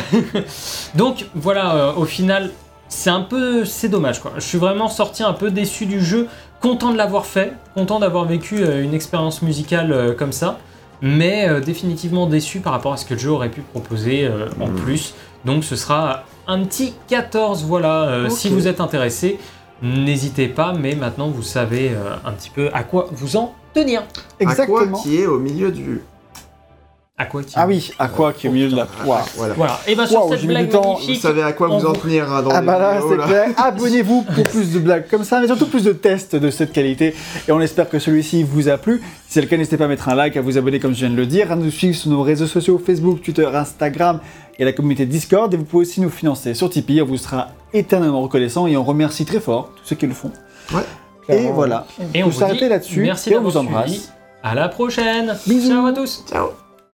[0.94, 2.50] donc voilà, euh, au final,
[2.88, 3.64] c'est un peu.
[3.64, 4.32] C'est dommage, quoi.
[4.36, 6.26] Je suis vraiment sorti un peu déçu du jeu,
[6.60, 10.58] content de l'avoir fait, content d'avoir vécu euh, une expérience musicale euh, comme ça,
[11.02, 14.46] mais euh, définitivement déçu par rapport à ce que le jeu aurait pu proposer euh,
[14.60, 14.74] en Mm.
[14.76, 15.14] plus.
[15.44, 18.04] Donc ce sera un petit 14, voilà.
[18.08, 19.38] Euh, Si vous êtes intéressé,
[19.82, 24.02] n'hésitez pas, mais maintenant vous savez euh, un petit peu à quoi vous en tenir.
[24.38, 24.98] Exactement.
[25.02, 26.02] Qui est au milieu du.
[27.22, 29.26] À quoi qui- Ah oui, à quoi qui est au milieu de la poire.
[29.36, 29.54] Voilà.
[29.54, 29.80] Voilà.
[29.86, 30.98] Et bien sur Waouh, cette blague du temps.
[31.06, 33.10] Vous savez à quoi on vous en tenir hein, dans Ah les bah là, vidéos,
[33.10, 33.26] c'est là.
[33.26, 33.48] clair.
[33.56, 37.14] Abonnez-vous pour plus de blagues comme ça, mais surtout plus de tests de cette qualité.
[37.48, 38.98] Et on espère que celui-ci vous a plu.
[39.26, 41.00] Si c'est le cas, n'hésitez pas à mettre un like, à vous abonner comme je
[41.00, 44.20] viens de le dire, à nous suivre sur nos réseaux sociaux Facebook, Twitter, Instagram
[44.58, 45.52] et la communauté Discord.
[45.54, 47.02] Et vous pouvez aussi nous financer sur Tipeee.
[47.02, 50.30] On vous sera éternellement reconnaissant et on remercie très fort tous ceux qui le font.
[50.74, 50.82] Ouais.
[51.28, 51.86] Et voilà.
[52.14, 53.02] Et on peut vous s'arrêter dit là-dessus.
[53.02, 53.90] Merci et on vous embrasse.
[53.90, 54.06] suivi.
[54.42, 55.36] À la prochaine.
[55.46, 55.68] Bisous.
[55.70, 56.24] Ciao à tous.
[56.28, 56.61] Ciao